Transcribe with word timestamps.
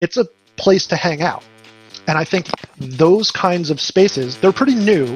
it's 0.00 0.16
a 0.16 0.24
place 0.56 0.86
to 0.86 0.96
hang 0.96 1.20
out. 1.20 1.44
And 2.06 2.16
I 2.16 2.24
think 2.24 2.46
those 2.78 3.30
kinds 3.30 3.68
of 3.68 3.80
spaces, 3.80 4.38
they're 4.38 4.52
pretty 4.52 4.74
new, 4.74 5.14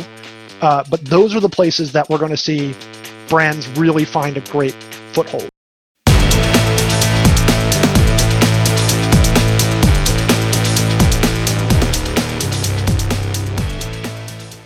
uh, 0.61 0.85
but 0.91 1.03
those 1.07 1.35
are 1.35 1.41
the 1.41 1.49
places 1.49 1.93
that 1.93 2.09
we're 2.11 2.19
going 2.19 2.31
to 2.31 2.37
see 2.37 2.75
brands 3.29 3.67
really 3.79 4.05
find 4.05 4.37
a 4.37 4.41
great 4.41 4.75
foothold. 5.13 5.49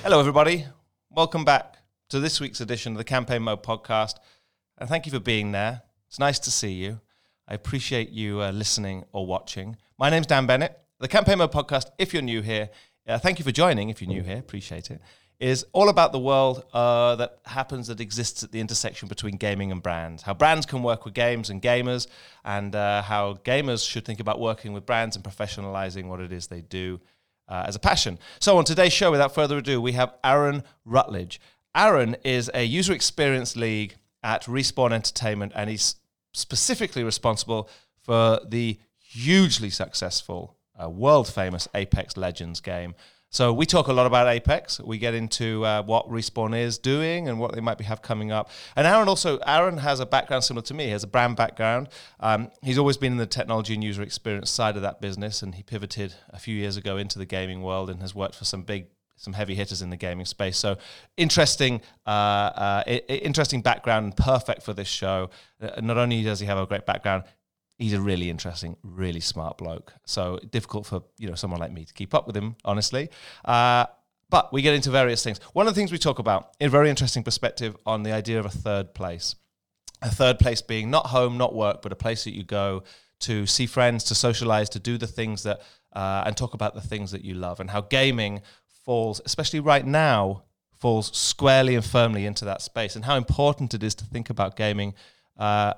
Hello, 0.03 0.19
everybody. 0.19 0.67
Welcome 1.11 1.45
back 1.45 1.77
to 2.09 2.19
this 2.19 2.41
week's 2.41 2.61
edition 2.61 2.95
of 2.95 2.99
the 2.99 3.05
Campaign 3.05 3.43
Mode 3.43 3.63
podcast. 3.63 4.15
And 4.79 4.89
thank 4.89 5.07
you 5.07 5.13
for 5.13 5.21
being 5.21 5.53
there. 5.53 5.83
It's 6.09 6.19
nice 6.19 6.41
to 6.41 6.51
see 6.51 6.73
you. 6.73 7.01
I 7.51 7.55
appreciate 7.55 8.11
you 8.11 8.43
uh, 8.43 8.51
listening 8.51 9.07
or 9.13 9.27
watching. 9.27 9.79
My 9.99 10.11
name's 10.11 10.27
Dan 10.27 10.47
Bennett. 10.47 10.79
The 11.01 11.09
Campaign 11.09 11.39
Mode 11.39 11.51
podcast, 11.51 11.87
if 11.97 12.13
you're 12.13 12.21
new 12.21 12.43
here, 12.43 12.69
uh, 13.07 13.19
thank 13.19 13.39
you 13.39 13.45
for 13.45 13.53
joining. 13.53 13.89
If 13.89 14.03
you're 14.03 14.11
new 14.11 14.23
here, 14.23 14.37
appreciate 14.37 14.91
it. 14.91 15.01
Is 15.41 15.65
all 15.73 15.89
about 15.89 16.13
the 16.13 16.19
world 16.19 16.65
uh, 16.75 17.17
that 17.17 17.39
happens 17.47 17.87
that 17.87 18.01
exists 18.01 18.43
at 18.43 18.53
the 18.53 18.61
intersection 18.61 19.09
between 19.09 19.37
gaming 19.37 19.73
and 19.73 19.83
brands. 19.83 20.23
How 20.25 20.35
brands 20.35 20.67
can 20.67 20.83
work 20.83 21.07
with 21.07 21.15
games 21.15 21.49
and 21.49 21.63
gamers, 21.63 22.07
and 22.45 22.75
uh, 22.75 23.01
how 23.01 23.35
gamers 23.45 23.89
should 23.89 24.05
think 24.05 24.21
about 24.21 24.41
working 24.41 24.75
with 24.75 24.85
brands 24.85 25.17
and 25.17 25.25
professionalizing 25.25 26.09
what 26.09 26.21
it 26.21 26.33
is 26.33 26.49
they 26.49 26.61
do 26.61 27.01
uh, 27.49 27.65
as 27.67 27.77
a 27.77 27.79
passion. 27.79 28.19
So, 28.41 28.59
on 28.59 28.65
today's 28.65 28.93
show, 28.93 29.11
without 29.11 29.35
further 29.35 29.57
ado, 29.57 29.81
we 29.81 29.93
have 29.93 30.13
Aaron 30.23 30.65
Rutledge. 30.85 31.41
Aaron 31.75 32.17
is 32.25 32.51
a 32.53 32.65
user 32.65 32.93
experience 32.93 33.57
league 33.57 33.95
at 34.23 34.43
Respawn 34.43 34.93
Entertainment, 34.93 35.53
and 35.55 35.71
he's 35.71 35.95
specifically 36.39 37.05
responsible 37.05 37.69
for 38.01 38.41
the 38.47 38.79
hugely 38.99 39.71
successful, 39.71 40.57
uh, 40.81 40.89
world 40.89 41.29
famous 41.29 41.69
Apex 41.75 42.17
Legends 42.17 42.61
game. 42.61 42.95
So 43.31 43.53
we 43.53 43.67
talk 43.67 43.89
a 43.89 43.93
lot 43.93 44.07
about 44.07 44.27
Apex. 44.27 44.81
We 44.81 44.97
get 44.97 45.13
into 45.13 45.63
uh, 45.65 45.83
what 45.83 46.09
Respawn 46.09 46.59
is 46.59 46.79
doing 46.79 47.29
and 47.29 47.39
what 47.39 47.53
they 47.53 47.61
might 47.61 47.77
be 47.77 47.85
have 47.85 48.01
coming 48.01 48.33
up. 48.33 48.49
And 48.75 48.87
Aaron 48.87 49.07
also, 49.07 49.37
Aaron 49.47 49.77
has 49.79 50.01
a 50.01 50.07
background 50.07 50.45
similar 50.45 50.65
to 50.65 50.73
me. 50.73 50.85
He 50.85 50.91
has 50.93 51.05
a 51.05 51.09
brand 51.09 51.37
background. 51.37 51.91
Um, 52.21 52.51
he's 52.63 52.79
always 52.79 52.97
been 52.97 53.13
in 53.13 53.19
the 53.19 53.27
technology 53.27 53.75
and 53.75 53.85
user 53.85 54.03
experience 54.03 54.51
side 54.51 54.77
of 54.77 54.83
that 54.83 55.03
business, 55.03 55.43
and 55.43 55.55
he 55.55 55.63
pivoted 55.63 56.15
a 56.31 56.39
few 56.39 56.55
years 56.55 56.79
ago 56.79 56.97
into 56.97 57.19
the 57.19 57.27
gaming 57.27 57.61
world 57.61 57.91
and 57.91 58.01
has 58.01 58.15
worked 58.15 58.35
for 58.35 58.47
some 58.47 58.63
big 58.63 58.87
some 59.19 59.33
heavy 59.33 59.55
hitters 59.55 59.83
in 59.83 59.91
the 59.91 59.97
gaming 59.97 60.27
space. 60.27 60.57
So 60.57 60.79
interesting, 61.17 61.81
uh, 62.07 62.11
uh, 62.11 62.83
interesting 62.87 63.61
background, 63.61 64.17
perfect 64.17 64.63
for 64.63 64.73
this 64.73 64.89
show. 64.89 65.31
Uh, 65.61 65.81
not 65.81 65.99
only 65.99 66.23
does 66.23 66.41
he 66.41 66.47
have 66.47 66.59
a 66.59 66.67
great 66.67 66.87
background, 66.87 67.25
he's 67.79 67.93
a 67.93 68.01
really 68.01 68.31
interesting, 68.31 68.77
really 68.83 69.21
smart 69.21 69.59
bloke. 69.59 69.93
So 70.07 70.39
difficult 70.51 70.87
for 70.87 71.03
you 71.19 71.29
know 71.29 71.35
someone 71.35 71.61
like 71.61 71.73
me 71.73 71.85
to 71.85 71.95
keep 71.95 72.15
up 72.15 72.27
with 72.27 72.37
him, 72.37 72.57
honestly. 72.65 73.11
Uh, 73.45 73.87
but 74.31 74.53
we 74.53 74.63
get 74.63 74.75
into 74.75 74.91
various 74.91 75.23
things. 75.23 75.41
One 75.53 75.67
of 75.67 75.75
the 75.75 75.79
things 75.79 75.91
we 75.91 75.99
talk 75.99 76.19
about, 76.19 76.51
a 76.61 76.69
very 76.69 76.91
interesting 76.91 77.23
perspective, 77.23 77.77
on 77.87 78.03
the 78.03 78.13
idea 78.13 78.39
of 78.39 78.47
a 78.47 78.51
third 78.51 78.95
place. 78.95 79.35
A 80.03 80.11
third 80.11 80.39
place 80.39 80.63
being 80.63 80.91
not 80.91 81.07
home, 81.07 81.39
not 81.39 81.55
work, 81.55 81.83
but 81.83 81.93
a 81.93 81.97
place 81.97 82.25
that 82.25 82.35
you 82.35 82.45
go 82.45 82.85
to 83.21 83.47
see 83.47 83.67
friends, 83.67 84.05
to 84.05 84.15
socialize, 84.15 84.69
to 84.71 84.79
do 84.79 84.97
the 84.97 85.07
things 85.07 85.43
that, 85.43 85.61
uh, 85.93 86.23
and 86.27 86.37
talk 86.37 86.55
about 86.55 86.75
the 86.75 86.81
things 86.81 87.11
that 87.11 87.25
you 87.25 87.35
love, 87.35 87.59
and 87.59 87.71
how 87.71 87.81
gaming 87.81 88.43
falls, 88.89 89.21
especially 89.27 89.61
right 89.61 89.85
now, 89.85 90.45
falls 90.79 91.15
squarely 91.15 91.75
and 91.75 91.85
firmly 91.85 92.25
into 92.25 92.47
that 92.47 92.63
space, 92.63 92.97
and 92.97 93.05
how 93.05 93.17
important 93.17 93.75
it 93.75 93.83
is 93.83 93.95
to 93.95 94.03
think 94.07 94.31
about 94.31 94.57
gaming 94.57 94.95
uh, 95.37 95.75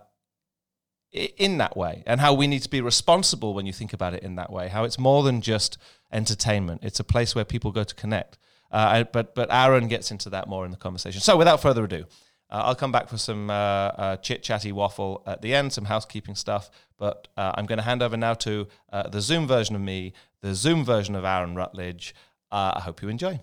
in 1.13 1.59
that 1.59 1.77
way, 1.77 2.05
and 2.07 2.21
how 2.21 2.33
we 2.33 2.47
need 2.47 2.63
to 2.63 2.71
be 2.71 2.81
responsible 2.81 3.53
when 3.53 3.67
you 3.67 3.73
think 3.73 3.93
about 3.93 4.15
it 4.15 4.23
in 4.23 4.37
that 4.37 4.53
way. 4.53 4.69
How 4.69 4.85
it's 4.85 4.97
more 4.97 5.25
than 5.25 5.41
just 5.41 5.77
entertainment; 6.13 6.83
it's 6.85 7.01
a 7.01 7.05
place 7.05 7.35
where 7.35 7.45
people 7.45 7.73
go 7.73 7.83
to 7.83 7.95
connect. 7.97 8.39
Uh, 8.71 9.03
but 9.03 9.35
but 9.35 9.53
Aaron 9.53 9.89
gets 9.89 10.13
into 10.13 10.31
that 10.31 10.47
more 10.47 10.65
in 10.65 10.71
the 10.71 10.77
conversation. 10.77 11.21
So 11.21 11.37
without 11.37 11.61
further 11.61 11.83
ado. 11.83 12.05
Uh, 12.53 12.63
I'll 12.67 12.75
come 12.75 12.91
back 12.91 13.09
for 13.09 13.17
some 13.17 13.49
uh, 13.49 13.55
uh 14.03 14.17
chit 14.17 14.43
chatty 14.43 14.73
waffle 14.73 15.23
at 15.25 15.41
the 15.41 15.55
end, 15.55 15.73
some 15.73 15.85
housekeeping 15.85 16.35
stuff. 16.35 16.69
But 16.97 17.29
uh, 17.37 17.53
I'm 17.55 17.67
going 17.67 17.79
to 17.79 17.85
hand 17.85 18.03
over 18.03 18.17
now 18.17 18.35
to 18.35 18.67
the 19.11 19.21
Zoom 19.21 19.47
version 19.47 19.75
of 19.77 19.83
me, 19.83 20.13
the 20.43 20.55
Zoom 20.55 20.85
version 20.85 21.15
of 21.15 21.25
Aaron 21.25 21.55
Rutledge, 21.55 22.13
uh, 22.53 22.73
I 22.77 22.81
hope 22.81 23.03
you 23.03 23.09
enjoy. 23.09 23.41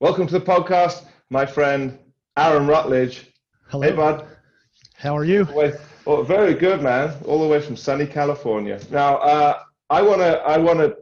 Welcome 0.00 0.26
to 0.26 0.38
the 0.38 0.44
podcast, 0.44 1.04
my 1.30 1.46
friend 1.46 1.98
Aaron 2.36 2.66
Rutledge. 2.66 3.32
Hello. 3.68 3.82
Hey, 3.82 3.94
bud. 3.94 4.26
How 4.96 5.16
are 5.16 5.24
you? 5.24 5.46
Oh, 6.06 6.22
very 6.22 6.54
good, 6.54 6.82
man. 6.82 7.14
All 7.24 7.40
the 7.40 7.48
way 7.48 7.60
from 7.60 7.76
sunny 7.76 8.06
California. 8.06 8.78
Now, 8.90 9.16
uh, 9.16 9.60
I 9.90 10.02
want 10.02 10.20
to 10.20 10.38
I 10.40 10.58
want 10.58 10.78
to 10.80 10.96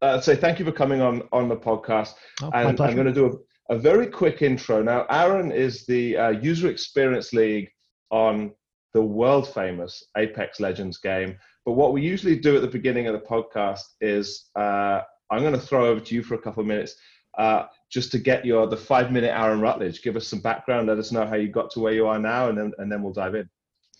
uh, 0.00 0.20
say 0.20 0.36
thank 0.36 0.58
you 0.58 0.64
for 0.64 0.72
coming 0.72 1.00
on 1.00 1.22
on 1.32 1.48
the 1.48 1.56
podcast, 1.56 2.14
oh, 2.42 2.50
and 2.54 2.80
I'm 2.80 2.94
going 2.94 3.06
to 3.06 3.12
do 3.12 3.44
a, 3.70 3.74
a, 3.74 3.78
very 3.78 4.06
quick 4.06 4.42
intro. 4.42 4.82
Now, 4.82 5.06
Aaron 5.10 5.52
is 5.52 5.84
the 5.86 6.16
uh, 6.16 6.28
user 6.30 6.68
experience 6.68 7.32
league 7.32 7.68
on 8.10 8.52
the 8.94 9.02
world 9.02 9.52
famous 9.52 10.02
Apex 10.16 10.60
Legends 10.60 10.98
game. 10.98 11.36
But 11.66 11.72
what 11.72 11.92
we 11.92 12.00
usually 12.00 12.38
do 12.38 12.56
at 12.56 12.62
the 12.62 12.68
beginning 12.68 13.06
of 13.06 13.12
the 13.12 13.26
podcast 13.26 13.82
is 14.00 14.48
uh, 14.56 15.02
I'm 15.30 15.40
going 15.40 15.52
to 15.52 15.60
throw 15.60 15.86
over 15.86 16.00
to 16.00 16.14
you 16.14 16.22
for 16.22 16.34
a 16.34 16.38
couple 16.38 16.60
of 16.60 16.66
minutes 16.66 16.96
uh, 17.36 17.66
just 17.88 18.10
to 18.12 18.18
get 18.18 18.44
your 18.44 18.66
the 18.66 18.76
five 18.76 19.10
minute 19.12 19.30
Aaron 19.34 19.60
Rutledge. 19.60 20.02
Give 20.02 20.16
us 20.16 20.26
some 20.26 20.40
background. 20.40 20.88
Let 20.88 20.98
us 20.98 21.12
know 21.12 21.26
how 21.26 21.36
you 21.36 21.48
got 21.48 21.70
to 21.72 21.80
where 21.80 21.92
you 21.92 22.06
are 22.06 22.18
now, 22.18 22.48
and 22.48 22.58
then 22.58 22.72
and 22.78 22.90
then 22.90 23.02
we'll 23.02 23.12
dive 23.12 23.34
in. 23.34 23.48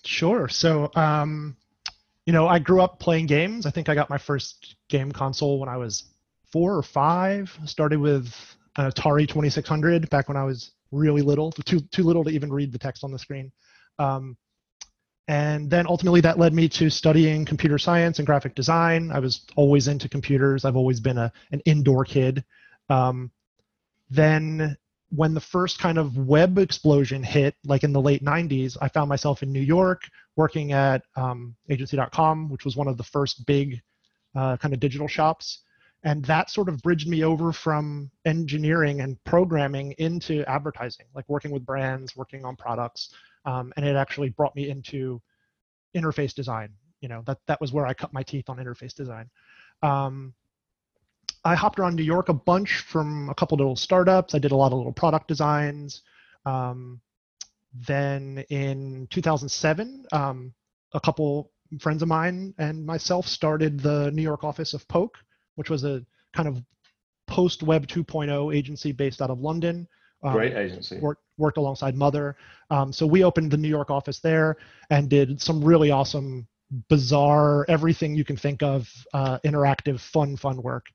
Sure. 0.04 0.48
So, 0.48 0.90
um, 0.94 1.56
you 2.26 2.32
know, 2.32 2.46
I 2.46 2.58
grew 2.58 2.80
up 2.80 2.98
playing 2.98 3.26
games. 3.26 3.66
I 3.66 3.70
think 3.70 3.88
I 3.88 3.94
got 3.94 4.10
my 4.10 4.18
first 4.18 4.76
game 4.88 5.12
console 5.12 5.58
when 5.58 5.68
I 5.68 5.76
was 5.76 6.04
four 6.52 6.76
or 6.76 6.82
five. 6.82 7.56
Started 7.64 8.00
with 8.00 8.34
an 8.76 8.90
Atari 8.90 9.26
2600 9.26 10.08
back 10.10 10.28
when 10.28 10.36
I 10.36 10.44
was 10.44 10.72
really 10.90 11.22
little, 11.22 11.52
too 11.52 11.80
too 11.80 12.02
little 12.02 12.24
to 12.24 12.30
even 12.30 12.52
read 12.52 12.72
the 12.72 12.78
text 12.78 13.04
on 13.04 13.12
the 13.12 13.18
screen. 13.18 13.52
Um, 13.98 14.36
and 15.28 15.68
then 15.70 15.86
ultimately 15.86 16.22
that 16.22 16.38
led 16.38 16.54
me 16.54 16.68
to 16.70 16.88
studying 16.88 17.44
computer 17.44 17.76
science 17.76 18.18
and 18.18 18.26
graphic 18.26 18.54
design. 18.54 19.12
I 19.12 19.18
was 19.20 19.44
always 19.56 19.86
into 19.86 20.08
computers. 20.08 20.64
I've 20.64 20.76
always 20.76 21.00
been 21.00 21.18
a, 21.18 21.30
an 21.52 21.60
indoor 21.66 22.06
kid. 22.06 22.42
Um, 22.88 23.30
then 24.10 24.74
when 25.10 25.34
the 25.34 25.40
first 25.40 25.78
kind 25.78 25.98
of 25.98 26.16
web 26.16 26.56
explosion 26.56 27.22
hit, 27.22 27.54
like 27.64 27.84
in 27.84 27.92
the 27.92 28.00
late 28.00 28.24
90s, 28.24 28.78
I 28.80 28.88
found 28.88 29.10
myself 29.10 29.42
in 29.42 29.52
New 29.52 29.60
York 29.60 30.02
working 30.36 30.72
at 30.72 31.02
um, 31.14 31.54
agency.com, 31.68 32.48
which 32.48 32.64
was 32.64 32.76
one 32.76 32.88
of 32.88 32.96
the 32.96 33.04
first 33.04 33.44
big 33.44 33.82
uh, 34.34 34.56
kind 34.56 34.72
of 34.72 34.80
digital 34.80 35.08
shops. 35.08 35.60
And 36.04 36.24
that 36.24 36.48
sort 36.48 36.70
of 36.70 36.80
bridged 36.80 37.08
me 37.08 37.22
over 37.22 37.52
from 37.52 38.10
engineering 38.24 39.00
and 39.02 39.22
programming 39.24 39.92
into 39.98 40.42
advertising, 40.48 41.06
like 41.14 41.28
working 41.28 41.50
with 41.50 41.66
brands, 41.66 42.16
working 42.16 42.46
on 42.46 42.56
products 42.56 43.12
um, 43.44 43.72
and 43.76 43.86
it 43.86 43.96
actually 43.96 44.30
brought 44.30 44.54
me 44.54 44.68
into 44.68 45.20
interface 45.96 46.34
design. 46.34 46.70
You 47.00 47.08
know, 47.08 47.22
that 47.26 47.38
that 47.46 47.60
was 47.60 47.72
where 47.72 47.86
I 47.86 47.94
cut 47.94 48.12
my 48.12 48.22
teeth 48.22 48.48
on 48.48 48.58
interface 48.58 48.94
design. 48.94 49.30
Um, 49.82 50.34
I 51.44 51.54
hopped 51.54 51.78
around 51.78 51.94
New 51.94 52.02
York 52.02 52.28
a 52.28 52.34
bunch 52.34 52.80
from 52.80 53.28
a 53.30 53.34
couple 53.34 53.56
little 53.56 53.76
startups. 53.76 54.34
I 54.34 54.38
did 54.38 54.52
a 54.52 54.56
lot 54.56 54.72
of 54.72 54.78
little 54.78 54.92
product 54.92 55.28
designs. 55.28 56.02
Um, 56.44 57.00
then 57.86 58.44
in 58.50 59.06
2007, 59.10 60.06
um, 60.12 60.52
a 60.92 61.00
couple 61.00 61.52
friends 61.80 62.02
of 62.02 62.08
mine 62.08 62.54
and 62.58 62.84
myself 62.84 63.26
started 63.26 63.78
the 63.80 64.10
New 64.12 64.22
York 64.22 64.42
office 64.42 64.74
of 64.74 64.86
Poke, 64.88 65.18
which 65.54 65.70
was 65.70 65.84
a 65.84 66.04
kind 66.32 66.48
of 66.48 66.62
post 67.26 67.62
Web 67.62 67.86
2.0 67.86 68.54
agency 68.54 68.90
based 68.90 69.20
out 69.20 69.30
of 69.30 69.40
London. 69.40 69.86
Um, 70.22 70.32
Great 70.32 70.54
agency. 70.54 70.98
Worked, 70.98 71.22
worked 71.36 71.58
alongside 71.58 71.96
Mother. 71.96 72.36
Um, 72.70 72.92
so 72.92 73.06
we 73.06 73.24
opened 73.24 73.50
the 73.50 73.56
New 73.56 73.68
York 73.68 73.90
office 73.90 74.18
there 74.18 74.56
and 74.90 75.08
did 75.08 75.40
some 75.40 75.62
really 75.62 75.90
awesome, 75.90 76.46
bizarre, 76.88 77.64
everything 77.68 78.14
you 78.14 78.24
can 78.24 78.36
think 78.36 78.62
of, 78.62 78.88
uh, 79.14 79.38
interactive, 79.44 80.00
fun, 80.00 80.36
fun 80.36 80.62
work. 80.62 80.86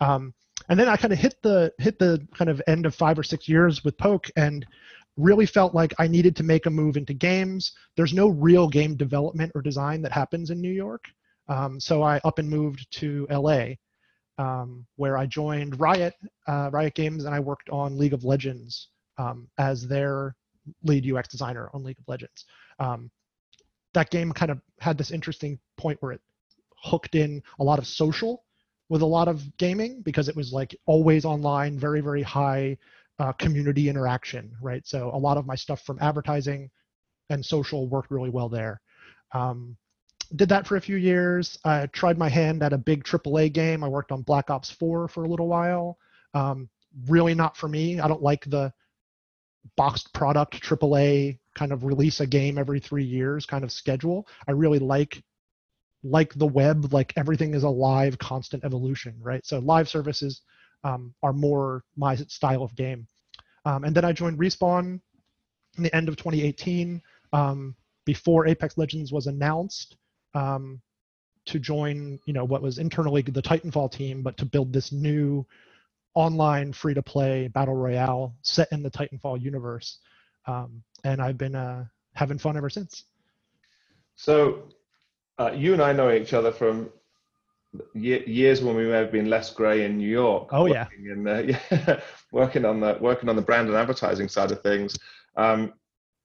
Um, 0.00 0.34
and 0.68 0.78
then 0.78 0.88
I 0.88 0.96
kind 0.96 1.12
of 1.12 1.18
hit 1.18 1.34
the 1.42 1.72
hit 1.78 1.98
the 1.98 2.26
kind 2.34 2.48
of 2.48 2.62
end 2.66 2.86
of 2.86 2.94
five 2.94 3.18
or 3.18 3.22
six 3.22 3.48
years 3.48 3.84
with 3.84 3.98
Poke 3.98 4.30
and 4.36 4.64
really 5.16 5.46
felt 5.46 5.74
like 5.74 5.92
I 5.98 6.06
needed 6.06 6.36
to 6.36 6.42
make 6.42 6.66
a 6.66 6.70
move 6.70 6.96
into 6.96 7.12
games. 7.12 7.72
There's 7.96 8.14
no 8.14 8.28
real 8.28 8.68
game 8.68 8.96
development 8.96 9.52
or 9.54 9.62
design 9.62 10.02
that 10.02 10.12
happens 10.12 10.50
in 10.50 10.60
New 10.60 10.70
York. 10.70 11.04
Um, 11.48 11.78
so 11.80 12.02
I 12.02 12.20
up 12.24 12.38
and 12.38 12.48
moved 12.48 12.90
to 12.92 13.26
LA 13.30 13.74
um, 14.38 14.86
where 14.96 15.16
I 15.16 15.26
joined 15.26 15.78
Riot, 15.78 16.14
uh, 16.46 16.70
Riot 16.72 16.94
Games, 16.94 17.24
and 17.24 17.34
I 17.34 17.40
worked 17.40 17.70
on 17.70 17.98
League 17.98 18.14
of 18.14 18.24
Legends 18.24 18.88
um, 19.18 19.48
as 19.58 19.86
their 19.86 20.34
lead 20.84 21.10
UX 21.10 21.28
designer 21.28 21.70
on 21.74 21.82
League 21.82 21.98
of 21.98 22.08
Legends. 22.08 22.44
Um, 22.78 23.10
that 23.94 24.10
game 24.10 24.32
kind 24.32 24.50
of 24.50 24.60
had 24.80 24.96
this 24.96 25.10
interesting 25.10 25.58
point 25.76 26.00
where 26.00 26.12
it 26.12 26.20
hooked 26.82 27.14
in 27.14 27.42
a 27.60 27.64
lot 27.64 27.78
of 27.78 27.86
social 27.86 28.44
with 28.88 29.02
a 29.02 29.06
lot 29.06 29.28
of 29.28 29.56
gaming 29.56 30.02
because 30.02 30.28
it 30.28 30.36
was 30.36 30.52
like 30.52 30.74
always 30.86 31.24
online, 31.24 31.78
very, 31.78 32.00
very 32.00 32.22
high 32.22 32.76
uh, 33.18 33.32
community 33.32 33.88
interaction, 33.88 34.52
right? 34.60 34.86
So 34.86 35.10
a 35.14 35.18
lot 35.18 35.36
of 35.36 35.46
my 35.46 35.54
stuff 35.54 35.82
from 35.82 35.98
advertising 36.00 36.70
and 37.30 37.44
social 37.44 37.88
worked 37.88 38.10
really 38.10 38.30
well 38.30 38.48
there. 38.48 38.80
Um, 39.32 39.76
did 40.36 40.48
that 40.48 40.66
for 40.66 40.76
a 40.76 40.80
few 40.80 40.96
years. 40.96 41.58
I 41.64 41.86
tried 41.86 42.18
my 42.18 42.28
hand 42.28 42.62
at 42.62 42.72
a 42.72 42.78
big 42.78 43.04
AAA 43.04 43.52
game. 43.52 43.84
I 43.84 43.88
worked 43.88 44.12
on 44.12 44.22
Black 44.22 44.50
Ops 44.50 44.70
4 44.70 45.08
for 45.08 45.24
a 45.24 45.28
little 45.28 45.48
while. 45.48 45.98
Um, 46.34 46.68
really 47.08 47.34
not 47.34 47.56
for 47.56 47.68
me. 47.68 48.00
I 48.00 48.08
don't 48.08 48.22
like 48.22 48.44
the 48.46 48.72
boxed 49.76 50.12
product 50.12 50.62
AAA 50.62 51.38
kind 51.54 51.72
of 51.72 51.84
release 51.84 52.20
a 52.20 52.26
game 52.26 52.58
every 52.58 52.80
three 52.80 53.04
years 53.04 53.46
kind 53.46 53.64
of 53.64 53.72
schedule. 53.72 54.26
I 54.48 54.52
really 54.52 54.78
like 54.78 55.22
like 56.04 56.34
the 56.34 56.46
web, 56.46 56.92
like 56.92 57.12
everything 57.16 57.54
is 57.54 57.62
a 57.62 57.68
live, 57.68 58.18
constant 58.18 58.64
evolution, 58.64 59.14
right? 59.20 59.46
So 59.46 59.60
live 59.60 59.88
services 59.88 60.40
um, 60.82 61.14
are 61.22 61.32
more 61.32 61.84
my 61.96 62.16
style 62.16 62.64
of 62.64 62.74
game. 62.74 63.06
Um, 63.64 63.84
and 63.84 63.94
then 63.94 64.04
I 64.04 64.12
joined 64.12 64.38
Respawn 64.38 65.00
in 65.76 65.82
the 65.84 65.94
end 65.94 66.08
of 66.08 66.16
2018 66.16 67.00
um, 67.32 67.76
before 68.04 68.48
Apex 68.48 68.76
Legends 68.76 69.12
was 69.12 69.28
announced 69.28 69.96
um, 70.34 70.80
to 71.46 71.58
join, 71.58 72.18
you 72.26 72.32
know, 72.32 72.44
what 72.44 72.62
was 72.62 72.78
internally 72.78 73.22
the 73.22 73.42
Titanfall 73.42 73.90
team, 73.92 74.22
but 74.22 74.36
to 74.38 74.44
build 74.44 74.72
this 74.72 74.92
new 74.92 75.46
online 76.14 76.72
free-to-play 76.72 77.48
battle 77.48 77.74
royale 77.74 78.34
set 78.42 78.68
in 78.72 78.82
the 78.82 78.90
Titanfall 78.90 79.40
universe. 79.40 79.98
Um, 80.46 80.82
and 81.04 81.20
I've 81.20 81.38
been 81.38 81.54
uh, 81.54 81.86
having 82.14 82.38
fun 82.38 82.56
ever 82.56 82.70
since. 82.70 83.04
So 84.16 84.68
uh, 85.38 85.52
you 85.54 85.72
and 85.72 85.82
I 85.82 85.92
know 85.92 86.12
each 86.12 86.32
other 86.32 86.52
from 86.52 86.90
years 87.94 88.60
when 88.62 88.76
we 88.76 88.84
may 88.84 88.96
have 88.96 89.12
been 89.12 89.30
less 89.30 89.52
grey 89.52 89.84
in 89.84 89.96
New 89.96 90.08
York. 90.08 90.48
Oh 90.52 90.66
yeah. 90.66 90.86
In, 90.96 91.26
uh, 91.26 91.38
yeah, 91.70 92.00
working 92.30 92.64
on 92.64 92.80
the 92.80 92.98
working 93.00 93.28
on 93.28 93.36
the 93.36 93.42
brand 93.42 93.68
and 93.68 93.76
advertising 93.76 94.28
side 94.28 94.52
of 94.52 94.62
things. 94.62 94.98
Um, 95.36 95.72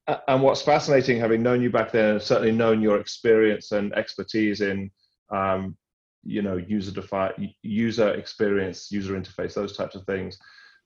and 0.07 0.41
what's 0.41 0.61
fascinating, 0.61 1.19
having 1.19 1.43
known 1.43 1.61
you 1.61 1.69
back 1.69 1.91
then, 1.91 2.19
certainly 2.19 2.51
known 2.51 2.81
your 2.81 2.99
experience 2.99 3.71
and 3.71 3.93
expertise 3.93 4.61
in, 4.61 4.89
um, 5.29 5.75
you 6.23 6.41
know, 6.41 6.57
user 6.57 6.91
defined 6.91 7.53
user 7.61 8.13
experience, 8.13 8.91
user 8.91 9.19
interface, 9.19 9.53
those 9.53 9.75
types 9.75 9.95
of 9.95 10.05
things. 10.05 10.37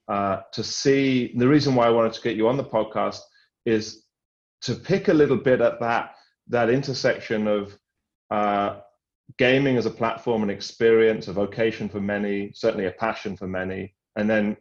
Uh, 0.08 0.42
to 0.52 0.64
see 0.64 1.34
the 1.38 1.48
reason 1.48 1.76
why 1.76 1.86
I 1.86 1.92
wanted 1.92 2.14
to 2.14 2.22
get 2.22 2.36
you 2.36 2.48
on 2.48 2.58
the 2.58 2.64
podcast 2.64 3.20
is 3.66 4.06
to 4.62 4.76
pick 4.76 5.08
a 5.08 5.14
little 5.14 5.38
bit 5.38 5.62
at 5.62 5.80
that 5.80 6.16
that 6.48 6.70
intersection 6.70 7.48
of 7.48 7.78
uh, 8.32 8.80
gaming 9.38 9.78
as 9.78 9.86
a 9.86 9.92
platform 9.92 10.42
and 10.42 10.52
experience, 10.52 11.28
a 11.28 11.34
vocation 11.34 11.88
for 11.88 12.02
many, 12.02 12.52
certainly 12.54 12.88
a 12.88 12.92
passion 12.92 13.38
for 13.38 13.48
many, 13.48 13.94
and 14.16 14.30
then 14.30 14.58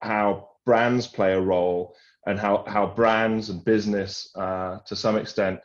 how 0.00 0.51
brands 0.64 1.06
play 1.06 1.32
a 1.32 1.40
role 1.40 1.94
and 2.26 2.38
how, 2.38 2.64
how 2.66 2.86
brands 2.86 3.50
and 3.50 3.64
business, 3.64 4.30
uh, 4.36 4.78
to 4.86 4.94
some 4.94 5.16
extent, 5.16 5.60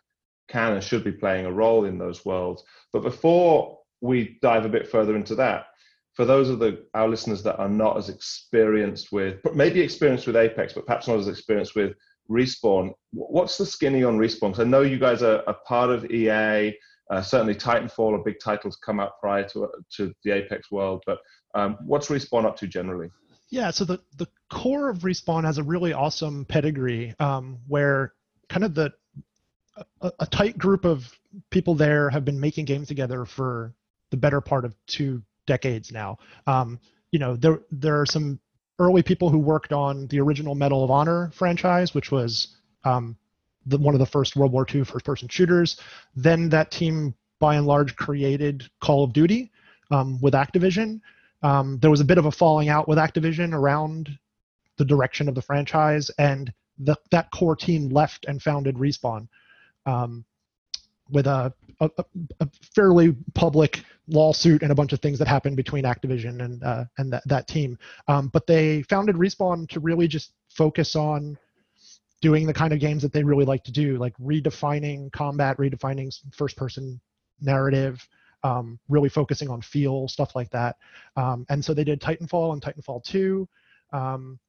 can 0.47 0.73
and 0.73 0.83
should 0.83 1.03
be 1.03 1.11
playing 1.11 1.45
a 1.45 1.51
role 1.51 1.85
in 1.85 1.97
those 1.97 2.25
worlds. 2.25 2.63
But 2.93 3.03
before 3.03 3.79
we 4.01 4.37
dive 4.41 4.65
a 4.65 4.69
bit 4.69 4.87
further 4.87 5.15
into 5.15 5.35
that, 5.35 5.65
for 6.13 6.25
those 6.25 6.49
of 6.49 6.57
the 6.57 6.83
our 6.95 7.07
listeners 7.07 7.43
that 7.43 7.57
are 7.57 7.69
not 7.69 7.95
as 7.95 8.09
experienced 8.09 9.11
with, 9.11 9.39
maybe 9.53 9.81
experienced 9.81 10.25
with 10.25 10.35
Apex, 10.35 10.73
but 10.73 10.85
perhaps 10.87 11.07
not 11.07 11.19
as 11.19 11.27
experienced 11.27 11.75
with 11.75 11.93
Respawn, 12.29 12.91
what's 13.11 13.57
the 13.57 13.65
skinny 13.65 14.03
on 14.03 14.17
Respawn? 14.17 14.51
Because 14.51 14.61
I 14.61 14.63
know 14.63 14.81
you 14.81 14.97
guys 14.97 15.21
are 15.21 15.43
a 15.47 15.53
part 15.53 15.91
of 15.91 16.09
EA. 16.11 16.75
Uh, 17.09 17.21
certainly, 17.21 17.55
Titanfall, 17.55 18.19
a 18.19 18.23
big 18.23 18.37
titles 18.43 18.77
come 18.77 18.99
out 18.99 19.19
prior 19.21 19.47
to 19.49 19.69
to 19.95 20.13
the 20.23 20.31
Apex 20.31 20.71
world. 20.71 21.03
But 21.05 21.19
um, 21.53 21.77
what's 21.85 22.07
Respawn 22.07 22.45
up 22.45 22.57
to 22.57 22.67
generally? 22.67 23.09
Yeah, 23.49 23.71
so 23.71 23.85
the 23.85 23.99
the 24.17 24.27
core 24.49 24.89
of 24.89 24.99
Respawn 24.99 25.45
has 25.45 25.57
a 25.57 25.63
really 25.63 25.93
awesome 25.93 26.45
pedigree, 26.45 27.15
um, 27.19 27.59
where 27.67 28.13
kind 28.49 28.63
of 28.63 28.75
the 28.75 28.93
a, 30.01 30.11
a, 30.19 30.25
tight 30.25 30.57
group 30.57 30.85
of 30.85 31.07
people 31.49 31.75
there 31.75 32.09
have 32.09 32.25
been 32.25 32.39
making 32.39 32.65
games 32.65 32.87
together 32.87 33.25
for 33.25 33.73
the 34.09 34.17
better 34.17 34.41
part 34.41 34.65
of 34.65 34.75
two 34.87 35.21
decades 35.45 35.91
now. 35.91 36.17
Um, 36.45 36.79
you 37.11 37.19
know, 37.19 37.35
there 37.35 37.61
there 37.71 37.99
are 37.99 38.05
some 38.05 38.39
early 38.79 39.01
people 39.01 39.29
who 39.29 39.39
worked 39.39 39.73
on 39.73 40.07
the 40.07 40.19
original 40.19 40.55
Medal 40.55 40.83
of 40.83 40.91
Honor 40.91 41.31
franchise, 41.33 41.93
which 41.93 42.11
was 42.11 42.57
um, 42.83 43.17
the, 43.65 43.77
one 43.77 43.95
of 43.95 43.99
the 43.99 44.05
first 44.05 44.35
World 44.35 44.51
War 44.51 44.65
II 44.73 44.83
first-person 44.83 45.27
shooters. 45.29 45.79
Then 46.15 46.49
that 46.49 46.69
team, 46.69 47.15
by 47.39 47.55
and 47.55 47.65
large, 47.65 47.95
created 47.95 48.69
Call 48.81 49.03
of 49.03 49.13
Duty 49.13 49.51
um, 49.89 50.19
with 50.21 50.33
Activision. 50.33 51.01
Um, 51.43 51.79
there 51.79 51.91
was 51.91 52.01
a 52.01 52.05
bit 52.05 52.17
of 52.17 52.25
a 52.25 52.31
falling 52.31 52.69
out 52.69 52.87
with 52.87 52.97
Activision 52.97 53.53
around 53.53 54.17
the 54.77 54.85
direction 54.85 55.27
of 55.27 55.35
the 55.35 55.41
franchise, 55.41 56.09
and 56.17 56.51
the, 56.79 56.95
that 57.11 57.29
core 57.31 57.55
team 57.55 57.89
left 57.89 58.25
and 58.25 58.41
founded 58.41 58.75
Respawn 58.75 59.27
um, 59.85 60.25
with 61.09 61.27
a, 61.27 61.53
a, 61.79 61.89
a, 62.39 62.49
fairly 62.73 63.15
public 63.33 63.83
lawsuit 64.07 64.61
and 64.61 64.71
a 64.71 64.75
bunch 64.75 64.93
of 64.93 64.99
things 64.99 65.19
that 65.19 65.27
happened 65.27 65.55
between 65.55 65.83
Activision 65.83 66.43
and 66.43 66.63
uh, 66.63 66.85
and 66.97 67.11
that, 67.13 67.27
that 67.27 67.47
team. 67.47 67.77
Um, 68.07 68.29
but 68.29 68.45
they 68.47 68.83
founded 68.83 69.15
Respawn 69.15 69.67
to 69.69 69.79
really 69.79 70.07
just 70.07 70.31
focus 70.49 70.95
on 70.95 71.37
doing 72.21 72.47
the 72.47 72.53
kind 72.53 72.73
of 72.73 72.79
games 72.79 73.01
that 73.03 73.13
they 73.13 73.23
really 73.23 73.45
like 73.45 73.63
to 73.63 73.71
do, 73.71 73.97
like 73.97 74.15
redefining 74.17 75.11
combat, 75.11 75.57
redefining 75.57 76.11
first 76.33 76.57
person 76.57 76.99
narrative, 77.41 78.07
um, 78.47 78.79
really 78.87 79.09
focusing 79.09 79.49
on 79.49 79.61
feel, 79.61 80.07
stuff 80.07 80.35
like 80.35 80.49
that. 80.51 80.77
Um, 81.17 81.45
and 81.49 81.63
so 81.63 81.73
they 81.73 81.83
did 81.83 81.99
Titanfall 82.01 82.53
and 82.53 82.61
Titanfall 82.61 83.03
2. 83.03 83.47
Um, 83.91 84.39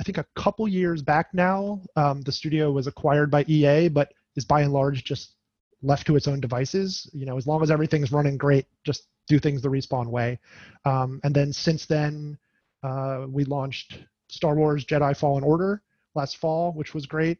I 0.00 0.04
think 0.04 0.18
a 0.18 0.26
couple 0.34 0.66
years 0.66 1.02
back 1.02 1.28
now, 1.34 1.82
um, 1.96 2.22
the 2.22 2.32
studio 2.32 2.72
was 2.72 2.86
acquired 2.86 3.30
by 3.30 3.44
EA, 3.46 3.88
but 3.88 4.12
is 4.36 4.44
by 4.44 4.62
and 4.62 4.72
large 4.72 5.04
just 5.04 5.34
left 5.82 6.06
to 6.06 6.16
its 6.16 6.26
own 6.26 6.40
devices. 6.40 7.08
You 7.12 7.26
know, 7.26 7.36
as 7.36 7.46
long 7.46 7.62
as 7.62 7.70
everything's 7.70 8.10
running 8.10 8.38
great, 8.38 8.66
just 8.84 9.04
do 9.28 9.38
things 9.38 9.60
the 9.60 9.68
respawn 9.68 10.06
way. 10.08 10.38
Um, 10.84 11.20
and 11.22 11.34
then 11.34 11.52
since 11.52 11.84
then, 11.86 12.38
uh, 12.82 13.26
we 13.28 13.44
launched 13.44 13.98
Star 14.28 14.54
Wars 14.54 14.84
Jedi 14.84 15.16
Fallen 15.16 15.44
Order, 15.44 15.82
last 16.14 16.38
fall, 16.38 16.72
which 16.72 16.94
was 16.94 17.04
great, 17.06 17.38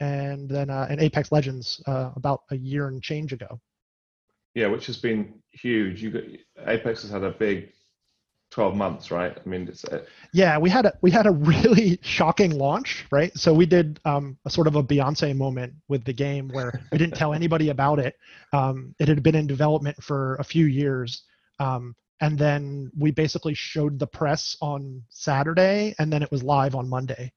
and 0.00 0.48
then 0.48 0.70
uh, 0.70 0.86
an 0.88 1.00
Apex 1.00 1.30
Legends 1.32 1.82
uh, 1.86 2.10
about 2.16 2.42
a 2.50 2.56
year 2.56 2.88
and 2.88 3.02
change 3.02 3.32
ago. 3.32 3.60
Yeah, 4.54 4.68
which 4.68 4.86
has 4.86 4.96
been 4.96 5.34
huge. 5.50 6.02
You 6.02 6.10
got 6.10 6.22
Apex 6.68 7.02
has 7.02 7.10
had 7.10 7.24
a 7.24 7.30
big 7.30 7.72
12 8.50 8.76
months, 8.76 9.10
right? 9.10 9.36
I 9.36 9.48
mean, 9.48 9.66
it's 9.66 9.82
a... 9.84 10.04
yeah. 10.32 10.56
We 10.58 10.70
had 10.70 10.86
a 10.86 10.92
we 11.00 11.10
had 11.10 11.26
a 11.26 11.32
really 11.32 11.98
shocking 12.02 12.56
launch, 12.56 13.04
right? 13.10 13.36
So 13.36 13.52
we 13.52 13.66
did 13.66 14.00
um, 14.04 14.38
a 14.44 14.50
sort 14.50 14.66
of 14.66 14.76
a 14.76 14.82
Beyonce 14.82 15.36
moment 15.36 15.74
with 15.88 16.04
the 16.04 16.12
game 16.12 16.48
where 16.48 16.80
we 16.92 16.98
didn't 16.98 17.16
tell 17.16 17.34
anybody 17.34 17.70
about 17.70 17.98
it. 17.98 18.16
Um, 18.52 18.94
it 19.00 19.08
had 19.08 19.22
been 19.22 19.34
in 19.34 19.46
development 19.46 20.02
for 20.02 20.36
a 20.36 20.44
few 20.44 20.66
years, 20.66 21.22
um, 21.58 21.96
and 22.20 22.38
then 22.38 22.92
we 22.96 23.10
basically 23.10 23.54
showed 23.54 23.98
the 23.98 24.06
press 24.06 24.56
on 24.60 25.02
Saturday, 25.08 25.94
and 25.98 26.12
then 26.12 26.22
it 26.22 26.30
was 26.30 26.44
live 26.44 26.76
on 26.76 26.88
Monday 26.88 27.32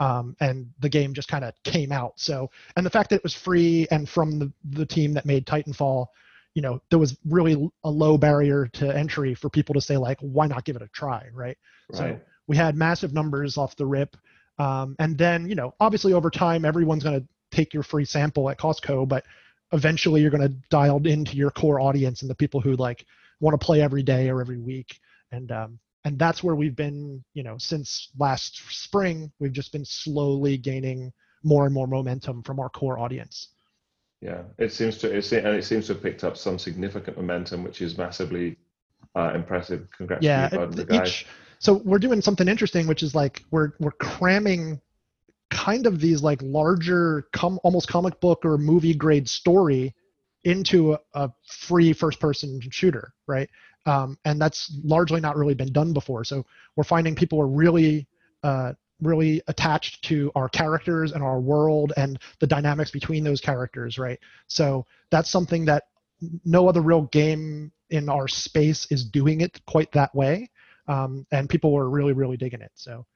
um, 0.00 0.34
and 0.40 0.66
the 0.80 0.88
game 0.88 1.12
just 1.14 1.28
kind 1.28 1.44
of 1.44 1.52
came 1.62 1.92
out. 1.92 2.14
So, 2.16 2.50
and 2.76 2.84
the 2.84 2.90
fact 2.90 3.10
that 3.10 3.16
it 3.16 3.22
was 3.22 3.34
free 3.34 3.86
and 3.90 4.08
from 4.08 4.38
the, 4.38 4.52
the 4.70 4.86
team 4.86 5.12
that 5.12 5.26
made 5.26 5.46
Titanfall, 5.46 6.06
you 6.54 6.62
know, 6.62 6.80
there 6.90 6.98
was 6.98 7.16
really 7.24 7.70
a 7.84 7.90
low 7.90 8.18
barrier 8.18 8.66
to 8.74 8.96
entry 8.96 9.34
for 9.34 9.48
people 9.48 9.74
to 9.74 9.80
say 9.80 9.96
like, 9.96 10.18
why 10.20 10.46
not 10.46 10.64
give 10.64 10.76
it 10.76 10.82
a 10.82 10.88
try, 10.88 11.26
right? 11.32 11.56
right. 11.92 11.96
So 11.96 12.20
we 12.46 12.56
had 12.56 12.76
massive 12.76 13.12
numbers 13.12 13.56
off 13.56 13.76
the 13.76 13.86
rip, 13.86 14.16
um, 14.58 14.96
and 14.98 15.16
then 15.16 15.48
you 15.48 15.54
know, 15.54 15.74
obviously 15.80 16.12
over 16.12 16.30
time, 16.30 16.64
everyone's 16.64 17.04
going 17.04 17.20
to 17.20 17.26
take 17.50 17.72
your 17.72 17.82
free 17.82 18.04
sample 18.04 18.50
at 18.50 18.58
Costco, 18.58 19.08
but 19.08 19.24
eventually 19.72 20.20
you're 20.20 20.30
going 20.30 20.48
to 20.48 20.54
dial 20.70 21.04
into 21.06 21.36
your 21.36 21.50
core 21.50 21.80
audience 21.80 22.22
and 22.22 22.30
the 22.30 22.34
people 22.34 22.60
who 22.60 22.74
like 22.76 23.04
want 23.40 23.58
to 23.58 23.64
play 23.64 23.80
every 23.80 24.02
day 24.02 24.28
or 24.28 24.40
every 24.40 24.58
week, 24.58 24.98
and 25.32 25.52
um, 25.52 25.78
and 26.04 26.18
that's 26.18 26.42
where 26.42 26.54
we've 26.54 26.76
been 26.76 27.22
you 27.34 27.42
know 27.42 27.56
since 27.58 28.10
last 28.18 28.60
spring 28.70 29.30
we've 29.38 29.52
just 29.52 29.72
been 29.72 29.84
slowly 29.84 30.56
gaining 30.56 31.12
more 31.42 31.64
and 31.64 31.74
more 31.74 31.86
momentum 31.86 32.42
from 32.42 32.60
our 32.60 32.68
core 32.68 32.98
audience 32.98 33.48
yeah 34.20 34.42
it 34.58 34.72
seems 34.72 34.98
to 34.98 35.14
it 35.14 35.32
and 35.32 35.56
it 35.56 35.64
seems 35.64 35.86
to 35.86 35.94
have 35.94 36.02
picked 36.02 36.24
up 36.24 36.36
some 36.36 36.58
significant 36.58 37.16
momentum 37.16 37.64
which 37.64 37.80
is 37.80 37.96
massively 37.96 38.56
uh, 39.16 39.32
impressive. 39.34 39.88
Congrats 39.96 40.22
yeah 40.22 40.48
each, 40.90 41.26
so 41.58 41.74
we're 41.84 41.98
doing 41.98 42.20
something 42.20 42.48
interesting 42.48 42.86
which 42.86 43.02
is 43.02 43.14
like 43.14 43.42
we're 43.50 43.72
we're 43.80 43.90
cramming 43.92 44.80
kind 45.50 45.86
of 45.86 46.00
these 46.00 46.22
like 46.22 46.40
larger 46.42 47.26
com- 47.32 47.58
almost 47.64 47.88
comic 47.88 48.20
book 48.20 48.44
or 48.44 48.56
movie 48.56 48.94
grade 48.94 49.28
story 49.28 49.94
into 50.44 50.92
a, 50.92 50.98
a 51.14 51.32
free 51.44 51.92
first 51.92 52.20
person 52.20 52.60
shooter 52.70 53.12
right? 53.30 53.48
Um, 53.86 54.18
and 54.24 54.40
that's 54.40 54.76
largely 54.84 55.20
not 55.20 55.36
really 55.36 55.54
been 55.54 55.72
done 55.72 55.92
before. 55.92 56.24
So 56.24 56.44
we're 56.76 56.84
finding 56.84 57.14
people 57.14 57.40
are 57.40 57.46
really, 57.46 58.06
uh, 58.42 58.74
really 59.00 59.42
attached 59.48 60.04
to 60.04 60.30
our 60.34 60.48
characters 60.48 61.12
and 61.12 61.22
our 61.22 61.40
world 61.40 61.92
and 61.96 62.18
the 62.38 62.46
dynamics 62.46 62.90
between 62.90 63.24
those 63.24 63.40
characters, 63.40 63.98
right? 63.98 64.18
So 64.46 64.86
that's 65.10 65.30
something 65.30 65.64
that 65.66 65.84
no 66.44 66.68
other 66.68 66.80
real 66.80 67.02
game 67.02 67.72
in 67.90 68.08
our 68.08 68.28
space 68.28 68.86
is 68.90 69.04
doing 69.04 69.40
it 69.40 69.60
quite 69.66 69.90
that 69.92 70.14
way, 70.14 70.50
um, 70.88 71.26
and 71.32 71.48
people 71.48 71.72
were 71.72 71.90
really, 71.90 72.12
really 72.12 72.36
digging 72.36 72.60
it. 72.60 72.72
So. 72.74 73.06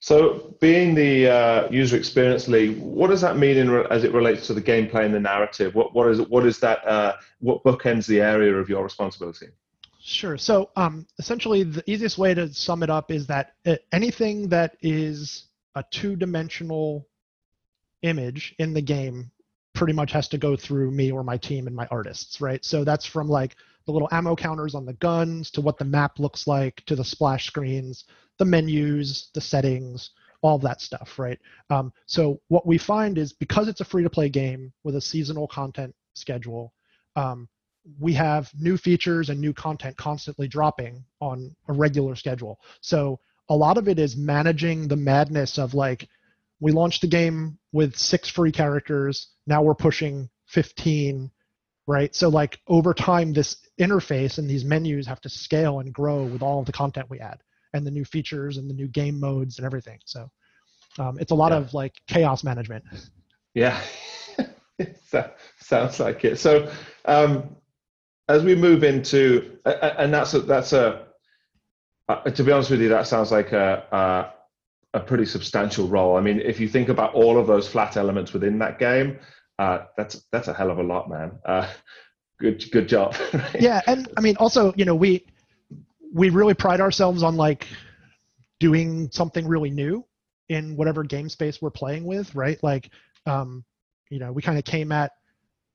So, 0.00 0.56
being 0.60 0.96
the 0.96 1.28
uh, 1.28 1.70
user 1.70 1.96
experience 1.96 2.48
lead, 2.48 2.76
what 2.80 3.08
does 3.08 3.20
that 3.20 3.36
mean 3.38 3.56
in 3.56 3.70
re- 3.70 3.86
as 3.88 4.02
it 4.02 4.12
relates 4.12 4.48
to 4.48 4.52
the 4.52 4.60
gameplay 4.60 5.04
and 5.04 5.14
the 5.14 5.20
narrative? 5.20 5.76
What 5.76 5.94
what 5.94 6.08
is 6.08 6.20
what 6.22 6.44
is 6.44 6.58
that? 6.58 6.84
Uh, 6.84 7.14
what 7.38 7.62
bookends 7.62 8.06
the 8.08 8.20
area 8.20 8.52
of 8.52 8.68
your 8.68 8.82
responsibility? 8.82 9.46
Sure. 10.04 10.36
So, 10.36 10.70
um, 10.74 11.06
essentially, 11.20 11.62
the 11.62 11.88
easiest 11.88 12.18
way 12.18 12.34
to 12.34 12.52
sum 12.52 12.82
it 12.82 12.90
up 12.90 13.12
is 13.12 13.24
that 13.28 13.54
uh, 13.64 13.76
anything 13.92 14.48
that 14.48 14.76
is 14.82 15.44
a 15.76 15.84
two-dimensional 15.92 17.06
image 18.02 18.52
in 18.58 18.74
the 18.74 18.82
game 18.82 19.30
pretty 19.74 19.92
much 19.92 20.10
has 20.10 20.26
to 20.28 20.38
go 20.38 20.56
through 20.56 20.90
me 20.90 21.12
or 21.12 21.22
my 21.22 21.36
team 21.36 21.68
and 21.68 21.76
my 21.76 21.86
artists, 21.92 22.40
right? 22.40 22.64
So 22.64 22.82
that's 22.82 23.06
from 23.06 23.28
like 23.28 23.54
the 23.86 23.92
little 23.92 24.08
ammo 24.10 24.34
counters 24.34 24.74
on 24.74 24.84
the 24.84 24.92
guns 24.94 25.52
to 25.52 25.60
what 25.60 25.78
the 25.78 25.84
map 25.84 26.18
looks 26.18 26.48
like 26.48 26.82
to 26.86 26.96
the 26.96 27.04
splash 27.04 27.46
screens, 27.46 28.04
the 28.38 28.44
menus, 28.44 29.30
the 29.34 29.40
settings, 29.40 30.10
all 30.42 30.58
that 30.58 30.80
stuff, 30.80 31.16
right? 31.16 31.38
Um, 31.70 31.92
so 32.06 32.40
what 32.48 32.66
we 32.66 32.76
find 32.76 33.18
is 33.18 33.32
because 33.32 33.68
it's 33.68 33.80
a 33.80 33.84
free-to-play 33.84 34.30
game 34.30 34.72
with 34.82 34.96
a 34.96 35.00
seasonal 35.00 35.46
content 35.46 35.94
schedule, 36.14 36.74
um, 37.14 37.48
we 37.98 38.12
have 38.12 38.50
new 38.58 38.76
features 38.76 39.28
and 39.30 39.40
new 39.40 39.52
content 39.52 39.96
constantly 39.96 40.48
dropping 40.48 41.04
on 41.20 41.54
a 41.68 41.72
regular 41.72 42.14
schedule. 42.14 42.60
So 42.80 43.18
a 43.48 43.56
lot 43.56 43.76
of 43.78 43.88
it 43.88 43.98
is 43.98 44.16
managing 44.16 44.88
the 44.88 44.96
madness 44.96 45.58
of 45.58 45.74
like 45.74 46.08
we 46.60 46.70
launched 46.70 47.00
the 47.00 47.08
game 47.08 47.58
with 47.72 47.96
six 47.96 48.28
free 48.28 48.52
characters 48.52 49.28
now 49.46 49.60
we're 49.62 49.74
pushing 49.74 50.28
15 50.46 51.30
right 51.88 52.14
so 52.14 52.28
like 52.28 52.60
over 52.68 52.94
time 52.94 53.32
this 53.32 53.56
interface 53.80 54.38
and 54.38 54.48
these 54.48 54.64
menus 54.64 55.06
have 55.06 55.20
to 55.20 55.28
scale 55.28 55.80
and 55.80 55.92
grow 55.92 56.24
with 56.24 56.42
all 56.42 56.60
of 56.60 56.66
the 56.66 56.72
content 56.72 57.10
we 57.10 57.18
add 57.18 57.42
and 57.74 57.84
the 57.86 57.90
new 57.90 58.04
features 58.04 58.58
and 58.58 58.70
the 58.70 58.74
new 58.74 58.86
game 58.88 59.18
modes 59.18 59.58
and 59.58 59.66
everything 59.66 59.98
so 60.04 60.30
um, 60.98 61.18
it's 61.18 61.32
a 61.32 61.34
lot 61.34 61.52
Yeah. 61.52 61.58
of 61.58 61.74
like 61.74 61.94
chaos 62.06 62.44
management 62.44 62.84
Yeah, 63.54 63.80
so, 65.04 65.30
sounds 65.60 66.00
like 66.00 66.24
it. 66.24 66.38
So, 66.38 66.70
um, 67.04 67.56
as 68.28 68.42
we 68.44 68.54
move 68.54 68.84
into, 68.84 69.58
and 69.64 70.12
that's 70.12 70.34
a, 70.34 70.40
that's 70.40 70.72
a, 70.72 71.06
uh, 72.08 72.22
to 72.22 72.44
be 72.44 72.52
honest 72.52 72.70
with 72.70 72.80
you, 72.80 72.88
that 72.88 73.06
sounds 73.06 73.30
like 73.30 73.52
a, 73.52 73.84
a 74.94 74.98
a 74.98 75.00
pretty 75.00 75.24
substantial 75.24 75.88
role. 75.88 76.16
I 76.16 76.20
mean, 76.20 76.40
if 76.40 76.60
you 76.60 76.68
think 76.68 76.88
about 76.88 77.14
all 77.14 77.38
of 77.38 77.46
those 77.46 77.66
flat 77.66 77.96
elements 77.96 78.32
within 78.32 78.58
that 78.58 78.78
game, 78.78 79.18
uh, 79.58 79.84
that's 79.96 80.24
that's 80.32 80.48
a 80.48 80.54
hell 80.54 80.70
of 80.70 80.78
a 80.78 80.82
lot, 80.82 81.08
man. 81.08 81.32
Uh, 81.44 81.68
good 82.42 82.70
good 82.72 82.88
job. 82.88 83.14
yeah 83.60 83.80
and 83.86 84.08
i 84.16 84.20
mean 84.20 84.36
also 84.36 84.74
you 84.76 84.84
know 84.84 84.96
we 84.96 85.24
we 86.12 86.28
really 86.28 86.54
pride 86.54 86.80
ourselves 86.80 87.22
on 87.22 87.36
like 87.36 87.66
doing 88.58 89.08
something 89.12 89.46
really 89.46 89.70
new 89.70 90.04
in 90.48 90.76
whatever 90.76 91.04
game 91.04 91.28
space 91.28 91.62
we're 91.62 91.70
playing 91.70 92.04
with 92.04 92.34
right 92.34 92.62
like 92.62 92.90
um 93.26 93.64
you 94.10 94.18
know 94.18 94.32
we 94.32 94.42
kind 94.42 94.58
of 94.58 94.64
came 94.64 94.90
at 94.92 95.12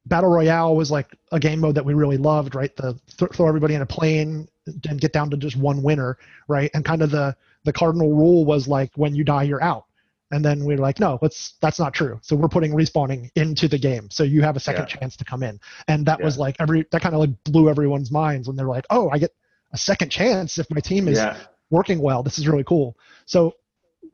battle 0.07 0.29
royale 0.29 0.75
was 0.75 0.91
like 0.91 1.07
a 1.31 1.39
game 1.39 1.59
mode 1.59 1.75
that 1.75 1.85
we 1.85 1.93
really 1.93 2.17
loved 2.17 2.55
right? 2.55 2.75
The 2.75 2.99
th- 3.17 3.31
throw 3.33 3.47
everybody 3.47 3.75
in 3.75 3.81
a 3.81 3.85
plane 3.85 4.47
and 4.89 4.99
get 4.99 5.13
down 5.13 5.29
to 5.31 5.37
just 5.37 5.55
one 5.57 5.81
winner 5.83 6.17
right? 6.47 6.69
And 6.73 6.83
kind 6.85 7.01
of 7.01 7.11
the 7.11 7.35
the 7.63 7.73
cardinal 7.73 8.13
rule 8.13 8.45
was 8.45 8.67
like 8.67 8.91
when 8.95 9.15
you 9.15 9.23
die 9.23 9.43
you're 9.43 9.63
out. 9.63 9.85
And 10.31 10.43
then 10.43 10.65
we 10.65 10.73
are 10.73 10.77
like 10.77 10.99
no 10.99 11.19
let's 11.21 11.53
that's 11.61 11.79
not 11.79 11.93
true. 11.93 12.19
So 12.21 12.35
we're 12.35 12.49
putting 12.49 12.71
respawning 12.73 13.29
into 13.35 13.67
the 13.67 13.77
game. 13.77 14.09
So 14.09 14.23
you 14.23 14.41
have 14.41 14.55
a 14.55 14.59
second 14.59 14.87
Yeah. 14.89 14.99
chance 14.99 15.15
to 15.17 15.25
come 15.25 15.43
in. 15.43 15.59
And 15.87 16.05
that 16.05 16.21
was 16.21 16.37
like 16.37 16.55
every 16.59 16.85
that 16.91 17.01
kind 17.01 17.15
of 17.15 17.21
like 17.21 17.31
blew 17.45 17.69
everyone's 17.69 18.11
minds 18.11 18.47
when 18.47 18.57
they're 18.57 18.67
like 18.67 18.85
oh 18.89 19.09
i 19.09 19.17
get 19.17 19.31
a 19.73 19.77
second 19.77 20.09
chance 20.09 20.57
if 20.57 20.69
my 20.71 20.79
team 20.79 21.07
is 21.07 21.17
yeah, 21.17 21.37
working 21.69 21.99
well. 21.99 22.23
This 22.23 22.37
is 22.39 22.47
really 22.47 22.63
cool. 22.63 22.95
So 23.25 23.53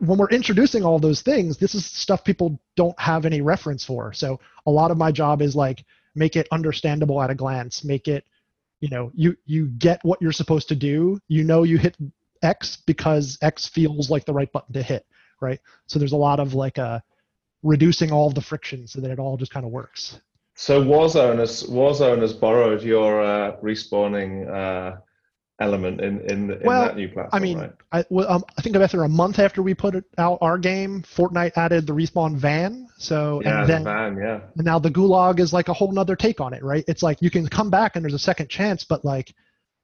when 0.05 0.17
we're 0.17 0.29
introducing 0.29 0.83
all 0.83 0.99
those 0.99 1.21
things 1.21 1.57
this 1.57 1.75
is 1.75 1.85
stuff 1.85 2.23
people 2.23 2.59
don't 2.75 2.99
have 2.99 3.25
any 3.25 3.41
reference 3.41 3.83
for. 3.83 4.13
So 4.13 4.39
a 4.65 4.71
lot 4.71 4.91
of 4.91 4.97
my 4.97 5.11
job 5.11 5.41
is 5.41 5.55
like 5.55 5.83
make 6.15 6.35
it 6.35 6.47
understandable 6.51 7.21
at 7.21 7.29
a 7.29 7.35
glance 7.35 7.83
make 7.83 8.07
it 8.07 8.25
you 8.79 8.89
know 8.89 9.11
you 9.15 9.35
you 9.45 9.67
get 9.67 10.03
what 10.03 10.21
you're 10.21 10.31
supposed 10.31 10.67
to 10.69 10.75
do. 10.75 11.19
You 11.27 11.43
know 11.43 11.63
you 11.63 11.77
hit 11.77 11.97
x 12.41 12.77
because 12.85 13.37
x 13.41 13.67
feels 13.67 14.09
like 14.09 14.25
the 14.25 14.33
right 14.33 14.51
button 14.51 14.73
to 14.73 14.83
hit 14.83 15.05
right? 15.41 15.59
So 15.87 15.99
there's 15.99 16.13
a 16.13 16.17
lot 16.17 16.39
of 16.39 16.53
like 16.53 16.79
uh 16.79 16.99
reducing 17.63 18.11
all 18.11 18.29
the 18.29 18.41
friction 18.41 18.87
so 18.87 18.99
that 19.01 19.11
it 19.11 19.19
all 19.19 19.37
just 19.37 19.53
kind 19.53 19.65
of 19.65 19.71
works. 19.71 20.19
So 20.55 20.83
Warzone 20.83 21.39
has 21.39 21.63
Warzone 21.63 22.21
has 22.21 22.33
borrowed 22.33 22.83
your 22.83 23.21
uh, 23.21 23.57
respawning 23.61 24.47
uh, 24.47 24.97
element 25.63 26.01
in 26.01 26.19
in, 26.21 26.51
in 26.51 26.59
Well, 26.63 26.83
that 26.83 26.95
new 26.95 27.07
platform. 27.07 27.29
I 27.33 27.39
mean, 27.39 27.57
right? 27.59 27.73
I, 27.91 28.05
well, 28.09 28.29
um, 28.29 28.43
I 28.57 28.61
think 28.61 28.75
after 28.75 29.03
a 29.03 29.09
month 29.09 29.39
after 29.39 29.63
we 29.63 29.73
put 29.73 29.95
it 29.95 30.03
out 30.17 30.37
our 30.41 30.57
game, 30.57 31.03
Fortnite 31.03 31.53
added 31.55 31.87
the 31.87 31.93
respawn 31.93 32.35
van. 32.35 32.87
So 32.97 33.41
yeah, 33.43 33.61
and 33.61 33.69
the 33.69 33.79
van, 33.79 34.17
yeah, 34.17 34.41
and 34.55 34.65
now 34.65 34.79
the 34.79 34.91
gulag 34.91 35.39
is 35.39 35.53
like 35.53 35.69
a 35.69 35.73
whole 35.73 35.91
nother 35.91 36.15
take 36.15 36.39
on 36.39 36.53
it, 36.53 36.63
right? 36.63 36.83
It's 36.87 37.01
like 37.01 37.21
you 37.21 37.31
can 37.31 37.47
come 37.47 37.69
back 37.69 37.95
and 37.95 38.03
there's 38.03 38.13
a 38.13 38.19
second 38.19 38.49
chance, 38.49 38.83
but 38.83 39.03
like 39.03 39.33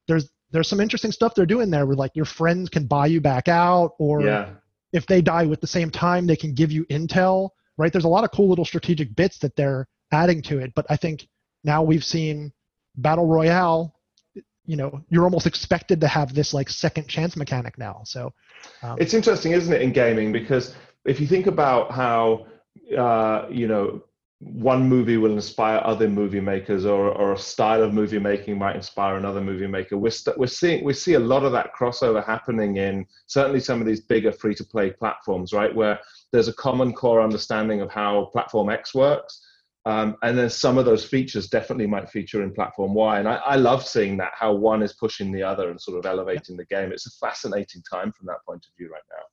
there's 0.08 0.30
there's 0.52 0.68
some 0.68 0.80
interesting 0.80 1.12
stuff 1.12 1.34
they're 1.36 1.46
doing 1.46 1.70
there 1.70 1.86
where 1.86 1.96
like 1.96 2.16
your 2.16 2.26
friends 2.26 2.70
can 2.70 2.86
buy 2.86 3.08
you 3.08 3.22
back 3.22 3.48
out, 3.48 3.94
or 4.00 4.22
yeah, 4.22 4.50
if 4.94 5.06
they 5.08 5.22
die 5.22 5.46
with 5.46 5.62
the 5.62 5.68
same 5.68 5.90
time, 5.90 6.28
they 6.28 6.36
can 6.36 6.54
give 6.54 6.72
you 6.72 6.86
intel, 6.86 7.50
right? 7.78 7.92
There's 7.92 8.06
a 8.06 8.10
lot 8.10 8.24
of 8.24 8.32
cool 8.32 8.50
little 8.50 8.66
strategic 8.66 9.16
bits 9.16 9.40
that 9.40 9.56
they're 9.56 9.88
adding 10.12 10.42
to 10.44 10.60
it, 10.60 10.74
but 10.76 10.86
I 10.90 10.98
think 10.98 11.28
now 11.64 11.84
we've 11.84 12.04
seen 12.04 12.52
battle 12.96 13.28
royale. 13.28 13.99
You 14.70 14.76
know, 14.76 15.02
you're 15.10 15.24
almost 15.24 15.48
expected 15.48 16.00
to 16.02 16.08
have 16.08 16.36
this 16.36 16.54
like 16.54 16.70
second 16.70 17.08
chance 17.08 17.36
mechanic 17.36 17.76
now. 17.80 18.02
So 18.06 18.22
um, 18.84 18.98
It's 19.00 19.16
interesting, 19.16 19.52
isn't 19.54 19.74
it, 19.74 19.82
in 19.82 19.92
gaming? 19.92 20.32
Because 20.32 20.76
if 21.06 21.20
you 21.20 21.26
think 21.26 21.48
about 21.48 21.92
how 21.92 22.46
uh, 22.96 23.48
you 23.50 23.68
know 23.68 24.04
one 24.42 24.88
movie 24.88 25.18
will 25.18 25.34
inspire 25.34 25.82
other 25.84 26.08
movie 26.08 26.40
makers, 26.40 26.86
or, 26.86 27.10
or 27.10 27.34
a 27.34 27.38
style 27.38 27.82
of 27.82 27.96
movie 27.96 28.20
making 28.20 28.60
might 28.60 28.76
inspire 28.76 29.16
another 29.18 29.42
movie 29.42 29.66
maker, 29.66 29.98
we're 29.98 30.12
st- 30.12 30.38
we're 30.38 30.46
seeing 30.62 30.86
we 30.86 30.94
see 30.94 31.16
a 31.16 31.26
lot 31.34 31.44
of 31.44 31.52
that 31.52 31.72
crossover 31.78 32.24
happening 32.24 32.78
in 32.78 33.08
certainly 33.26 33.60
some 33.60 33.82
of 33.82 33.88
these 33.88 34.02
bigger 34.02 34.32
free 34.32 34.54
to 34.54 34.64
play 34.64 34.92
platforms, 34.92 35.52
right? 35.52 35.74
Where 35.74 36.00
there's 36.32 36.48
a 36.48 36.54
common 36.54 36.94
core 36.94 37.24
understanding 37.24 37.82
of 37.82 37.90
how 37.90 38.26
platform 38.26 38.70
X 38.70 38.94
works. 38.94 39.44
Um, 39.86 40.18
and 40.24 40.38
then 40.38 40.50
some 40.50 40.78
of 40.78 40.86
those 40.86 41.06
features 41.06 41.48
definitely 41.48 41.88
might 41.88 42.10
feature 42.10 42.44
in 42.44 42.54
platform 42.54 42.94
Y. 42.94 43.20
And 43.20 43.28
I, 43.28 43.36
I 43.36 43.56
love 43.56 43.86
seeing 43.86 44.18
that, 44.18 44.34
how 44.38 44.54
one 44.54 44.84
is 44.84 44.94
pushing 44.94 45.32
the 45.32 45.44
other 45.44 45.70
and 45.70 45.80
sort 45.80 45.98
of 45.98 46.06
elevating 46.06 46.58
the 46.58 46.66
game. 46.66 46.92
It's 46.92 47.08
a 47.08 47.26
fascinating 47.26 47.82
time 47.90 48.12
from 48.12 48.28
that 48.28 48.44
point 48.46 48.66
of 48.66 48.76
view 48.78 48.92
right 48.92 49.02
now. 49.10 49.24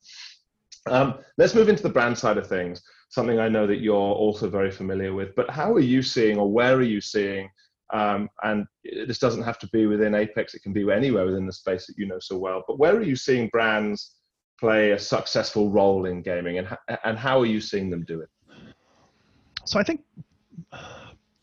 Um, 0.88 1.18
let's 1.36 1.54
move 1.54 1.68
into 1.68 1.82
the 1.82 1.88
brand 1.88 2.16
side 2.16 2.38
of 2.38 2.46
things, 2.46 2.82
something 3.08 3.40
I 3.40 3.48
know 3.48 3.66
that 3.66 3.80
you're 3.80 3.96
also 3.96 4.48
very 4.48 4.70
familiar 4.70 5.12
with. 5.12 5.34
But 5.34 5.50
how 5.50 5.72
are 5.72 5.80
you 5.80 6.00
seeing, 6.00 6.38
or 6.38 6.50
where 6.50 6.76
are 6.76 6.82
you 6.82 7.00
seeing, 7.00 7.50
um, 7.92 8.28
and 8.44 8.66
this 8.84 9.18
doesn't 9.18 9.42
have 9.42 9.58
to 9.60 9.68
be 9.68 9.86
within 9.86 10.14
Apex, 10.14 10.54
it 10.54 10.62
can 10.62 10.72
be 10.72 10.90
anywhere 10.90 11.26
within 11.26 11.46
the 11.46 11.52
space 11.52 11.86
that 11.88 11.98
you 11.98 12.06
know 12.06 12.18
so 12.20 12.38
well, 12.38 12.62
but 12.68 12.78
where 12.78 12.94
are 12.94 13.02
you 13.02 13.16
seeing 13.16 13.48
brands 13.48 14.14
play 14.60 14.92
a 14.92 14.98
successful 14.98 15.70
role 15.70 16.06
in 16.06 16.22
gaming, 16.22 16.58
and, 16.58 16.68
and 17.04 17.18
how 17.18 17.40
are 17.40 17.46
you 17.46 17.60
seeing 17.60 17.90
them 17.90 18.04
do 18.04 18.20
it? 18.20 18.28
so 19.66 19.80
I 19.80 19.82
think 19.82 20.02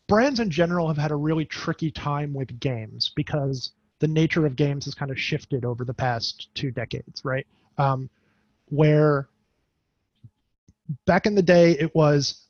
brands 0.07 0.39
in 0.39 0.49
general 0.49 0.87
have 0.87 0.97
had 0.97 1.11
a 1.11 1.15
really 1.15 1.45
tricky 1.45 1.91
time 1.91 2.33
with 2.33 2.59
games 2.59 3.11
because 3.15 3.71
the 3.99 4.07
nature 4.07 4.45
of 4.45 4.55
games 4.55 4.85
has 4.85 4.93
kind 4.93 5.11
of 5.11 5.19
shifted 5.19 5.65
over 5.65 5.85
the 5.85 5.93
past 5.93 6.49
two 6.55 6.71
decades, 6.71 7.23
right? 7.23 7.47
Um, 7.77 8.09
where 8.69 9.29
back 11.05 11.25
in 11.25 11.35
the 11.35 11.41
day 11.41 11.71
it 11.71 11.93
was 11.95 12.47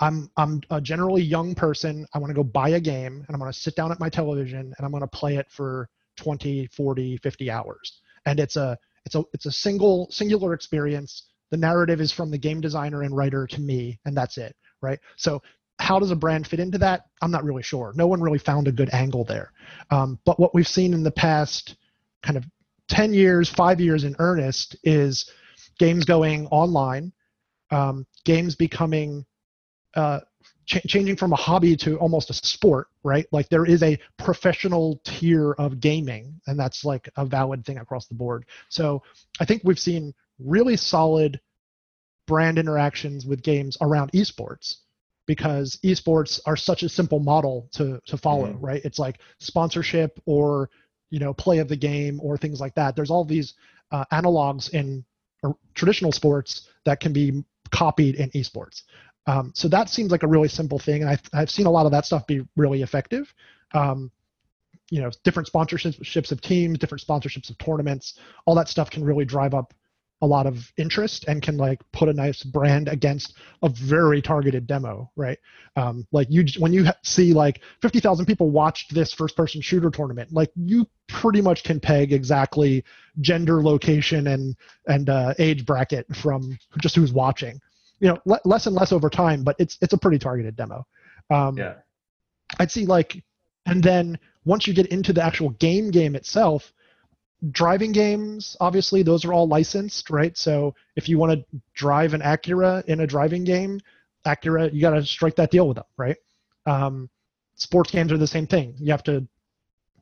I'm 0.00 0.30
I'm 0.36 0.60
a 0.70 0.80
generally 0.80 1.22
young 1.22 1.54
person. 1.54 2.06
I 2.14 2.18
want 2.18 2.30
to 2.30 2.34
go 2.34 2.44
buy 2.44 2.70
a 2.70 2.80
game 2.80 3.24
and 3.26 3.26
I'm 3.30 3.38
going 3.38 3.52
to 3.52 3.58
sit 3.58 3.76
down 3.76 3.92
at 3.92 4.00
my 4.00 4.08
television 4.08 4.74
and 4.76 4.84
I'm 4.84 4.90
going 4.90 5.02
to 5.02 5.06
play 5.06 5.36
it 5.36 5.46
for 5.50 5.88
20, 6.16 6.68
40, 6.68 7.16
50 7.18 7.50
hours. 7.50 8.00
And 8.26 8.40
it's 8.40 8.56
a 8.56 8.78
it's 9.04 9.14
a 9.14 9.24
it's 9.32 9.46
a 9.46 9.52
single 9.52 10.08
singular 10.10 10.52
experience. 10.52 11.24
The 11.50 11.56
narrative 11.56 12.00
is 12.00 12.10
from 12.10 12.30
the 12.30 12.38
game 12.38 12.60
designer 12.60 13.02
and 13.02 13.16
writer 13.16 13.46
to 13.46 13.60
me 13.60 13.98
and 14.04 14.16
that's 14.16 14.38
it, 14.38 14.56
right? 14.80 14.98
So 15.16 15.42
how 15.78 15.98
does 15.98 16.10
a 16.10 16.16
brand 16.16 16.46
fit 16.46 16.60
into 16.60 16.78
that? 16.78 17.06
I'm 17.20 17.30
not 17.30 17.44
really 17.44 17.62
sure. 17.62 17.92
No 17.96 18.06
one 18.06 18.20
really 18.20 18.38
found 18.38 18.68
a 18.68 18.72
good 18.72 18.90
angle 18.92 19.24
there. 19.24 19.52
Um, 19.90 20.18
but 20.24 20.38
what 20.38 20.54
we've 20.54 20.68
seen 20.68 20.94
in 20.94 21.02
the 21.02 21.10
past 21.10 21.76
kind 22.22 22.36
of 22.36 22.44
10 22.88 23.12
years, 23.12 23.48
five 23.48 23.80
years 23.80 24.04
in 24.04 24.14
earnest 24.18 24.76
is 24.84 25.30
games 25.78 26.04
going 26.04 26.46
online, 26.48 27.12
um, 27.70 28.06
games 28.24 28.54
becoming 28.54 29.24
uh, 29.94 30.20
ch- 30.66 30.86
changing 30.86 31.16
from 31.16 31.32
a 31.32 31.36
hobby 31.36 31.76
to 31.76 31.96
almost 31.98 32.30
a 32.30 32.34
sport, 32.34 32.88
right? 33.02 33.26
Like 33.32 33.48
there 33.48 33.66
is 33.66 33.82
a 33.82 33.98
professional 34.16 35.00
tier 35.04 35.52
of 35.52 35.80
gaming, 35.80 36.40
and 36.46 36.58
that's 36.58 36.84
like 36.84 37.08
a 37.16 37.24
valid 37.24 37.64
thing 37.64 37.78
across 37.78 38.06
the 38.06 38.14
board. 38.14 38.46
So 38.68 39.02
I 39.40 39.44
think 39.44 39.62
we've 39.64 39.78
seen 39.78 40.14
really 40.38 40.76
solid 40.76 41.40
brand 42.26 42.58
interactions 42.58 43.26
with 43.26 43.42
games 43.42 43.76
around 43.80 44.12
esports 44.12 44.76
because 45.26 45.78
esports 45.84 46.40
are 46.46 46.56
such 46.56 46.82
a 46.82 46.88
simple 46.88 47.20
model 47.20 47.68
to 47.72 48.00
to 48.06 48.16
follow, 48.16 48.52
Mhm. 48.52 48.58
right? 48.60 48.82
It's 48.84 48.98
like 48.98 49.20
sponsorship 49.38 50.20
or 50.26 50.70
you 51.10 51.18
know 51.18 51.32
play 51.34 51.58
of 51.58 51.68
the 51.68 51.76
game 51.76 52.20
or 52.22 52.36
things 52.36 52.60
like 52.60 52.74
that. 52.74 52.96
There's 52.96 53.10
all 53.10 53.24
these 53.24 53.54
uh, 53.90 54.04
analogs 54.12 54.70
in 54.70 55.04
or 55.42 55.56
traditional 55.74 56.12
sports 56.12 56.68
that 56.84 57.00
can 57.00 57.12
be 57.12 57.44
copied 57.70 58.16
in 58.16 58.30
esports. 58.30 58.82
Um, 59.26 59.52
so 59.54 59.68
that 59.68 59.88
seems 59.88 60.10
like 60.10 60.22
a 60.22 60.26
really 60.26 60.48
simple 60.48 60.78
thing, 60.78 61.02
and 61.02 61.10
I've, 61.10 61.22
I've 61.32 61.50
seen 61.50 61.66
a 61.66 61.70
lot 61.70 61.86
of 61.86 61.92
that 61.92 62.04
stuff 62.04 62.26
be 62.26 62.46
really 62.56 62.82
effective. 62.82 63.32
Um, 63.72 64.10
you 64.90 65.00
know, 65.00 65.10
different 65.22 65.50
sponsorships 65.50 66.30
of 66.30 66.40
teams, 66.42 66.78
different 66.78 67.02
sponsorships 67.02 67.48
of 67.48 67.56
tournaments, 67.58 68.18
all 68.44 68.54
that 68.54 68.68
stuff 68.68 68.90
can 68.90 69.02
really 69.02 69.24
drive 69.24 69.54
up 69.54 69.72
a 70.22 70.26
lot 70.26 70.46
of 70.46 70.72
interest 70.76 71.24
and 71.28 71.42
can 71.42 71.56
like 71.56 71.80
put 71.92 72.08
a 72.08 72.12
nice 72.12 72.42
brand 72.42 72.88
against 72.88 73.34
a 73.62 73.68
very 73.68 74.22
targeted 74.22 74.66
demo, 74.66 75.10
right? 75.16 75.38
Um, 75.76 76.06
like 76.12 76.28
you, 76.30 76.44
when 76.58 76.72
you 76.72 76.86
see 77.02 77.32
like 77.32 77.60
50,000 77.82 78.24
people 78.24 78.50
watched 78.50 78.94
this 78.94 79.12
first-person 79.12 79.60
shooter 79.60 79.90
tournament, 79.90 80.32
like 80.32 80.50
you 80.56 80.86
pretty 81.08 81.40
much 81.40 81.64
can 81.64 81.80
peg 81.80 82.12
exactly 82.12 82.84
gender, 83.20 83.62
location, 83.62 84.28
and 84.28 84.56
and 84.86 85.10
uh, 85.10 85.34
age 85.38 85.66
bracket 85.66 86.06
from 86.14 86.58
just 86.80 86.96
who's 86.96 87.12
watching. 87.12 87.60
You 88.00 88.08
know, 88.08 88.18
le- 88.24 88.40
less 88.44 88.66
and 88.66 88.74
less 88.74 88.92
over 88.92 89.10
time, 89.10 89.44
but 89.44 89.56
it's 89.58 89.78
it's 89.80 89.92
a 89.92 89.98
pretty 89.98 90.18
targeted 90.18 90.56
demo. 90.56 90.86
Um, 91.30 91.56
yeah. 91.56 91.74
I'd 92.58 92.70
see 92.70 92.86
like, 92.86 93.22
and 93.66 93.82
then 93.82 94.18
once 94.44 94.66
you 94.66 94.74
get 94.74 94.86
into 94.86 95.12
the 95.12 95.22
actual 95.22 95.50
game 95.50 95.90
game 95.90 96.14
itself, 96.14 96.72
driving 97.50 97.92
games, 97.92 98.56
obviously, 98.60 99.02
those 99.02 99.24
are 99.24 99.32
all 99.32 99.46
licensed, 99.46 100.10
right? 100.10 100.36
So 100.36 100.74
if 100.96 101.08
you 101.08 101.18
want 101.18 101.32
to 101.32 101.60
drive 101.74 102.14
an 102.14 102.20
Acura 102.20 102.84
in 102.86 103.00
a 103.00 103.06
driving 103.06 103.44
game, 103.44 103.80
Acura, 104.26 104.72
you 104.72 104.80
got 104.80 104.90
to 104.90 105.04
strike 105.04 105.36
that 105.36 105.50
deal 105.50 105.68
with 105.68 105.76
them, 105.76 105.84
right? 105.96 106.16
Um, 106.66 107.10
sports 107.54 107.90
games 107.90 108.12
are 108.12 108.18
the 108.18 108.26
same 108.26 108.46
thing. 108.46 108.74
You 108.78 108.90
have 108.90 109.04
to 109.04 109.26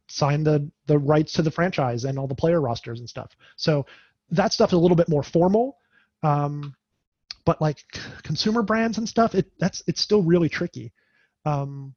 sign 0.09 0.45
the 0.45 0.71
the 0.87 0.99
rights 0.99 1.33
to 1.33 1.43
the 1.43 1.51
franchise 1.51 2.05
and 2.05 2.19
all 2.19 2.27
the 2.27 2.35
player 2.35 2.61
rosters 2.61 3.01
and 3.01 3.09
stuff. 3.09 3.35
So 3.57 3.87
that 4.31 4.53
stuff 4.53 4.71
is 4.71 4.75
a 4.75 4.79
little 4.79 4.97
bit 4.97 5.09
more 5.09 5.23
formal. 5.23 5.79
Um, 6.23 6.75
but 7.45 7.61
like 7.61 7.79
consumer 8.23 8.63
brands 8.63 8.99
and 8.99 9.09
stuff, 9.09 9.35
it 9.35 9.51
that's 9.59 9.83
it's 9.87 10.01
still 10.01 10.23
really 10.23 10.49
tricky. 10.49 10.93
Um, 11.45 11.95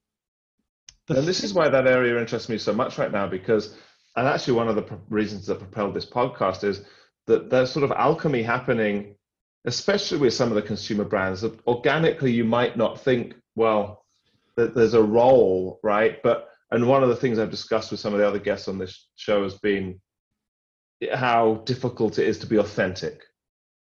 and 1.08 1.28
this 1.28 1.44
is 1.44 1.54
why 1.54 1.70
that 1.70 1.86
area 1.86 2.20
interests 2.20 2.50
me 2.50 2.58
so 2.58 2.74
much 2.74 2.98
right 2.98 3.12
now 3.12 3.28
because 3.28 3.78
and 4.16 4.28
actually 4.28 4.54
one 4.54 4.68
of 4.68 4.76
the 4.76 5.00
reasons 5.10 5.46
that 5.46 5.60
propelled 5.60 5.94
this 5.94 6.06
podcast 6.06 6.64
is 6.64 6.82
that 7.28 7.50
there's 7.50 7.72
sort 7.72 7.84
of 7.84 7.92
alchemy 7.92 8.44
happening 8.44 9.16
especially 9.66 10.20
with 10.20 10.34
some 10.34 10.50
of 10.50 10.56
the 10.56 10.62
consumer 10.62 11.04
brands 11.04 11.42
that 11.42 11.60
organically 11.66 12.32
you 12.32 12.46
might 12.46 12.78
not 12.78 13.02
think 13.02 13.34
well 13.56 14.06
that 14.56 14.76
there's 14.76 14.94
a 14.94 15.02
role 15.04 15.80
right? 15.84 16.22
But 16.24 16.50
and 16.72 16.88
one 16.88 17.04
of 17.04 17.10
the 17.10 17.16
things 17.16 17.40
i've 17.40 17.52
discussed 17.52 17.92
with 17.92 18.00
some 18.00 18.14
of 18.14 18.20
the 18.20 18.28
other 18.28 18.40
guests 18.40 18.68
on 18.68 18.78
this 18.78 19.08
show 19.16 19.44
has 19.44 19.56
been 19.56 20.00
how 21.14 21.62
difficult 21.66 22.20
it 22.20 22.28
is 22.28 22.40
to 22.40 22.48
be 22.48 22.58
authentic 22.58 23.22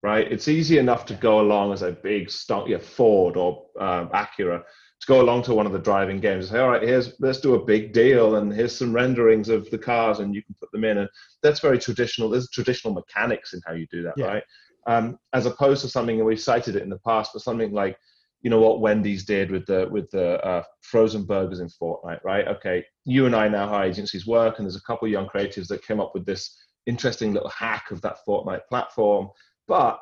right? 0.03 0.31
It's 0.31 0.47
easy 0.47 0.77
enough 0.77 1.05
to 1.07 1.13
go 1.13 1.41
along 1.41 1.73
as 1.73 1.83
a 1.83 1.91
big 1.91 2.31
stock 2.31 2.67
yeah, 2.67 2.79
ford 2.79 3.37
or 3.37 3.67
um, 3.79 4.09
acura 4.09 4.63
to 5.01 5.07
go 5.07 5.21
along 5.21 5.41
to 5.43 5.53
one 5.53 5.65
of 5.65 5.71
the 5.71 5.79
driving 5.79 6.19
games 6.19 6.45
and 6.45 6.53
say, 6.53 6.59
all 6.59 6.69
right, 6.69 6.83
here's 6.83 7.13
let's 7.19 7.39
do 7.39 7.55
a 7.55 7.65
big 7.65 7.91
deal 7.91 8.35
and 8.35 8.53
here's 8.53 8.75
some 8.75 8.93
renderings 8.93 9.49
of 9.49 9.69
the 9.71 9.77
cars 9.77 10.19
and 10.19 10.35
you 10.35 10.43
can 10.43 10.55
put 10.59 10.71
them 10.71 10.83
in. 10.83 10.99
And 10.99 11.09
that's 11.41 11.59
very 11.59 11.79
traditional. 11.79 12.29
There's 12.29 12.49
traditional 12.49 12.93
mechanics 12.93 13.53
in 13.53 13.61
how 13.65 13.73
you 13.73 13.87
do 13.91 14.03
that, 14.03 14.13
yeah. 14.15 14.25
right? 14.25 14.43
Um, 14.87 15.17
as 15.33 15.47
opposed 15.47 15.81
to 15.81 15.89
something 15.89 16.17
and 16.17 16.25
we've 16.25 16.39
cited 16.39 16.75
it 16.75 16.83
in 16.83 16.89
the 16.89 16.99
past, 16.99 17.31
but 17.33 17.41
something 17.41 17.71
like 17.71 17.97
you 18.41 18.49
know 18.49 18.59
what 18.59 18.81
Wendy's 18.81 19.23
did 19.23 19.51
with 19.51 19.65
the 19.67 19.87
with 19.91 20.09
the 20.11 20.43
uh, 20.43 20.63
frozen 20.81 21.25
burgers 21.25 21.59
in 21.59 21.69
Fortnite, 21.69 22.23
right? 22.23 22.47
Okay, 22.47 22.83
you 23.05 23.27
and 23.27 23.35
I 23.35 23.47
know 23.47 23.67
how 23.67 23.83
agencies 23.83 24.25
work, 24.25 24.57
and 24.57 24.65
there's 24.65 24.75
a 24.75 24.81
couple 24.81 25.05
of 25.05 25.11
young 25.11 25.27
creatives 25.27 25.67
that 25.67 25.85
came 25.85 25.99
up 25.99 26.13
with 26.15 26.25
this 26.25 26.57
interesting 26.87 27.33
little 27.33 27.49
hack 27.49 27.91
of 27.91 28.01
that 28.01 28.17
Fortnite 28.27 28.65
platform. 28.67 29.29
But 29.67 29.99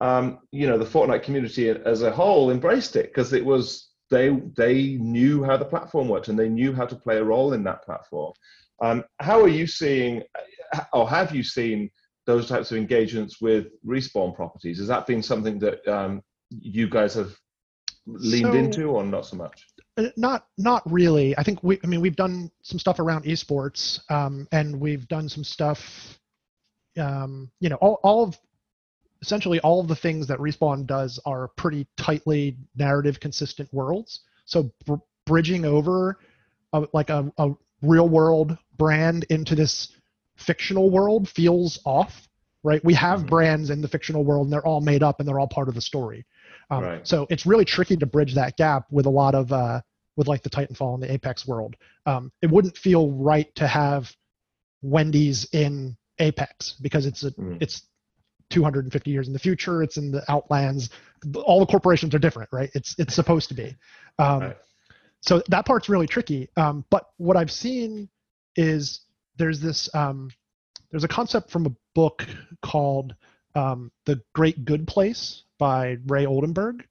um, 0.00 0.40
you 0.52 0.66
know, 0.66 0.76
the 0.76 0.84
Fortnite 0.84 1.22
community 1.22 1.70
as 1.70 2.02
a 2.02 2.10
whole 2.10 2.50
embraced 2.50 2.96
it 2.96 3.06
because 3.06 3.32
it 3.32 3.44
was 3.44 3.87
they 4.10 4.40
they 4.56 4.94
knew 4.94 5.44
how 5.44 5.56
the 5.56 5.64
platform 5.64 6.08
worked 6.08 6.28
and 6.28 6.38
they 6.38 6.48
knew 6.48 6.72
how 6.72 6.86
to 6.86 6.96
play 6.96 7.18
a 7.18 7.24
role 7.24 7.52
in 7.52 7.64
that 7.64 7.84
platform. 7.84 8.32
Um, 8.80 9.04
how 9.20 9.40
are 9.40 9.48
you 9.48 9.66
seeing, 9.66 10.22
or 10.92 11.08
have 11.08 11.34
you 11.34 11.42
seen 11.42 11.90
those 12.26 12.48
types 12.48 12.70
of 12.70 12.76
engagements 12.76 13.40
with 13.40 13.66
respawn 13.86 14.34
properties? 14.34 14.78
Has 14.78 14.88
that 14.88 15.06
been 15.06 15.22
something 15.22 15.58
that 15.58 15.86
um, 15.88 16.22
you 16.50 16.88
guys 16.88 17.14
have 17.14 17.34
leaned 18.06 18.52
so, 18.52 18.58
into, 18.58 18.84
or 18.84 19.04
not 19.04 19.26
so 19.26 19.36
much? 19.36 19.66
Uh, 19.96 20.08
not 20.16 20.46
not 20.56 20.82
really. 20.90 21.36
I 21.36 21.42
think 21.42 21.62
we. 21.62 21.80
I 21.82 21.86
mean, 21.86 22.00
we've 22.00 22.16
done 22.16 22.50
some 22.62 22.78
stuff 22.78 23.00
around 23.00 23.24
esports, 23.24 24.00
um, 24.10 24.46
and 24.52 24.78
we've 24.78 25.08
done 25.08 25.28
some 25.28 25.44
stuff. 25.44 26.18
Um, 26.96 27.50
you 27.60 27.68
know, 27.68 27.76
all 27.76 27.98
all 28.04 28.24
of 28.24 28.38
essentially 29.20 29.58
all 29.60 29.80
of 29.80 29.88
the 29.88 29.96
things 29.96 30.26
that 30.26 30.38
respawn 30.38 30.86
does 30.86 31.18
are 31.24 31.48
pretty 31.48 31.86
tightly 31.96 32.56
narrative 32.76 33.20
consistent 33.20 33.72
worlds 33.72 34.20
so 34.44 34.70
br- 34.86 34.94
bridging 35.26 35.64
over 35.64 36.18
a, 36.72 36.86
like 36.92 37.10
a, 37.10 37.30
a 37.38 37.50
real 37.82 38.08
world 38.08 38.56
brand 38.76 39.24
into 39.30 39.54
this 39.54 39.92
fictional 40.36 40.90
world 40.90 41.28
feels 41.28 41.80
off 41.84 42.28
right 42.62 42.84
we 42.84 42.94
have 42.94 43.20
mm-hmm. 43.20 43.28
brands 43.28 43.70
in 43.70 43.80
the 43.80 43.88
fictional 43.88 44.24
world 44.24 44.46
and 44.46 44.52
they're 44.52 44.66
all 44.66 44.80
made 44.80 45.02
up 45.02 45.18
and 45.18 45.28
they're 45.28 45.40
all 45.40 45.48
part 45.48 45.68
of 45.68 45.74
the 45.74 45.80
story 45.80 46.24
um, 46.70 46.84
right. 46.84 47.06
so 47.06 47.26
it's 47.30 47.46
really 47.46 47.64
tricky 47.64 47.96
to 47.96 48.06
bridge 48.06 48.34
that 48.34 48.56
gap 48.56 48.86
with 48.90 49.06
a 49.06 49.10
lot 49.10 49.34
of 49.34 49.52
uh, 49.52 49.80
with 50.16 50.28
like 50.28 50.42
the 50.42 50.50
titanfall 50.50 50.94
and 50.94 51.02
the 51.02 51.12
apex 51.12 51.46
world 51.46 51.76
um, 52.06 52.30
it 52.42 52.50
wouldn't 52.50 52.76
feel 52.76 53.10
right 53.10 53.52
to 53.54 53.66
have 53.66 54.14
wendy's 54.82 55.44
in 55.52 55.96
apex 56.20 56.76
because 56.80 57.06
it's 57.06 57.24
a 57.24 57.30
mm. 57.32 57.56
it's 57.60 57.82
250 58.50 59.10
years 59.10 59.26
in 59.26 59.32
the 59.32 59.38
future. 59.38 59.82
It's 59.82 59.96
in 59.96 60.10
the 60.10 60.24
Outlands. 60.30 60.90
All 61.44 61.60
the 61.60 61.66
corporations 61.66 62.14
are 62.14 62.18
different, 62.18 62.48
right? 62.52 62.70
It's 62.74 62.94
it's 62.98 63.14
supposed 63.14 63.48
to 63.48 63.54
be. 63.54 63.76
Um, 64.18 64.40
right. 64.40 64.56
So 65.20 65.42
that 65.48 65.66
part's 65.66 65.88
really 65.88 66.06
tricky. 66.06 66.48
Um, 66.56 66.84
but 66.90 67.10
what 67.16 67.36
I've 67.36 67.50
seen 67.50 68.08
is 68.56 69.00
there's 69.36 69.60
this 69.60 69.92
um, 69.94 70.30
there's 70.90 71.04
a 71.04 71.08
concept 71.08 71.50
from 71.50 71.66
a 71.66 71.72
book 71.94 72.26
called 72.62 73.14
um, 73.54 73.90
The 74.04 74.20
Great 74.34 74.64
Good 74.64 74.86
Place 74.86 75.42
by 75.58 75.98
Ray 76.06 76.26
Oldenburg, 76.26 76.86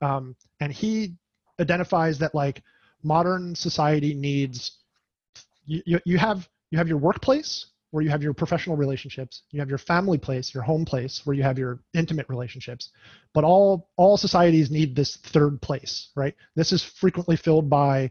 um, 0.00 0.36
and 0.60 0.72
he 0.72 1.14
identifies 1.60 2.18
that 2.18 2.34
like 2.34 2.62
modern 3.02 3.54
society 3.54 4.14
needs 4.14 4.78
you, 5.66 5.82
you, 5.84 6.00
you 6.04 6.18
have 6.18 6.48
you 6.70 6.78
have 6.78 6.88
your 6.88 6.98
workplace 6.98 7.66
where 7.92 8.02
you 8.02 8.08
have 8.08 8.22
your 8.22 8.32
professional 8.32 8.74
relationships, 8.74 9.42
you 9.50 9.60
have 9.60 9.68
your 9.68 9.78
family 9.78 10.16
place, 10.16 10.52
your 10.52 10.62
home 10.62 10.84
place, 10.84 11.20
where 11.24 11.36
you 11.36 11.42
have 11.42 11.58
your 11.58 11.78
intimate 11.92 12.26
relationships. 12.28 12.90
But 13.34 13.44
all 13.44 13.90
all 13.96 14.16
societies 14.16 14.70
need 14.70 14.96
this 14.96 15.16
third 15.16 15.60
place, 15.60 16.08
right? 16.16 16.34
This 16.56 16.72
is 16.72 16.82
frequently 16.82 17.36
filled 17.36 17.68
by 17.68 18.10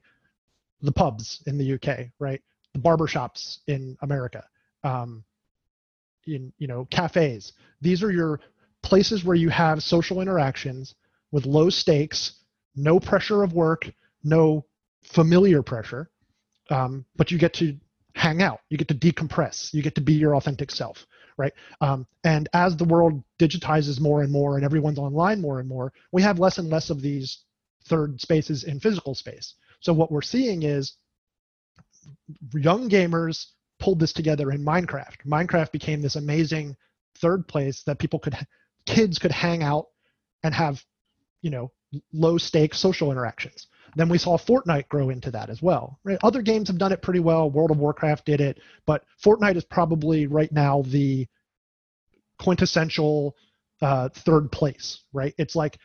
the 0.81 0.91
pubs 0.91 1.43
in 1.47 1.57
the 1.57 1.73
UK, 1.73 2.11
right? 2.19 2.41
The 2.73 2.79
barbershops 2.79 3.57
in 3.67 3.97
America, 4.03 4.43
um, 4.83 5.23
in 6.27 6.53
you 6.59 6.67
know 6.67 6.85
cafes. 6.91 7.53
These 7.81 8.03
are 8.03 8.11
your 8.11 8.39
places 8.83 9.23
where 9.23 9.35
you 9.35 9.49
have 9.49 9.81
social 9.81 10.21
interactions 10.21 10.93
with 11.31 11.47
low 11.47 11.71
stakes, 11.71 12.33
no 12.75 12.99
pressure 12.99 13.41
of 13.41 13.53
work, 13.53 13.91
no 14.23 14.63
familiar 15.01 15.63
pressure, 15.63 16.11
um, 16.69 17.03
but 17.15 17.31
you 17.31 17.39
get 17.39 17.53
to 17.55 17.75
hang 18.15 18.41
out. 18.41 18.59
You 18.69 18.77
get 18.77 18.87
to 18.89 18.95
decompress. 18.95 19.73
You 19.73 19.81
get 19.81 19.95
to 19.95 20.01
be 20.01 20.13
your 20.13 20.35
authentic 20.35 20.71
self 20.71 21.05
right? 21.37 21.53
Um, 21.79 22.05
and 22.23 22.49
as 22.53 22.77
the 22.77 22.85
world 22.85 23.23
digitizes 23.39 23.99
more 23.99 24.21
and 24.21 24.31
more 24.31 24.57
and 24.57 24.65
everyone's 24.65 24.99
online 24.99 25.41
more 25.41 25.59
and 25.59 25.67
more 25.67 25.91
we 26.11 26.21
have 26.21 26.39
less 26.39 26.57
and 26.57 26.69
less 26.69 26.89
of 26.89 27.01
these 27.01 27.45
third 27.85 28.21
spaces 28.21 28.63
in 28.63 28.79
physical 28.79 29.15
space. 29.15 29.55
So 29.79 29.93
what 29.93 30.11
we're 30.11 30.21
seeing 30.21 30.63
is 30.63 30.93
young 32.53 32.89
gamers 32.89 33.47
pulled 33.79 33.99
this 33.99 34.13
together 34.13 34.51
in 34.51 34.63
minecraft. 34.63 35.25
Minecraft 35.25 35.71
became 35.71 36.01
this 36.01 36.15
amazing 36.15 36.75
third 37.17 37.47
place 37.47 37.83
that 37.83 37.99
people 37.99 38.19
could 38.19 38.35
kids 38.85 39.17
could 39.17 39.31
hang 39.31 39.63
out 39.63 39.87
and 40.43 40.53
have 40.53 40.83
you 41.41 41.49
know 41.49 41.71
low 42.13 42.37
stakes 42.37 42.79
social 42.79 43.11
interactions 43.11 43.67
then 43.95 44.09
we 44.09 44.17
saw 44.17 44.37
Fortnite 44.37 44.87
grow 44.89 45.09
into 45.09 45.31
that 45.31 45.49
as 45.49 45.61
well. 45.61 45.99
Right? 46.03 46.17
Other 46.23 46.41
games 46.41 46.67
have 46.67 46.77
done 46.77 46.91
it 46.91 47.01
pretty 47.01 47.19
well. 47.19 47.49
World 47.49 47.71
of 47.71 47.77
Warcraft 47.77 48.25
did 48.25 48.41
it, 48.41 48.59
but 48.85 49.03
Fortnite 49.23 49.57
is 49.57 49.65
probably 49.65 50.27
right 50.27 50.51
now 50.51 50.83
the 50.87 51.27
quintessential 52.39 53.35
uh, 53.81 54.09
third 54.09 54.51
place. 54.51 55.01
Right? 55.13 55.33
It's 55.37 55.55
like 55.55 55.77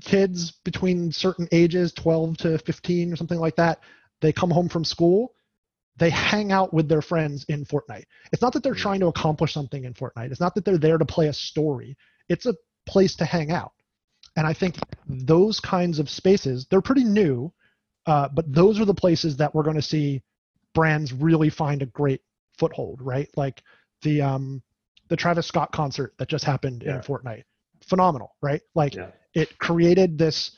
kids 0.00 0.52
between 0.64 1.12
certain 1.12 1.48
ages, 1.52 1.92
12 1.92 2.36
to 2.38 2.58
15 2.58 3.12
or 3.12 3.16
something 3.16 3.38
like 3.38 3.56
that. 3.56 3.80
They 4.20 4.32
come 4.32 4.50
home 4.50 4.68
from 4.68 4.84
school. 4.84 5.34
They 5.96 6.10
hang 6.10 6.50
out 6.50 6.74
with 6.74 6.88
their 6.88 7.02
friends 7.02 7.44
in 7.48 7.64
Fortnite. 7.64 8.04
It's 8.32 8.42
not 8.42 8.52
that 8.54 8.62
they're 8.62 8.74
trying 8.74 9.00
to 9.00 9.06
accomplish 9.06 9.52
something 9.52 9.84
in 9.84 9.94
Fortnite. 9.94 10.30
It's 10.32 10.40
not 10.40 10.54
that 10.54 10.64
they're 10.64 10.78
there 10.78 10.98
to 10.98 11.04
play 11.04 11.28
a 11.28 11.32
story. 11.32 11.96
It's 12.28 12.46
a 12.46 12.54
place 12.86 13.14
to 13.16 13.24
hang 13.24 13.52
out. 13.52 13.72
And 14.36 14.46
I 14.46 14.52
think 14.52 14.76
those 15.06 15.60
kinds 15.60 15.98
of 15.98 16.10
spaces, 16.10 16.66
they're 16.70 16.80
pretty 16.82 17.04
new, 17.04 17.52
uh, 18.06 18.28
but 18.28 18.52
those 18.52 18.80
are 18.80 18.84
the 18.84 18.94
places 18.94 19.36
that 19.36 19.54
we're 19.54 19.62
going 19.62 19.76
to 19.76 19.82
see 19.82 20.22
brands 20.74 21.12
really 21.12 21.50
find 21.50 21.82
a 21.82 21.86
great 21.86 22.20
foothold, 22.58 23.00
right? 23.00 23.28
Like 23.36 23.62
the 24.02 24.20
um, 24.22 24.62
the 25.08 25.16
Travis 25.16 25.46
Scott 25.46 25.70
concert 25.72 26.14
that 26.18 26.28
just 26.28 26.44
happened 26.44 26.82
Yeah. 26.84 26.96
in 26.96 27.00
Fortnite. 27.02 27.44
Phenomenal, 27.86 28.34
right? 28.42 28.60
Like 28.74 28.94
Yeah. 28.94 29.10
it 29.34 29.56
created 29.58 30.18
this 30.18 30.52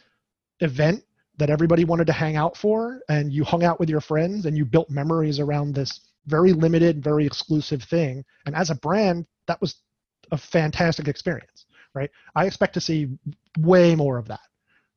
event 0.60 1.02
that 1.38 1.50
everybody 1.50 1.84
wanted 1.84 2.06
to 2.06 2.12
hang 2.14 2.36
out 2.36 2.56
for 2.56 3.02
and 3.10 3.30
you 3.32 3.44
hung 3.44 3.62
out 3.62 3.78
with 3.78 3.90
your 3.90 4.00
friends 4.00 4.46
and 4.46 4.56
you 4.56 4.64
built 4.64 4.88
memories 4.88 5.38
around 5.38 5.74
this 5.74 6.00
very 6.26 6.52
limited, 6.52 7.04
very 7.04 7.26
exclusive 7.26 7.82
thing. 7.82 8.24
And 8.46 8.54
as 8.56 8.70
a 8.70 8.74
brand, 8.76 9.26
that 9.46 9.60
was 9.60 9.76
a 10.32 10.38
fantastic 10.38 11.08
experience, 11.08 11.66
right? 11.96 12.11
I 12.37 12.46
expect 12.46 12.74
to 12.74 12.80
see 12.80 13.09
way 13.59 13.96
more 13.96 14.18
of 14.18 14.28
that, 14.28 14.46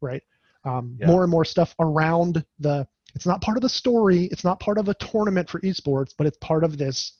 right? 0.02 0.22
Um, 0.66 0.98
Yeah. 1.00 1.08
More 1.08 1.24
and 1.24 1.32
more 1.32 1.46
stuff 1.46 1.74
around 1.80 2.46
the. 2.60 2.88
It's 3.16 3.26
not 3.26 3.42
part 3.42 3.58
of 3.58 3.64
the 3.64 3.70
story. 3.70 4.26
It's 4.26 4.44
not 4.44 4.60
part 4.60 4.78
of 4.78 4.88
a 4.88 4.94
tournament 4.94 5.50
for 5.50 5.60
esports, 5.62 6.14
but 6.16 6.28
it's 6.28 6.38
part 6.38 6.64
of 6.64 6.78
this 6.78 7.14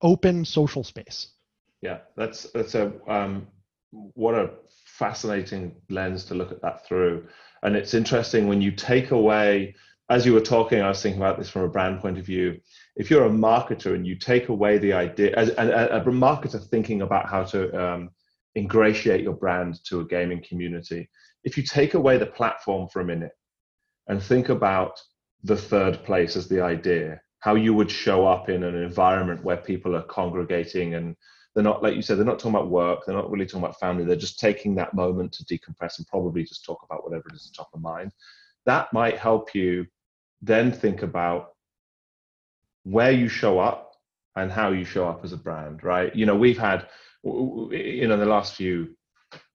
open 0.00 0.44
social 0.44 0.84
space. 0.84 1.32
Yeah, 1.82 1.98
that's 2.16 2.44
that's 2.54 2.74
a 2.74 2.92
um, 3.06 3.46
what 3.90 4.34
a 4.34 4.50
fascinating 4.84 5.74
lens 5.90 6.24
to 6.26 6.34
look 6.34 6.52
at 6.52 6.62
that 6.62 6.86
through. 6.86 7.26
And 7.62 7.76
it's 7.76 7.92
interesting 7.92 8.48
when 8.48 8.62
you 8.62 8.72
take 8.72 9.10
away, 9.10 9.74
as 10.08 10.24
you 10.24 10.32
were 10.32 10.40
talking, 10.40 10.80
I 10.80 10.88
was 10.88 11.02
thinking 11.02 11.20
about 11.20 11.38
this 11.38 11.50
from 11.50 11.62
a 11.62 11.68
brand 11.68 12.00
point 12.00 12.18
of 12.18 12.24
view. 12.24 12.60
If 12.96 13.10
you're 13.10 13.26
a 13.26 13.30
marketer 13.30 13.94
and 13.94 14.06
you 14.06 14.16
take 14.16 14.48
away 14.48 14.78
the 14.78 14.92
idea, 14.92 15.34
as 15.36 15.50
a, 15.50 15.96
a, 15.96 16.00
a 16.00 16.04
marketer 16.04 16.62
thinking 16.68 17.02
about 17.02 17.28
how 17.28 17.44
to 17.44 17.84
um, 17.84 18.10
ingratiate 18.56 19.22
your 19.22 19.34
brand 19.34 19.82
to 19.84 20.00
a 20.00 20.04
gaming 20.04 20.42
community, 20.46 21.08
if 21.44 21.56
you 21.56 21.62
take 21.62 21.94
away 21.94 22.18
the 22.18 22.26
platform 22.26 22.88
for 22.88 23.00
a 23.00 23.04
minute 23.04 23.32
and 24.08 24.22
think 24.22 24.48
about 24.48 25.00
the 25.44 25.56
third 25.56 26.02
place 26.04 26.36
as 26.36 26.48
the 26.48 26.60
idea, 26.60 27.20
how 27.40 27.54
you 27.54 27.72
would 27.72 27.90
show 27.90 28.26
up 28.26 28.48
in 28.48 28.62
an 28.62 28.74
environment 28.74 29.42
where 29.42 29.56
people 29.56 29.96
are 29.96 30.02
congregating 30.02 30.94
and 30.94 31.16
they're 31.54 31.64
not 31.64 31.82
like 31.82 31.96
you 31.96 32.02
said 32.02 32.16
they're 32.16 32.24
not 32.24 32.38
talking 32.38 32.54
about 32.54 32.70
work 32.70 33.00
they're 33.04 33.14
not 33.14 33.30
really 33.30 33.44
talking 33.44 33.64
about 33.64 33.80
family 33.80 34.04
they're 34.04 34.14
just 34.14 34.38
taking 34.38 34.74
that 34.74 34.94
moment 34.94 35.32
to 35.32 35.44
decompress 35.44 35.98
and 35.98 36.06
probably 36.06 36.44
just 36.44 36.64
talk 36.64 36.80
about 36.84 37.02
whatever 37.02 37.24
it 37.28 37.34
is 37.34 37.50
top 37.54 37.70
of 37.74 37.80
mind. 37.80 38.12
That 38.66 38.92
might 38.92 39.18
help 39.18 39.54
you 39.54 39.86
then 40.42 40.70
think 40.70 41.02
about 41.02 41.54
where 42.84 43.10
you 43.10 43.28
show 43.28 43.58
up 43.58 43.94
and 44.36 44.50
how 44.50 44.70
you 44.70 44.84
show 44.84 45.08
up 45.08 45.24
as 45.24 45.32
a 45.32 45.36
brand 45.36 45.82
right? 45.82 46.14
You 46.14 46.26
know 46.26 46.36
we've 46.36 46.58
had 46.58 46.88
you 47.22 48.06
know 48.08 48.14
in 48.14 48.20
the 48.20 48.26
last 48.26 48.54
few 48.54 48.96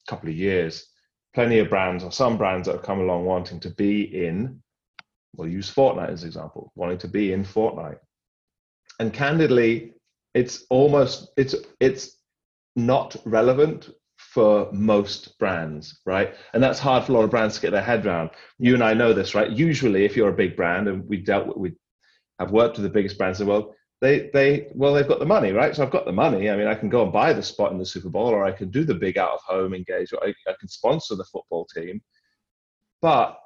couple 0.08 0.30
of 0.30 0.36
years 0.36 0.88
plenty 1.34 1.60
of 1.60 1.69
brands 1.69 2.04
or 2.04 2.12
some 2.12 2.38
brands 2.38 2.67
that 2.67 2.75
have 2.75 2.86
come 2.86 2.99
along 2.99 3.25
wanting 3.25 3.60
to 3.60 3.69
be 3.71 4.25
in 4.25 4.62
we'll 5.36 5.47
use 5.47 5.73
fortnite 5.73 6.10
as 6.10 6.23
an 6.23 6.28
example 6.28 6.71
wanting 6.75 6.97
to 6.97 7.08
be 7.08 7.34
in 7.34 7.43
fortnite. 7.43 7.99
And 8.99 9.13
candidly 9.13 9.93
it's 10.34 10.65
almost 10.69 11.30
it's 11.38 11.56
it's 11.80 12.17
not 12.75 13.15
relevant 13.25 13.89
for 14.17 14.69
most 14.71 15.38
brands 15.39 15.99
right? 16.06 16.36
And 16.54 16.63
that's 16.63 16.80
hard 16.80 17.04
for 17.04 17.12
a 17.12 17.15
lot 17.15 17.23
of 17.23 17.30
brands 17.30 17.56
to 17.56 17.62
get 17.62 17.71
their 17.71 17.82
head 17.82 18.06
around. 18.06 18.32
You 18.58 18.73
and 18.73 18.84
i 18.84 18.93
know 18.93 19.13
this 19.13 19.36
right? 19.36 19.49
Usually 19.49 20.06
if 20.06 20.15
you're 20.15 20.30
a 20.30 20.34
big 20.34 20.56
brand 20.56 20.88
and 20.88 21.08
we 21.08 21.17
dealt 21.17 21.47
with 21.47 21.58
we 21.58 21.73
have 22.39 22.51
worked 22.51 22.78
with 22.78 22.84
the 22.84 22.89
biggest 22.89 23.17
brands 23.17 23.39
in 23.39 23.45
the 23.45 23.51
world 23.51 23.73
they 24.01 24.29
they 24.34 24.67
well 24.73 24.93
they've 24.93 25.08
got 25.08 25.19
the 25.19 25.25
money 25.25 25.51
right? 25.51 25.75
So 25.75 25.84
i've 25.84 25.91
got 25.91 26.05
the 26.05 26.12
money. 26.12 26.49
I 26.49 26.55
mean 26.55 26.67
i 26.67 26.75
can 26.75 26.89
go 26.89 27.03
and 27.03 27.13
buy 27.13 27.34
the 27.34 27.43
spot 27.43 27.71
in 27.71 27.77
the 27.77 27.86
super 27.86 28.10
bowl 28.10 28.27
or 28.27 28.45
i 28.45 28.51
can 28.51 28.69
do 28.69 28.84
the 28.84 28.93
big 28.93 29.17
out 29.17 29.31
of 29.34 29.39
home 29.41 29.73
engagement. 29.73 30.23
I, 30.23 30.49
I 30.49 30.53
can 30.60 30.69
sponsor 30.69 31.15
the 31.15 31.25
football 31.25 31.67
team. 31.73 32.01
But 33.01 33.39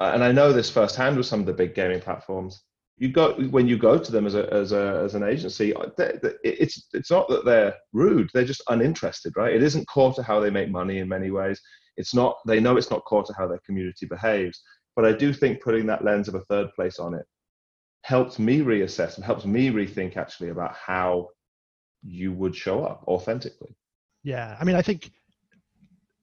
uh, 0.00 0.12
and 0.14 0.24
i 0.24 0.32
know 0.32 0.52
this 0.52 0.70
firsthand 0.70 1.16
with 1.16 1.26
some 1.26 1.40
of 1.40 1.46
the 1.46 1.52
big 1.52 1.74
gaming 1.74 2.00
platforms 2.00 2.64
you 2.98 3.08
go 3.08 3.34
when 3.50 3.66
you 3.66 3.76
go 3.76 3.98
to 3.98 4.12
them 4.12 4.26
as 4.26 4.34
a 4.34 4.52
as 4.52 4.72
a 4.72 5.02
as 5.04 5.14
an 5.14 5.22
agency 5.22 5.74
uh, 5.74 5.86
they, 5.96 6.18
they, 6.22 6.34
it's 6.44 6.88
it's 6.92 7.10
not 7.10 7.28
that 7.28 7.44
they're 7.44 7.74
rude. 7.92 8.30
They're 8.32 8.44
just 8.44 8.62
uninterested 8.68 9.32
right? 9.36 9.54
It 9.54 9.62
isn't 9.62 9.88
core 9.88 10.14
to 10.14 10.22
how 10.22 10.38
they 10.40 10.50
make 10.50 10.70
money 10.70 10.98
in 10.98 11.08
many 11.08 11.30
ways. 11.30 11.60
It's 11.96 12.14
not 12.14 12.36
they 12.46 12.60
know 12.60 12.76
it's 12.76 12.90
not 12.90 13.04
core 13.04 13.24
to 13.24 13.34
how 13.36 13.48
their 13.48 13.60
community 13.66 14.06
behaves. 14.06 14.62
But 14.94 15.06
i 15.06 15.12
do 15.12 15.32
think 15.32 15.62
putting 15.62 15.86
that 15.86 16.04
lens 16.04 16.28
of 16.28 16.34
a 16.34 16.44
third 16.44 16.68
place 16.76 16.98
on 16.98 17.14
it 17.14 17.26
helps 18.02 18.38
me 18.38 18.60
reassess 18.60 19.16
and 19.16 19.24
helps 19.24 19.44
me 19.44 19.70
rethink 19.70 20.16
actually 20.16 20.50
about 20.50 20.74
how 20.74 21.28
you 22.02 22.32
would 22.32 22.54
show 22.54 22.84
up 22.84 23.04
authentically 23.06 23.74
Yeah, 24.22 24.56
I 24.60 24.64
mean, 24.64 24.76
I 24.76 24.82
think 24.82 25.10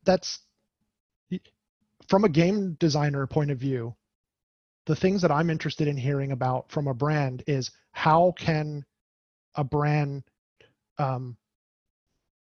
that's 0.03 0.39
from 2.07 2.23
a 2.23 2.29
game 2.29 2.75
designer 2.79 3.27
point 3.27 3.51
of 3.51 3.57
view. 3.57 3.95
The 4.87 4.95
things 4.95 5.21
that 5.21 5.31
I'm 5.31 5.49
interested 5.49 5.87
in 5.87 5.97
hearing 5.97 6.31
about 6.31 6.71
from 6.71 6.87
a 6.87 6.93
brand 6.93 7.43
is 7.45 7.69
how 7.91 8.33
can 8.37 8.83
a 9.55 9.63
brand 9.63 10.23
um, 10.97 11.37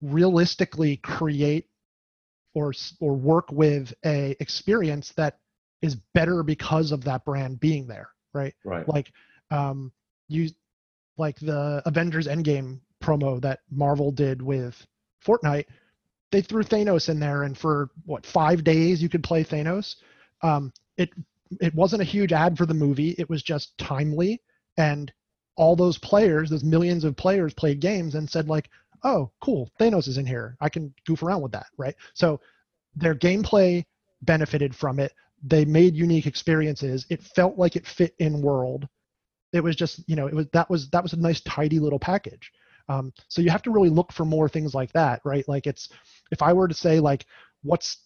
realistically 0.02 0.98
create 0.98 1.68
or 2.54 2.74
or 3.00 3.14
work 3.14 3.52
with 3.52 3.94
a 4.06 4.36
experience 4.40 5.14
that 5.16 5.40
is 5.82 5.96
better 6.14 6.44
because 6.44 6.92
of 6.92 7.04
that 7.04 7.24
brand 7.26 7.60
being 7.60 7.88
there, 7.88 8.10
right? 8.34 8.54
right. 8.64 8.88
Like 8.88 9.12
um 9.50 9.92
you 10.28 10.50
like 11.18 11.40
the 11.40 11.82
avengers 11.86 12.28
endgame 12.28 12.80
promo 13.04 13.42
that 13.42 13.60
marvel 13.70 14.12
did 14.12 14.42
with 14.42 14.86
fortnite 15.26 15.66
they 16.32 16.42
threw 16.42 16.64
thanos 16.64 17.10
in 17.10 17.20
there 17.20 17.44
and 17.44 17.58
for 17.58 17.90
what 18.06 18.26
five 18.26 18.64
days 18.64 19.02
you 19.02 19.10
could 19.10 19.24
play 19.24 19.44
thanos. 19.44 19.96
Um 20.42 20.72
it 20.98 21.10
it 21.60 21.76
wasn't 21.76 22.02
a 22.02 22.06
huge 22.06 22.32
ad 22.32 22.58
for 22.58 22.66
the 22.66 22.74
movie. 22.74 23.16
It 23.18 23.30
was 23.30 23.44
just 23.44 23.78
timely. 23.78 24.42
And 24.78 25.12
all 25.58 25.76
those 25.76 25.98
players 25.98 26.50
those 26.50 26.64
millions 26.64 27.04
of 27.04 27.18
players 27.18 27.54
played 27.54 27.82
games 27.82 28.16
and 28.16 28.30
said 28.30 28.48
like 28.48 28.70
oh 29.04 29.30
cool 29.42 29.70
thanos 29.80 30.08
is 30.08 30.18
in 30.18 30.26
here. 30.26 30.56
I 30.62 30.70
can 30.70 30.94
goof 31.06 31.24
around 31.24 31.42
with 31.42 31.52
that 31.52 31.68
right? 31.78 31.96
So 32.14 32.40
their 32.96 33.16
gameplay 33.16 33.84
benefited 34.22 34.76
from 34.76 35.00
it 35.00 35.14
they 35.44 35.66
made 35.66 35.96
unique 35.96 36.28
experiences. 36.28 37.06
It 37.10 37.22
felt 37.22 37.58
like 37.58 37.76
it 37.76 37.88
fit 37.88 38.16
in 38.20 38.42
world. 38.42 38.88
It 39.54 39.64
was 39.64 39.76
just 39.76 40.02
you 40.08 40.16
know 40.16 40.28
it 40.28 40.36
was 40.36 40.48
that 40.54 40.70
was 40.70 40.90
that 40.92 41.04
was 41.04 41.14
a 41.14 41.18
nice 41.20 41.42
tidy 41.42 41.80
little 41.80 42.00
package. 42.00 42.52
Um, 42.90 43.14
so 43.28 43.42
you 43.42 43.50
have 43.50 43.64
to 43.64 43.72
really 43.72 43.90
look 43.90 44.12
for 44.12 44.26
more 44.26 44.50
things 44.50 44.74
like 44.74 44.92
that 44.94 45.22
right? 45.24 45.48
Like 45.48 45.68
it's 45.68 45.90
if 46.32 46.42
i 46.42 46.54
were 46.54 46.68
to 46.68 46.74
say 46.74 47.00
like 47.00 47.26
what's 47.64 47.98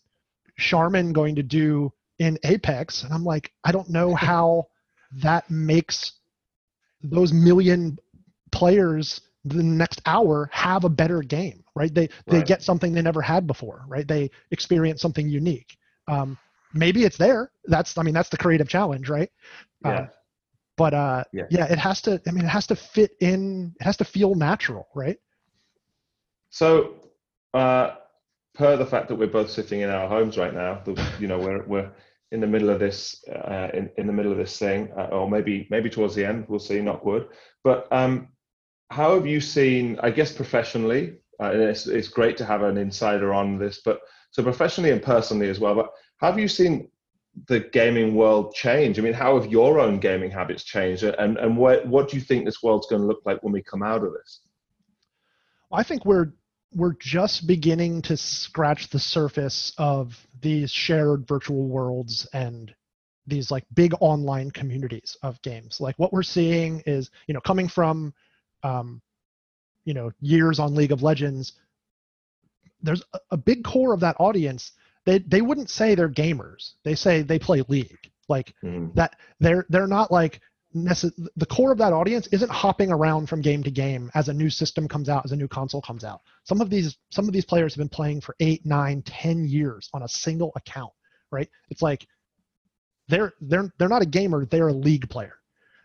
charmin 0.57 1.13
going 1.13 1.35
to 1.35 1.43
do 1.43 1.91
in 2.19 2.37
apex? 2.43 3.03
And 3.03 3.13
i'm 3.13 3.23
like 3.23 3.51
i 3.63 3.71
don't 3.71 3.89
know 3.89 4.15
how 4.29 4.67
that 5.23 5.49
makes 5.49 6.13
those 7.01 7.31
million 7.31 7.97
players 8.51 9.21
the 9.43 9.61
next 9.61 10.01
hour 10.05 10.49
have 10.51 10.83
a 10.83 10.89
better 10.89 11.21
game 11.21 11.63
right? 11.75 11.93
They 11.93 12.09
they 12.27 12.41
get 12.41 12.63
something 12.63 12.93
they 12.93 13.01
never 13.01 13.21
had 13.21 13.45
before 13.45 13.83
right? 13.87 14.07
They 14.07 14.31
experience 14.51 15.01
something 15.01 15.29
unique. 15.29 15.77
Um, 16.07 16.37
maybe 16.75 17.03
it's 17.03 17.17
there 17.17 17.51
that's 17.65 17.97
i 17.97 18.03
mean 18.03 18.13
that's 18.13 18.29
the 18.29 18.37
creative 18.37 18.67
challenge 18.67 19.09
right 19.09 19.31
Um, 19.83 19.93
yeah 19.93 20.07
but 20.77 20.93
uh 20.93 21.23
Yeah. 21.31 21.45
yeah. 21.49 21.65
it 21.65 21.79
has 21.79 22.01
to 22.01 22.21
i 22.27 22.31
mean 22.31 22.43
it 22.45 22.49
has 22.49 22.67
to 22.67 22.75
fit 22.75 23.11
in 23.21 23.73
it 23.79 23.83
has 23.83 23.97
to 23.97 24.05
feel 24.05 24.35
natural 24.35 24.87
right 24.93 25.17
So, 26.49 26.95
uh, 27.53 27.95
per 28.53 28.77
the 28.77 28.85
fact 28.85 29.09
that 29.09 29.15
we're 29.15 29.27
both 29.27 29.49
sitting 29.49 29.81
in 29.81 29.89
our 29.89 30.07
homes 30.07 30.37
right 30.37 30.53
now, 30.53 30.81
the, 30.85 30.93
you 31.19 31.27
know, 31.27 31.39
we're 31.39 31.65
we're 31.65 31.91
in 32.31 32.39
the 32.39 32.47
middle 32.47 32.69
of 32.69 32.79
this 32.79 33.23
uh, 33.27 33.69
in 33.73 33.89
in 33.97 34.07
the 34.07 34.13
middle 34.13 34.31
of 34.31 34.37
this 34.37 34.57
thing, 34.57 34.89
uh, 34.97 35.09
or 35.11 35.29
maybe 35.29 35.67
maybe 35.69 35.89
towards 35.89 36.15
the 36.15 36.25
end, 36.25 36.45
we'll 36.47 36.59
see. 36.59 36.81
Knock 36.81 37.05
wood. 37.05 37.27
But 37.63 37.87
um, 37.91 38.29
how 38.89 39.15
have 39.15 39.27
you 39.27 39.41
seen? 39.41 39.99
I 40.01 40.11
guess 40.11 40.31
professionally, 40.31 41.15
uh, 41.41 41.51
and 41.51 41.61
it's 41.61 41.87
it's 41.87 42.07
great 42.07 42.37
to 42.37 42.45
have 42.45 42.63
an 42.63 42.77
insider 42.77 43.33
on 43.33 43.57
this, 43.59 43.81
but 43.83 43.99
so 44.31 44.43
professionally 44.43 44.91
and 44.91 45.01
personally 45.01 45.49
as 45.49 45.59
well. 45.59 45.75
But 45.75 45.89
have 46.17 46.39
you 46.39 46.47
seen 46.47 46.89
the 47.47 47.59
gaming 47.59 48.15
world 48.15 48.53
change? 48.53 48.97
I 48.97 49.01
mean, 49.01 49.13
how 49.13 49.39
have 49.39 49.51
your 49.51 49.79
own 49.79 49.99
gaming 49.99 50.31
habits 50.31 50.63
changed, 50.63 51.03
and 51.03 51.37
and 51.37 51.57
what 51.57 51.85
what 51.87 52.09
do 52.09 52.17
you 52.17 52.23
think 52.23 52.45
this 52.45 52.63
world's 52.63 52.87
going 52.87 53.01
to 53.01 53.07
look 53.07 53.21
like 53.25 53.41
when 53.43 53.53
we 53.53 53.61
come 53.61 53.83
out 53.83 54.03
of 54.03 54.13
this? 54.13 54.41
i 55.71 55.83
think 55.83 56.05
we're 56.05 56.31
we're 56.73 56.95
just 56.99 57.47
beginning 57.47 58.01
to 58.01 58.17
scratch 58.17 58.89
the 58.89 58.99
surface 58.99 59.73
of 59.77 60.15
these 60.41 60.71
shared 60.71 61.27
virtual 61.27 61.67
worlds 61.67 62.27
and 62.33 62.73
these 63.27 63.49
like 63.49 63.65
big 63.73 63.93
online 64.01 64.51
communities 64.51 65.17
of 65.23 65.41
games 65.41 65.79
like 65.79 65.97
what 65.97 66.13
we're 66.13 66.23
seeing 66.23 66.81
is 66.85 67.09
you 67.27 67.33
know 67.33 67.41
coming 67.41 67.67
from 67.67 68.13
um, 68.63 69.01
you 69.85 69.93
know 69.93 70.11
years 70.21 70.59
on 70.59 70.75
league 70.75 70.91
of 70.91 71.03
legends 71.03 71.53
there's 72.81 73.03
a, 73.13 73.19
a 73.31 73.37
big 73.37 73.63
core 73.63 73.93
of 73.93 73.99
that 73.99 74.15
audience 74.19 74.73
they 75.05 75.19
they 75.19 75.41
wouldn't 75.41 75.69
say 75.69 75.95
they're 75.95 76.09
gamers. 76.09 76.73
They 76.83 76.95
say 76.95 77.21
they 77.21 77.39
play 77.39 77.63
league. 77.67 78.11
Like 78.27 78.53
Mhm. 78.63 78.93
that 78.95 79.15
they're 79.39 79.65
they're 79.69 79.87
not 79.87 80.11
like 80.11 80.41
necess- 80.75 81.13
the 81.35 81.45
core 81.45 81.71
of 81.71 81.77
that 81.77 81.93
audience 81.93 82.27
isn't 82.27 82.51
hopping 82.51 82.91
around 82.91 83.27
from 83.29 83.39
game 83.41 83.63
to 83.63 83.71
game 83.71 84.11
as 84.15 84.29
a 84.29 84.33
new 84.33 84.49
system 84.49 84.87
comes 84.87 85.07
out 85.09 85.23
as 85.23 85.31
a 85.31 85.35
new 85.35 85.47
console 85.47 85.81
comes 85.81 86.03
out. 86.03 86.21
Some 86.43 86.59
of 86.59 86.69
these 86.69 86.97
some 87.11 87.27
of 87.27 87.33
these 87.33 87.45
players 87.45 87.73
have 87.73 87.79
been 87.79 87.89
playing 87.89 88.21
for 88.21 88.35
eight 88.39 88.65
nine 88.65 89.01
ten 89.03 89.45
years 89.45 89.89
on 89.93 90.03
a 90.03 90.07
single 90.07 90.51
account 90.55 90.91
right? 91.31 91.49
It's 91.69 91.81
like 91.81 92.07
they're 93.07 93.33
they're 93.41 93.71
they're 93.77 93.89
not 93.89 94.01
a 94.01 94.05
gamer 94.05 94.45
they're 94.45 94.69
a 94.69 94.73
league 94.73 95.09
player. 95.09 95.35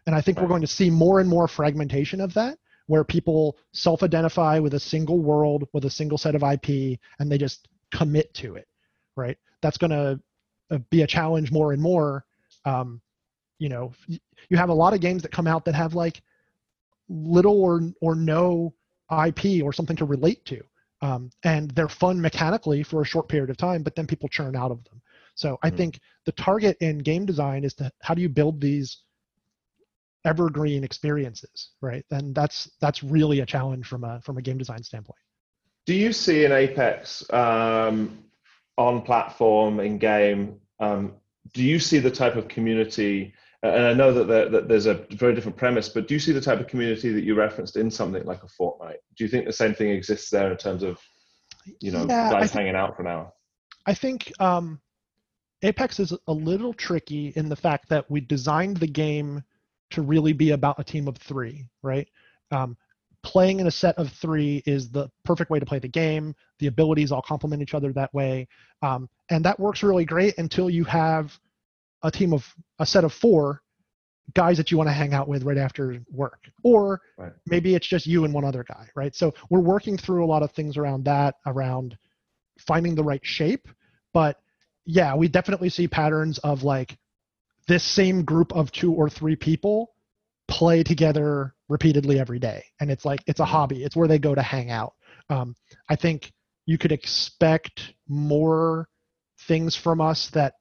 And 0.07 0.15
i 0.17 0.21
think 0.21 0.41
we're 0.41 0.49
going 0.49 0.61
to 0.63 0.67
see 0.67 0.91
more 0.91 1.21
and 1.21 1.29
more 1.29 1.47
fragmentation 1.47 2.21
of 2.21 2.33
that 2.35 2.59
where 2.87 3.05
people 3.05 3.57
self-identify 3.73 4.59
with 4.59 4.75
a 4.75 4.81
single 4.81 5.19
world 5.19 5.69
with 5.73 5.85
a 5.85 5.91
single 5.91 6.19
set 6.19 6.35
of 6.35 6.43
ip 6.43 6.69
and 7.19 7.31
they 7.31 7.39
just 7.39 7.69
commit 7.93 8.33
to 8.35 8.55
it 8.57 8.67
right? 9.17 9.37
That's 9.63 9.77
going 9.77 9.91
to 9.91 10.21
uh, 10.71 10.79
be 10.91 11.03
a 11.03 11.07
challenge 11.07 11.51
more 11.51 11.73
and 11.73 11.83
more 11.83 12.25
um, 12.65 13.01
you 13.59 13.69
know 13.69 13.93
you 14.49 14.57
have 14.57 14.69
a 14.71 14.75
lot 14.75 14.95
of 14.95 15.01
games 15.01 15.23
that 15.23 15.31
come 15.31 15.47
out 15.47 15.65
that 15.65 15.75
have 15.75 15.95
like 15.95 16.23
little 17.09 17.61
or 17.61 17.81
or 18.01 18.15
no 18.15 18.73
ip 19.27 19.45
or 19.63 19.73
something 19.73 19.97
to 19.97 20.05
relate 20.05 20.45
to 20.45 20.63
um, 21.03 21.31
and 21.45 21.71
they're 21.73 21.89
fun 21.89 22.21
mechanically 22.21 22.83
for 22.83 23.03
a 23.03 23.05
short 23.05 23.29
period 23.29 23.51
of 23.51 23.57
time 23.57 23.83
but 23.83 23.95
then 23.95 24.07
people 24.07 24.29
churn 24.29 24.57
out 24.57 24.71
of 24.71 24.83
them. 24.85 25.01
So 25.35 25.59
i 25.63 25.71
Mhm. 25.71 25.77
think 25.77 26.01
the 26.27 26.33
target 26.33 26.77
in 26.81 26.99
game 26.99 27.27
design 27.27 27.65
is 27.65 27.75
to 27.75 27.91
how 28.03 28.15
do 28.15 28.23
you 28.23 28.29
build 28.29 28.61
these 28.61 28.99
evergreen 30.25 30.85
experiences 30.85 31.71
right? 31.81 32.05
And 32.11 32.35
that's 32.35 32.71
that's 32.81 33.03
really 33.03 33.41
a 33.41 33.47
challenge 33.47 33.87
from 33.87 34.05
a 34.05 34.21
from 34.23 34.39
a 34.39 34.43
game 34.43 34.59
design 34.59 34.83
standpoint. 34.83 35.19
Do 35.87 35.95
you 35.95 36.13
see 36.13 36.45
in 36.45 36.53
Apex 36.53 37.29
um, 37.33 38.23
on 38.81 39.03
platform 39.03 39.79
in 39.79 39.99
game? 39.99 40.59
Um, 40.81 41.13
do 41.53 41.63
you 41.63 41.79
see 41.79 41.99
the 41.99 42.11
type 42.11 42.37
of 42.37 42.49
community? 42.49 43.35
And 43.63 43.85
I 43.85 43.93
know 43.93 44.11
that, 44.15 44.27
there, 44.27 44.49
that 44.49 44.69
there's 44.69 44.87
a 44.87 44.95
very 45.11 45.35
different 45.35 45.59
premise, 45.59 45.91
but 45.91 46.09
do 46.09 46.15
you 46.15 46.21
see 46.21 46.33
the 46.33 46.41
type 46.41 46.61
of 46.61 46.67
community 46.67 47.13
that 47.13 47.23
you 47.23 47.35
referenced 47.35 47.77
in 47.77 47.91
something 47.91 48.25
like 48.25 48.43
a 48.43 48.47
Fortnite? 48.47 48.97
Do 49.17 49.25
you 49.25 49.29
think 49.29 49.45
the 49.45 49.53
same 49.53 49.75
thing 49.75 49.91
exists 49.91 50.31
there 50.31 50.51
in 50.51 50.57
terms 50.57 50.83
of, 50.83 50.99
you 51.81 51.93
know, 51.93 52.07
Yeah, 52.09 52.31
guys 52.31 52.53
hanging 52.53 52.75
out 52.75 52.97
for 52.97 53.03
an 53.03 53.09
hour? 53.09 53.33
I 53.85 53.93
think 53.93 54.33
um, 54.41 54.81
Apex 55.63 56.01
is 56.01 56.15
a 56.27 56.33
little 56.33 56.73
tricky 56.73 57.35
in 57.37 57.51
the 57.51 57.57
fact 57.57 57.91
that 57.91 58.11
we 58.11 58.23
designed 58.23 58.79
the 58.79 58.87
game 58.87 59.45
to 59.91 60.01
really 60.01 60.33
be 60.33 60.53
about 60.53 60.81
a 60.81 60.85
team 60.85 61.07
of 61.07 61.19
three, 61.19 61.67
right? 61.83 62.09
Um, 62.51 62.79
playing 63.23 63.61
in 63.61 63.67
a 63.67 63.71
set 63.71 63.97
of 63.99 64.11
three 64.11 64.63
is 64.67 64.91
the 64.91 65.11
perfect 65.25 65.51
way 65.51 65.59
to 65.59 65.67
play 65.67 65.79
the 65.79 65.89
game. 65.89 66.35
The 66.59 66.67
abilities 66.69 67.13
all 67.13 67.23
complement 67.23 67.63
each 67.63 67.75
other 67.75 67.93
that 67.93 68.13
way, 68.15 68.49
um, 68.83 69.09
and 69.31 69.45
that 69.45 69.59
works 69.59 69.83
really 69.83 70.05
great 70.05 70.39
until 70.39 70.71
you 70.71 70.85
have 70.85 71.33
a 72.03 72.11
team 72.11 72.33
of 72.33 72.45
a 72.79 72.87
set 72.87 73.05
of 73.05 73.13
four 73.13 73.63
guys 74.35 74.57
that 74.57 74.71
you 74.71 74.79
want 74.79 74.89
to 74.89 74.93
hang 74.93 75.13
out 75.13 75.29
with 75.29 75.43
right 75.43 75.59
after 75.59 76.01
work, 76.11 76.45
or 76.63 77.01
Right. 77.19 77.33
maybe 77.47 77.75
it's 77.75 77.87
just 77.87 78.07
you 78.07 78.25
and 78.25 78.33
one 78.33 78.45
other 78.45 78.65
guy, 78.65 78.89
right? 78.95 79.15
So 79.15 79.35
we're 79.51 79.61
working 79.61 79.97
through 79.99 80.25
a 80.25 80.29
lot 80.29 80.43
of 80.43 80.53
things 80.53 80.77
around 80.77 81.05
that, 81.05 81.35
around 81.47 81.99
finding 82.67 82.95
the 82.95 83.05
right 83.05 83.25
shape 83.25 83.69
but 84.13 84.41
yeah 84.85 85.15
we 85.15 85.29
definitely 85.29 85.69
see 85.69 85.89
patterns 85.89 86.39
of 86.39 86.63
like 86.63 86.97
this 87.69 87.83
same 87.83 88.25
group 88.25 88.53
of 88.55 88.71
two 88.73 88.93
or 88.93 89.09
three 89.09 89.37
people 89.37 89.93
play 90.51 90.83
together 90.83 91.55
repeatedly 91.69 92.19
every 92.21 92.39
day. 92.39 92.65
And 92.81 92.91
it's 92.91 93.05
like 93.05 93.23
it's 93.27 93.41
a 93.41 93.45
Mhm. 93.45 93.49
hobby. 93.57 93.85
It's 93.85 93.97
where 93.97 94.09
they 94.09 94.19
go 94.19 94.35
to 94.35 94.43
hang 94.43 94.71
out. 94.71 94.95
Um, 95.31 95.55
i 95.89 95.97
think 95.97 96.33
you 96.67 96.77
could 96.79 96.93
expect 96.93 97.95
more 98.09 98.89
things 99.49 99.77
from 99.77 100.01
us 100.01 100.29
that 100.31 100.55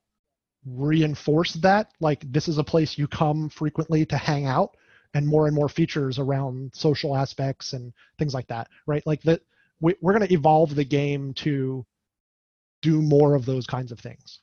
reinforce 0.66 1.54
that. 1.56 1.92
Like 2.00 2.22
this 2.32 2.48
is 2.48 2.58
a 2.60 2.64
place 2.64 2.98
you 2.98 3.08
come 3.08 3.50
frequently 3.50 4.06
to 4.06 4.18
hang 4.18 4.46
out 4.46 4.78
and 5.16 5.28
more 5.28 5.48
and 5.48 5.56
more 5.56 5.70
features 5.70 6.20
around 6.20 6.72
social 6.76 7.16
aspects 7.16 7.74
and 7.74 7.94
things 8.20 8.34
like 8.34 8.48
that 8.48 8.68
right? 8.88 9.06
Like 9.08 9.22
that 9.24 9.42
we, 9.82 9.96
we're 10.02 10.14
going 10.14 10.28
to 10.28 10.34
evolve 10.34 10.76
the 10.76 10.86
game 10.86 11.34
to 11.46 11.86
do 12.82 13.02
more 13.02 13.36
of 13.36 13.46
those 13.46 13.66
kinds 13.66 13.92
of 13.92 14.00
things. 14.00 14.40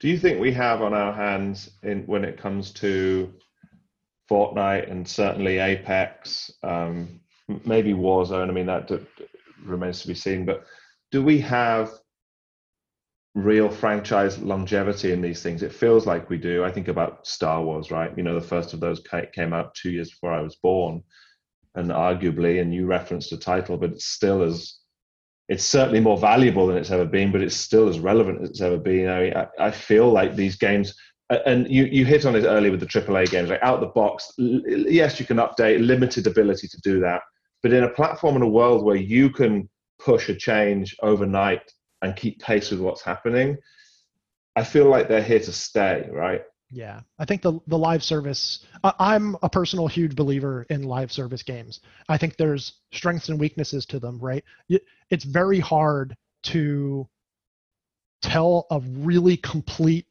Do 0.00 0.08
you 0.08 0.18
think 0.18 0.40
we 0.40 0.52
have 0.52 0.82
on 0.82 0.94
our 0.94 1.12
hands 1.12 1.70
in 1.82 2.06
when 2.06 2.24
it 2.24 2.38
comes 2.38 2.72
to 2.72 3.32
Fortnite 4.30 4.90
and 4.90 5.06
certainly 5.06 5.58
Apex, 5.58 6.52
um, 6.62 7.20
maybe 7.64 7.92
Warzone? 7.92 8.48
I 8.48 8.52
mean, 8.52 8.66
that 8.66 8.86
d- 8.88 9.06
remains 9.64 10.02
to 10.02 10.08
be 10.08 10.14
seen. 10.14 10.44
But 10.44 10.64
do 11.10 11.22
we 11.22 11.40
have 11.40 11.90
real 13.34 13.68
franchise 13.68 14.38
longevity 14.38 15.12
in 15.12 15.20
these 15.20 15.42
things? 15.42 15.62
It 15.62 15.72
feels 15.72 16.06
like 16.06 16.30
we 16.30 16.38
do. 16.38 16.64
I 16.64 16.70
think 16.70 16.88
about 16.88 17.26
Star 17.26 17.62
Wars, 17.62 17.90
right? 17.90 18.16
You 18.16 18.22
know, 18.22 18.34
the 18.34 18.46
first 18.46 18.72
of 18.72 18.80
those 18.80 19.02
came 19.34 19.52
out 19.52 19.74
two 19.74 19.90
years 19.90 20.10
before 20.10 20.32
I 20.32 20.42
was 20.42 20.56
born, 20.56 21.02
and 21.74 21.88
arguably, 21.90 22.60
and 22.60 22.74
you 22.74 22.86
referenced 22.86 23.30
the 23.30 23.36
title, 23.36 23.76
but 23.76 23.90
it's 23.90 24.06
still 24.06 24.42
as 24.42 24.80
it's 25.50 25.66
certainly 25.66 25.98
more 25.98 26.16
valuable 26.16 26.68
than 26.68 26.76
it's 26.76 26.92
ever 26.92 27.04
been, 27.04 27.32
but 27.32 27.40
it's 27.40 27.56
still 27.56 27.88
as 27.88 27.98
relevant 27.98 28.40
as 28.40 28.50
it's 28.50 28.60
ever 28.60 28.78
been. 28.78 29.08
I, 29.08 29.48
I, 29.58 29.72
feel 29.72 30.08
like 30.08 30.36
these 30.36 30.54
games, 30.54 30.94
and 31.46 31.70
you, 31.70 31.84
you 31.84 32.04
hit 32.04 32.26
on 32.26 32.34
it 32.34 32.44
earlier 32.44 32.70
with 32.70 32.80
the 32.80 32.86
AAA 32.86 33.30
games, 33.30 33.50
like 33.50 33.62
out 33.62 33.80
the 33.80 33.86
box. 33.86 34.32
Yes, 34.38 35.20
you 35.20 35.26
can 35.26 35.36
update, 35.36 35.84
limited 35.84 36.26
ability 36.26 36.68
to 36.68 36.80
do 36.82 37.00
that, 37.00 37.22
but 37.62 37.72
in 37.72 37.84
a 37.84 37.88
platform 37.88 38.36
in 38.36 38.42
a 38.42 38.48
world 38.48 38.84
where 38.84 38.96
you 38.96 39.30
can 39.30 39.68
push 39.98 40.28
a 40.28 40.34
change 40.34 40.96
overnight 41.02 41.62
and 42.02 42.16
keep 42.16 42.40
pace 42.40 42.70
with 42.70 42.80
what's 42.80 43.02
happening, 43.02 43.56
I 44.56 44.64
feel 44.64 44.86
like 44.86 45.08
they're 45.08 45.22
here 45.22 45.40
to 45.40 45.52
stay, 45.52 46.08
right? 46.10 46.42
yeah 46.70 47.00
i 47.18 47.24
think 47.24 47.42
the 47.42 47.58
the 47.66 47.76
live 47.76 48.02
service 48.02 48.64
I, 48.84 48.92
i'm 48.98 49.36
a 49.42 49.50
personal 49.50 49.88
huge 49.88 50.14
believer 50.14 50.66
in 50.70 50.84
live 50.84 51.10
service 51.10 51.42
games 51.42 51.80
i 52.08 52.16
think 52.16 52.36
there's 52.36 52.74
strengths 52.92 53.28
and 53.28 53.40
weaknesses 53.40 53.84
to 53.86 53.98
them 53.98 54.18
right 54.18 54.44
it's 55.10 55.24
very 55.24 55.58
hard 55.58 56.16
to 56.44 57.08
tell 58.22 58.66
a 58.70 58.80
really 58.80 59.36
complete 59.36 60.06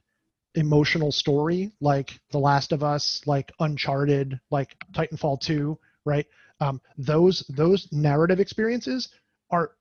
emotional 0.55 1.11
story 1.11 1.71
like 1.79 2.19
the 2.31 2.39
last 2.39 2.71
of 2.71 2.83
us 2.83 3.21
like 3.25 3.51
uncharted 3.59 4.39
like 4.49 4.75
titanfall 4.93 5.39
2 5.39 5.77
right? 6.05 6.25
Um, 6.59 6.81
those 6.97 7.45
those 7.49 7.87
narrative 7.91 8.39
experiences 8.39 9.09
are 9.51 9.71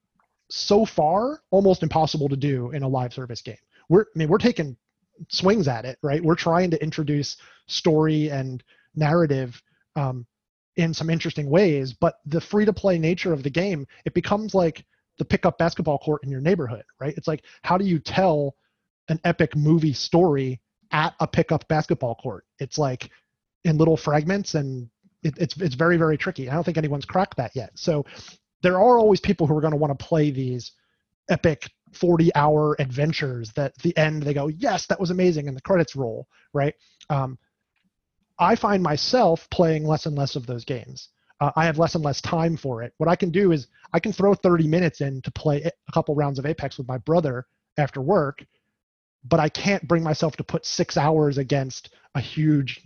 so 0.50 0.85
far 0.85 1.40
almost 1.50 1.83
impossible 1.83 2.28
to 2.28 2.37
do 2.37 2.70
in 2.70 2.83
a 2.83 2.88
live 2.88 3.12
service 3.12 3.42
game. 3.42 3.57
We're 3.88 4.02
i 4.02 4.18
mean 4.18 4.28
we're 4.28 4.38
taking 4.38 4.76
swings 5.28 5.66
at 5.66 5.85
it 5.85 5.98
right? 6.02 6.22
We're 6.22 6.37
trying 6.37 6.70
to 6.70 6.83
introduce 6.83 7.37
story 7.66 8.31
and 8.31 8.62
narrative 8.94 9.61
um, 9.96 10.26
in 10.76 10.94
some 10.94 11.11
interesting 11.11 11.50
ways 11.50 11.92
but 11.92 12.16
the 12.26 12.40
free 12.40 12.64
to 12.64 12.72
play 12.72 12.98
nature 12.98 13.33
of 13.33 13.42
the 13.42 13.50
game 13.50 13.87
it 14.04 14.14
becomes 14.14 14.54
like 14.54 14.85
the 15.18 15.24
pickup 15.24 15.59
basketball 15.59 15.98
court 15.98 16.22
in 16.22 16.31
your 16.31 16.40
neighborhood 16.40 16.85
right? 17.00 17.14
It's 17.16 17.28
like 17.28 17.42
how 17.62 17.76
do 17.76 17.85
you 17.85 17.98
tell 17.98 18.54
an 19.09 19.21
epic 19.25 19.57
movie 19.57 19.92
story 19.92 20.61
at 20.92 21.14
a 21.21 21.27
pickup 21.27 21.66
basketball 21.68 22.14
court. 22.16 22.44
It's 22.59 22.79
like 22.79 23.11
in 23.64 23.77
little 23.77 23.97
fragments 23.97 24.55
and 24.55 24.88
it, 25.23 25.35
it's 25.38 25.57
it's 25.61 25.75
very 25.75 25.97
very 25.97 26.16
tricky. 26.16 26.49
I 26.49 26.55
don't 26.55 26.64
think 26.64 26.79
anyone's 26.79 27.05
cracked 27.05 27.37
that 27.37 27.53
yet. 27.55 27.71
So 27.75 28.05
there 28.62 28.77
are 28.77 28.99
always 28.99 29.21
people 29.21 29.47
who 29.47 29.57
are 29.57 29.61
going 29.61 29.73
to 29.73 29.77
want 29.77 29.97
to 29.97 30.05
play 30.05 30.31
these 30.31 30.73
epic 31.31 31.68
40 31.92 32.35
hour 32.35 32.77
adventures 32.79 33.53
that 33.55 33.73
at 33.77 33.83
the 33.83 33.97
end 33.97 34.23
they 34.23 34.35
go 34.35 34.49
yes 34.49 34.87
that 34.87 35.01
was 35.01 35.11
amazing 35.11 35.49
and 35.49 35.57
the 35.57 35.62
credits 35.62 35.97
roll 35.97 36.27
right? 36.55 36.75
Um, 37.11 37.38
i 38.38 38.55
find 38.55 38.83
myself 38.83 39.49
playing 39.51 39.85
less 39.85 40.07
and 40.07 40.16
less 40.16 40.37
of 40.37 40.47
those 40.47 40.64
games. 40.64 41.09
Uh, 41.40 41.51
i 41.57 41.64
have 41.64 41.79
less 41.79 41.94
and 41.94 42.05
less 42.05 42.21
time 42.21 42.57
for 42.57 42.83
it. 42.83 42.92
What 42.99 43.09
i 43.09 43.16
can 43.16 43.31
do 43.31 43.53
is 43.53 43.66
i 43.92 44.01
can 44.01 44.12
throw 44.12 44.35
30 44.35 44.68
minutes 44.68 45.01
in 45.01 45.21
to 45.23 45.31
play 45.33 45.62
a 45.62 45.92
couple 45.92 46.14
rounds 46.14 46.38
of 46.38 46.47
apex 46.47 46.79
with 46.79 46.88
my 46.88 46.99
brother 46.99 47.47
after 47.79 48.01
work 48.01 48.44
but 49.24 49.40
i 49.40 49.48
can't 49.48 49.87
bring 49.88 50.02
myself 50.02 50.37
to 50.37 50.44
put 50.44 50.64
six 50.66 50.96
hours 50.96 51.38
against 51.38 51.90
a 52.14 52.20
huge 52.20 52.83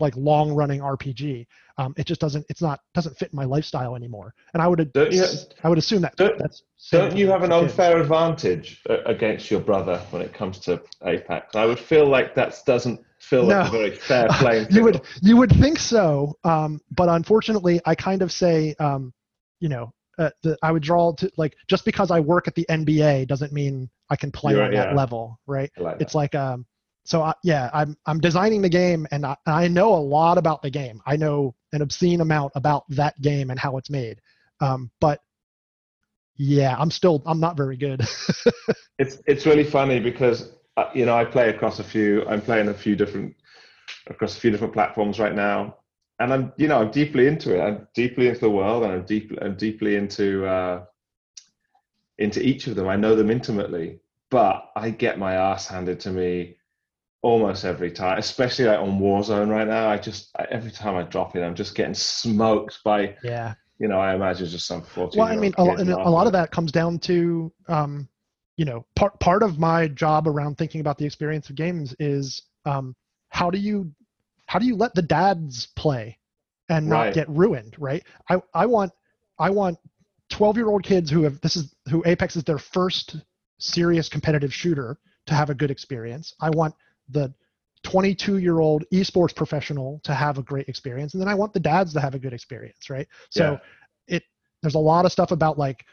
like 0.00 0.16
long 0.16 0.52
running 0.52 0.80
rpg 0.80 1.46
um, 1.76 1.94
it 1.96 2.06
just 2.06 2.20
doesn't 2.20 2.44
it's 2.48 2.62
not 2.62 2.80
doesn't 2.94 3.16
fit 3.18 3.32
my 3.34 3.44
lifestyle 3.44 3.94
anymore 3.94 4.34
and 4.54 4.62
i 4.62 4.66
would 4.66 4.92
Don't 4.92 5.12
you- 5.12 5.24
i 5.62 5.68
would 5.68 5.78
assume 5.78 6.00
that 6.02 6.16
don't- 6.16 6.38
that's 6.38 6.62
Don't 6.92 7.16
you 7.16 7.28
have 7.28 7.42
an 7.42 7.50
kids. 7.50 7.72
unfair 7.72 8.00
advantage 8.00 8.80
uh, 8.88 8.98
against 9.04 9.50
your 9.50 9.60
brother 9.60 9.98
when 10.10 10.22
it 10.22 10.32
comes 10.32 10.60
to 10.60 10.80
Apex? 11.04 11.54
I 11.56 11.66
would 11.66 11.78
feel 11.78 12.06
like 12.06 12.36
that 12.36 12.54
doesn't 12.66 13.00
feel 13.18 13.44
like 13.44 13.66
a 13.66 13.70
very 13.70 13.90
fair 13.96 14.28
playing 14.40 14.66
you 14.70 14.84
would 14.84 15.00
you 15.20 15.36
would 15.36 15.50
think 15.50 15.78
so 15.78 16.34
um, 16.44 16.80
but 16.92 17.08
unfortunately 17.08 17.80
i 17.84 17.94
kind 17.94 18.22
of 18.22 18.30
say 18.32 18.74
um, 18.78 19.12
you 19.60 19.68
know 19.68 19.92
uh, 20.18 20.30
the, 20.42 20.56
i 20.62 20.72
would 20.72 20.82
draw 20.82 21.12
to 21.12 21.30
like 21.36 21.54
just 21.68 21.84
because 21.84 22.10
i 22.10 22.20
work 22.20 22.48
at 22.48 22.54
the 22.54 22.66
nba 22.70 23.26
doesn't 23.26 23.52
mean 23.52 23.88
i 24.10 24.16
can 24.16 24.30
play 24.30 24.52
You're 24.52 24.62
on 24.62 24.70
right, 24.70 24.76
that 24.76 24.96
level 24.96 25.38
right? 25.46 25.70
Like 25.76 26.00
it's 26.00 26.12
that. 26.12 26.18
like 26.18 26.34
um 26.34 26.66
so 27.04 27.22
I, 27.22 27.34
yeah 27.44 27.70
i'm 27.72 27.96
i'm 28.06 28.20
designing 28.20 28.62
the 28.62 28.68
game 28.68 29.06
and 29.10 29.24
I, 29.24 29.36
I 29.46 29.68
know 29.68 29.94
a 29.94 29.96
lot 29.96 30.38
about 30.38 30.62
the 30.62 30.70
game. 30.70 31.00
I 31.06 31.16
know 31.16 31.54
an 31.72 31.82
obscene 31.82 32.20
amount 32.20 32.52
about 32.54 32.84
that 32.90 33.20
game 33.22 33.50
and 33.50 33.58
how 33.58 33.76
it's 33.76 33.90
made. 33.90 34.20
Um, 34.60 34.90
but 35.00 35.20
yeah 36.36 36.76
i'm 36.78 36.90
still 36.90 37.22
i'm 37.26 37.40
not 37.40 37.56
very 37.56 37.76
good. 37.76 38.06
It's 38.98 39.18
it's 39.26 39.46
really 39.46 39.64
funny 39.64 40.00
because 40.00 40.50
uh, 40.76 40.90
you 40.92 41.06
know 41.06 41.16
I 41.16 41.24
play 41.24 41.50
across 41.50 41.78
a 41.78 41.84
few. 41.84 42.26
I'm 42.26 42.40
playing 42.40 42.68
a 42.68 42.74
few 42.74 42.96
different 42.96 43.34
across 44.08 44.36
a 44.36 44.40
few 44.40 44.50
different 44.50 44.72
platforms 44.72 45.18
right 45.20 45.34
now, 45.34 45.76
and 46.18 46.32
I'm 46.32 46.52
you 46.56 46.68
know 46.68 46.80
I'm 46.80 46.90
deeply 46.90 47.26
into 47.26 47.56
it. 47.56 47.60
I'm 47.60 47.86
deeply 47.94 48.28
into 48.28 48.40
the 48.40 48.50
world, 48.50 48.84
and 48.84 48.92
I'm 48.92 49.04
deeply 49.04 49.38
I'm 49.40 49.56
deeply 49.56 49.96
into 49.96 50.46
uh, 50.46 50.84
into 52.18 52.42
each 52.42 52.66
of 52.66 52.74
them. 52.74 52.88
I 52.88 52.96
know 52.96 53.14
them 53.14 53.30
intimately, 53.30 54.00
but 54.30 54.70
I 54.76 54.90
get 54.90 55.18
my 55.18 55.34
ass 55.34 55.66
handed 55.68 56.00
to 56.00 56.10
me 56.10 56.56
almost 57.22 57.64
every 57.64 57.90
time, 57.90 58.18
especially 58.18 58.66
like 58.66 58.78
on 58.78 58.98
Warzone 59.00 59.48
right 59.50 59.66
now. 59.66 59.88
I 59.88 59.98
just 59.98 60.34
every 60.50 60.70
time 60.70 60.96
I 60.96 61.02
drop 61.02 61.36
in, 61.36 61.42
I'm 61.42 61.54
just 61.54 61.74
getting 61.74 61.94
smoked 61.94 62.82
by. 62.84 63.16
Yeah. 63.22 63.54
You 63.80 63.86
know, 63.86 64.00
I 64.00 64.12
imagine 64.16 64.48
just 64.48 64.66
some 64.66 64.82
14 64.82 65.20
Well, 65.20 65.28
I 65.28 65.36
mean, 65.36 65.54
a, 65.56 65.62
lot- 65.62 65.78
a 65.80 66.10
lot 66.10 66.26
of 66.26 66.32
that 66.32 66.50
comes 66.50 66.72
down 66.72 66.98
to, 66.98 67.52
um, 67.68 68.08
you 68.56 68.64
know, 68.64 68.84
part 68.96 69.20
part 69.20 69.44
of 69.44 69.60
my 69.60 69.86
job 69.86 70.26
around 70.26 70.58
thinking 70.58 70.80
about 70.80 70.98
the 70.98 71.06
experience 71.06 71.48
of 71.48 71.54
games 71.54 71.94
is 72.00 72.42
um, 72.64 72.96
how 73.28 73.50
do 73.50 73.58
you 73.58 73.92
how 74.48 74.58
do 74.58 74.66
you 74.66 74.74
let 74.74 74.94
the 74.94 75.02
dads 75.02 75.66
play 75.76 76.18
and 76.70 76.88
not 76.88 77.04
Right. 77.04 77.14
get 77.14 77.28
ruined, 77.28 77.76
right? 77.78 78.02
I 78.28 78.42
I 78.54 78.66
want 78.66 78.92
I 79.38 79.50
want 79.50 79.78
12 80.30 80.56
year 80.56 80.68
old 80.68 80.82
kids 80.82 81.10
who 81.10 81.22
have 81.22 81.40
this 81.42 81.54
is 81.54 81.74
who 81.90 82.02
Apex 82.06 82.34
is 82.34 82.44
their 82.44 82.58
first 82.58 83.16
serious 83.58 84.08
competitive 84.08 84.52
shooter 84.52 84.98
to 85.26 85.34
have 85.34 85.50
a 85.50 85.54
good 85.54 85.70
experience. 85.70 86.34
I 86.40 86.50
want 86.50 86.74
the 87.10 87.32
22 87.82 88.38
year 88.38 88.60
old 88.60 88.84
esports 88.92 89.36
professional 89.36 90.00
to 90.04 90.14
have 90.14 90.38
a 90.38 90.42
great 90.42 90.68
experience 90.68 91.14
and 91.14 91.20
then 91.20 91.28
I 91.28 91.34
want 91.34 91.52
the 91.52 91.60
dads 91.60 91.92
to 91.92 92.00
have 92.00 92.14
a 92.14 92.18
good 92.18 92.32
experience, 92.32 92.88
right? 92.90 93.06
So 93.30 93.60
Yeah. 94.08 94.16
it 94.16 94.22
there's 94.62 94.74
a 94.74 94.78
lot 94.80 95.04
of 95.04 95.12
stuff 95.12 95.30
about 95.30 95.58
like 95.58 95.84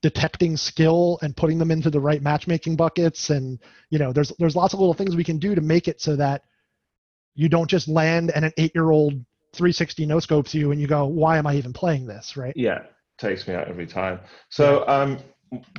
detecting 0.00 0.56
skill 0.56 1.18
and 1.22 1.36
putting 1.36 1.58
them 1.58 1.70
into 1.70 1.90
the 1.90 2.00
right 2.00 2.22
matchmaking 2.22 2.76
buckets 2.76 3.28
and 3.30 3.58
you 3.90 3.98
know 3.98 4.12
there's 4.14 4.32
there's 4.38 4.56
lots 4.56 4.72
of 4.72 4.80
little 4.80 4.94
things 4.94 5.14
we 5.14 5.24
can 5.24 5.38
do 5.38 5.54
to 5.54 5.60
make 5.60 5.88
it 5.88 6.00
so 6.00 6.16
that 6.16 6.44
you 7.38 7.48
don't 7.48 7.70
just 7.70 7.88
land 7.88 8.30
and 8.34 8.44
an 8.44 8.52
8-year-old 8.58 9.14
360 9.54 10.04
no 10.06 10.20
scopes 10.20 10.54
you 10.54 10.72
and 10.72 10.80
you 10.80 10.86
go 10.86 11.06
why 11.06 11.38
am 11.38 11.46
I 11.46 11.54
even 11.54 11.72
playing 11.72 12.06
this, 12.06 12.36
right? 12.36 12.52
yeah 12.56 12.80
takes 13.18 13.46
me 13.46 13.54
out 13.54 13.68
every 13.68 13.86
time. 13.86 14.20
So 14.48 14.86
um, 14.88 15.18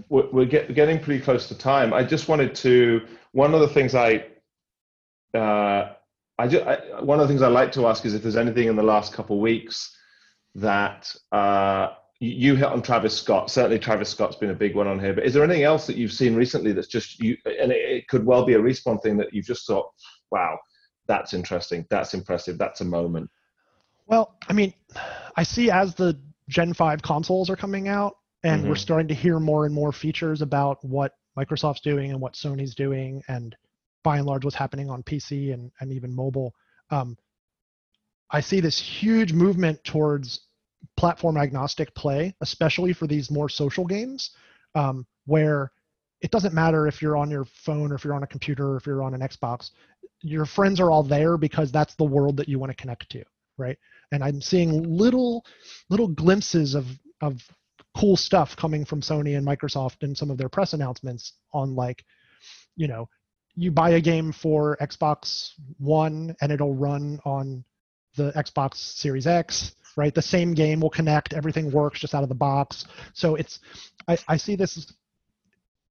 we're, 0.09 0.29
we're 0.31 0.45
get, 0.45 0.75
getting 0.75 0.99
pretty 0.99 1.23
close 1.23 1.47
to 1.47 1.57
time. 1.57 1.93
I 1.93 2.03
just 2.03 2.27
wanted 2.27 2.53
to 2.55 3.01
one 3.31 3.53
of 3.53 3.61
the 3.61 3.69
things 3.69 3.95
I. 3.95 4.25
Uh, 5.33 5.93
I, 6.37 6.47
ju- 6.47 6.61
I 6.61 7.01
one 7.01 7.19
of 7.19 7.27
the 7.27 7.31
things 7.31 7.41
I 7.41 7.49
like 7.49 7.71
to 7.73 7.87
ask 7.87 8.05
is 8.05 8.13
if 8.13 8.21
there's 8.21 8.37
anything 8.37 8.67
in 8.67 8.75
the 8.75 8.83
last 8.83 9.13
couple 9.13 9.35
of 9.35 9.41
weeks 9.41 9.95
that 10.55 11.13
uh, 11.31 11.89
you, 12.19 12.55
hit 12.55 12.65
on 12.65 12.81
Travis 12.81 13.17
Scott. 13.17 13.51
Certainly, 13.51 13.79
Travis 13.79 14.09
Scott's 14.09 14.37
been 14.37 14.49
a 14.49 14.55
big 14.55 14.75
one 14.75 14.87
on 14.87 14.99
here. 14.99 15.13
But 15.13 15.25
is 15.25 15.33
there 15.33 15.43
anything 15.43 15.63
else 15.63 15.85
that 15.87 15.97
you've 15.97 16.13
seen 16.13 16.35
recently 16.35 16.71
that's 16.71 16.87
just 16.87 17.19
you? 17.19 17.37
And 17.45 17.71
it, 17.71 17.91
it 17.91 18.07
could 18.07 18.25
well 18.25 18.45
be 18.45 18.53
a 18.53 18.59
respawn 18.59 19.01
thing 19.03 19.17
that 19.17 19.33
you've 19.33 19.45
just 19.45 19.67
thought, 19.67 19.91
"Wow, 20.31 20.57
that's 21.09 21.33
interesting. 21.33 21.85
That's 21.89 22.13
impressive. 22.13 22.57
That's 22.57 22.79
a 22.79 22.85
moment." 22.85 23.29
Well, 24.07 24.35
I 24.47 24.53
mean, 24.53 24.73
I 25.35 25.43
see 25.43 25.69
as 25.69 25.93
the 25.93 26.17
Gen 26.47 26.73
5 26.73 27.01
consoles 27.01 27.49
are 27.49 27.55
coming 27.55 27.87
out 27.89 28.15
and 28.43 28.63
we're 28.67 28.73
Mhm. 28.73 28.79
starting 28.79 29.07
to 29.09 29.13
hear 29.13 29.39
more 29.39 29.65
and 29.65 29.75
more 29.75 29.91
features 29.91 30.41
about 30.41 30.83
what 30.83 31.13
Microsoft's 31.37 31.81
doing 31.81 32.11
and 32.11 32.19
what 32.19 32.33
Sony's 32.33 32.73
doing 32.73 33.21
and 33.27 33.55
by 34.03 34.17
and 34.17 34.25
large 34.25 34.43
what's 34.45 34.55
happening 34.55 34.89
on 34.89 35.03
PC 35.03 35.53
and, 35.53 35.71
and 35.79 35.91
even 35.91 36.15
mobile. 36.15 36.55
Um, 36.89 37.17
I 38.31 38.39
see 38.41 38.61
this 38.61 38.79
huge 38.79 39.33
movement 39.33 39.83
towards 39.83 40.47
platform 40.97 41.37
agnostic 41.37 41.93
play, 41.93 42.35
especially 42.41 42.93
for 42.93 43.07
these 43.07 43.29
more 43.29 43.49
social 43.49 43.85
games 43.85 44.31
um, 44.75 45.05
where 45.25 45.71
it 46.21 46.31
doesn't 46.31 46.53
matter 46.53 46.87
if 46.87 47.01
you're 47.01 47.17
on 47.17 47.29
your 47.29 47.45
phone 47.45 47.91
or 47.91 47.95
if 47.95 48.03
you're 48.03 48.13
on 48.13 48.23
a 48.23 48.27
computer 48.27 48.71
or 48.71 48.77
if 48.77 48.85
you're 48.85 49.03
on 49.03 49.13
an 49.13 49.21
Xbox. 49.21 49.71
Your 50.21 50.45
friends 50.45 50.79
are 50.79 50.91
all 50.91 51.03
there 51.03 51.37
because 51.37 51.71
that's 51.71 51.95
the 51.95 52.03
world 52.03 52.37
that 52.37 52.49
you 52.49 52.59
want 52.59 52.71
to 52.71 52.75
connect 52.75 53.09
to, 53.11 53.23
right? 53.57 53.77
and 54.11 54.23
I'm 54.23 54.41
seeing 54.41 54.97
little 54.97 55.45
little 55.89 56.07
glimpses 56.07 56.75
of 56.75 56.87
of 57.21 57.41
cool 57.97 58.15
stuff 58.15 58.55
coming 58.55 58.85
from 58.85 59.01
Sony 59.01 59.37
and 59.37 59.45
Microsoft 59.45 60.03
and 60.03 60.17
some 60.17 60.31
of 60.31 60.37
their 60.37 60.49
press 60.49 60.73
announcements 60.73 61.33
on 61.53 61.75
like, 61.75 62.05
you 62.75 62.87
know, 62.87 63.09
you 63.55 63.71
buy 63.71 63.91
a 63.91 64.01
game 64.01 64.31
for 64.31 64.77
Xbox 64.81 65.51
One 65.79 66.35
and 66.41 66.51
it'll 66.51 66.75
run 66.75 67.19
on 67.25 67.63
the 68.15 68.31
Xbox 68.33 68.75
Series 68.75 69.27
X, 69.27 69.75
right? 69.97 70.13
The 70.13 70.21
same 70.21 70.53
game 70.53 70.79
will 70.79 70.89
connect, 70.89 71.33
everything 71.33 71.71
works 71.71 71.99
just 71.99 72.15
out 72.15 72.23
of 72.23 72.29
the 72.29 72.35
box. 72.35 72.85
So 73.13 73.35
it's 73.35 73.59
I, 74.07 74.17
I 74.27 74.37
see 74.37 74.55
this 74.55 74.93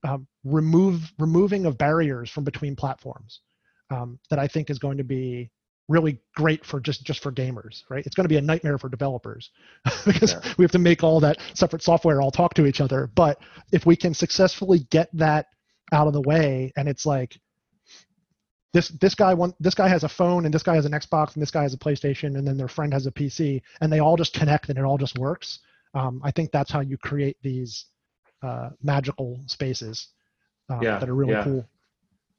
um, 0.08 0.28
remove 0.44 1.02
removing 1.18 1.66
of 1.66 1.78
barriers 1.78 2.30
from 2.30 2.44
between 2.44 2.76
platforms 2.76 3.40
um, 3.89 4.19
that 4.30 4.39
I 4.39 4.48
think 4.48 4.69
is 4.69 4.80
going 4.80 4.98
to 4.98 5.04
be 5.04 5.52
really 5.88 6.19
great 6.36 6.65
for 6.65 6.80
just 6.80 7.04
just 7.04 7.21
for 7.21 7.32
gamers 7.32 7.84
right 7.89 8.04
it's 8.08 8.15
going 8.15 8.24
to 8.24 8.30
be 8.30 8.38
a 8.38 8.41
nightmare 8.41 8.78
for 8.80 8.89
developers 8.89 9.52
because 10.06 10.34
Yeah. 10.34 10.54
we 10.58 10.63
have 10.63 10.71
to 10.71 10.80
make 10.80 11.04
all 11.04 11.19
that 11.19 11.38
separate 11.54 11.84
software 11.84 12.21
all 12.21 12.32
talk 12.32 12.56
to 12.56 12.65
each 12.65 12.82
other 12.82 13.12
but 13.13 13.38
if 13.71 13.86
we 13.86 13.95
can 13.95 14.13
successfully 14.13 14.80
get 14.89 15.10
that 15.13 15.45
out 15.93 16.08
of 16.08 16.13
the 16.13 16.21
way 16.21 16.74
and 16.76 16.89
it's 16.89 17.06
like 17.06 17.39
this 18.74 18.89
this 19.00 19.13
guy 19.15 19.34
want 19.34 19.56
this 19.60 19.76
guy 19.76 19.88
has 19.88 20.04
a 20.04 20.10
phone 20.10 20.45
and 20.45 20.54
this 20.54 20.63
guy 20.63 20.74
has 20.76 20.86
an 20.86 20.91
xbox 20.93 21.34
and 21.36 21.41
this 21.41 21.52
guy 21.52 21.62
has 21.62 21.74
a 21.74 21.78
playstation 21.78 22.38
and 22.38 22.48
then 22.48 22.58
their 22.58 22.67
friend 22.67 22.91
has 22.91 23.06
a 23.06 23.12
pc 23.12 23.62
and 23.82 23.91
they 23.93 24.00
all 24.00 24.17
just 24.17 24.34
connect 24.34 24.69
and 24.69 24.78
it 24.80 24.84
all 24.84 24.98
just 24.98 25.17
works 25.19 25.60
um, 25.93 26.19
i 26.24 26.32
think 26.32 26.52
that's 26.52 26.71
how 26.71 26.80
you 26.82 26.98
create 26.98 27.38
these 27.43 27.86
uh, 28.43 28.69
magical 28.82 29.39
spaces 29.45 30.08
um, 30.69 30.82
Yeah, 30.82 31.00
that 31.00 31.10
are 31.10 31.15
really 31.15 31.34
yeah. 31.34 31.43
cool 31.43 31.69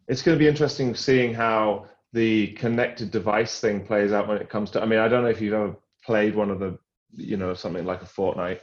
it's 0.08 0.22
going 0.22 0.38
to 0.38 0.42
be 0.42 0.48
interesting 0.48 0.94
seeing 0.94 1.34
how 1.34 1.86
the 2.12 2.48
connected 2.52 3.10
device 3.10 3.60
thing 3.60 3.84
plays 3.84 4.12
out 4.12 4.28
when 4.28 4.38
it 4.38 4.48
comes 4.48 4.70
to. 4.70 4.82
I 4.82 4.86
mean, 4.86 4.98
I 4.98 5.08
don't 5.08 5.22
know 5.22 5.30
if 5.30 5.40
you've 5.40 5.54
ever 5.54 5.76
played 6.04 6.34
one 6.34 6.50
of 6.50 6.60
the, 6.60 6.78
you 7.14 7.36
know, 7.36 7.54
something 7.54 7.84
like 7.84 8.02
a 8.02 8.06
Fortnite 8.06 8.60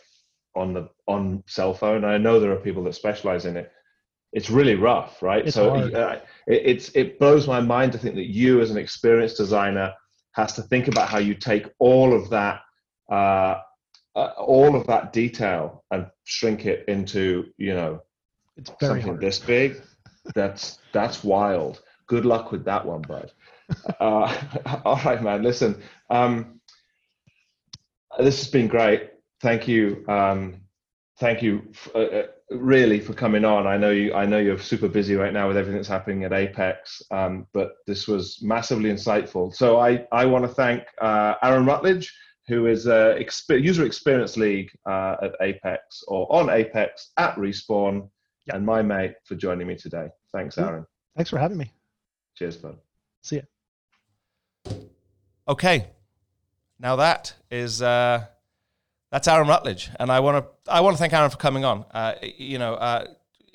on 0.56 0.74
the 0.74 0.90
on 1.08 1.44
cell 1.48 1.74
phone. 1.74 2.06
I 2.06 2.18
know 2.18 2.40
there 2.40 2.52
are 2.52 2.58
people 2.58 2.84
that 2.86 2.96
specialize 2.96 3.46
in 3.46 3.58
it. 3.58 3.72
It's 4.32 4.50
really 4.50 4.76
rough, 4.76 5.22
right? 5.22 5.46
It's 5.46 5.56
so 5.56 5.76
uh, 5.76 6.20
it, 6.48 6.62
it's 6.66 6.90
it 6.96 7.20
blows 7.20 7.48
my 7.48 7.60
mind 7.60 7.92
to 7.92 7.98
think 7.98 8.16
that 8.16 8.30
you, 8.30 8.62
as 8.62 8.72
an 8.72 8.78
experienced 8.78 9.38
designer, 9.38 9.94
has 10.34 10.54
to 10.54 10.64
think 10.64 10.88
about 10.88 11.10
how 11.10 11.20
you 11.20 11.36
take 11.36 11.68
all 11.80 12.16
of 12.16 12.30
that, 12.32 12.62
uh, 13.12 13.60
uh, 14.16 14.32
all 14.38 14.76
of 14.76 14.88
that 14.88 15.14
detail 15.14 15.84
and 15.92 16.08
shrink 16.24 16.66
it 16.66 16.86
into, 16.88 17.46
you 17.58 17.76
know, 17.76 18.02
it's 18.58 18.72
very 18.80 19.02
something 19.02 19.08
hard 19.08 19.22
this 19.22 19.40
big 19.40 19.82
that's 20.36 20.80
that's 20.94 21.24
wild. 21.24 21.82
Good 22.08 22.26
luck 22.26 22.52
with 22.52 22.66
that 22.66 22.86
one 22.86 23.02
bud. 23.02 23.32
Uh, 24.00 24.36
all 24.86 25.00
right 25.06 25.24
man 25.24 25.42
listen 25.42 25.82
um, 26.10 26.60
this 28.20 28.40
has 28.40 28.48
been 28.48 28.68
great. 28.68 29.12
Thank 29.42 29.68
you 29.68 30.06
um, 30.08 30.62
thank 31.20 31.42
you 31.42 31.64
uh, 31.96 32.00
uh, 32.00 32.28
really 32.52 33.00
for 33.00 33.14
coming 33.14 33.46
on. 33.46 33.68
I 33.68 33.78
know 33.78 33.90
you 33.92 34.14
i 34.14 34.26
know 34.26 34.40
you're 34.40 34.60
super 34.60 34.88
busy 34.88 35.16
right 35.16 35.34
now 35.34 35.48
with 35.48 35.58
everything 35.58 35.78
that's 35.78 35.88
happening 35.88 36.24
at 36.24 36.34
apex 36.34 37.02
um, 37.12 37.48
but 37.54 37.74
this 37.88 38.08
was 38.08 38.40
massively 38.42 38.90
insightful. 38.92 39.54
So 39.54 39.80
i 39.80 40.06
i 40.12 40.26
want 40.26 40.44
to 40.46 40.54
thank 40.54 40.84
uh, 41.02 41.36
aaron 41.42 41.66
rutledge 41.66 42.14
who 42.48 42.68
is 42.68 42.88
a 42.88 43.16
exp- 43.20 43.64
user 43.64 43.86
experience 43.86 44.36
league 44.38 44.70
uh, 44.86 45.16
at 45.22 45.32
apex 45.42 46.04
or 46.08 46.32
on 46.32 46.50
apex 46.50 47.12
at 47.18 47.36
respawn 47.38 48.10
Yep. 48.48 48.56
and 48.58 48.66
my 48.66 48.82
mate 48.82 49.14
for 49.26 49.36
joining 49.36 49.68
me 49.68 49.76
today. 49.76 50.10
Thanks, 50.32 50.56
Cool. 50.56 50.66
Aaron. 50.66 50.86
thanks 51.16 51.30
for 51.30 51.38
having 51.40 51.58
me 51.58 51.72
Cheers, 52.36 52.58
bud. 52.58 52.78
see 53.22 53.38
ya 53.38 54.74
Okay, 55.48 55.88
now 56.80 56.96
that 56.96 57.34
is 57.52 57.82
uh, 57.82 58.26
that's 59.12 59.28
Aaron 59.28 59.48
Rutledge, 59.48 59.90
and 60.00 60.10
I 60.12 60.22
want 60.22 60.46
to 60.46 60.72
I 60.72 60.80
want 60.82 60.96
to 60.96 61.00
thank 61.00 61.12
Aaron 61.14 61.30
for 61.30 61.38
coming 61.38 61.66
on. 61.66 61.84
Uh, 61.92 62.14
you 62.38 62.58
know, 62.58 62.76
uh, 62.76 63.08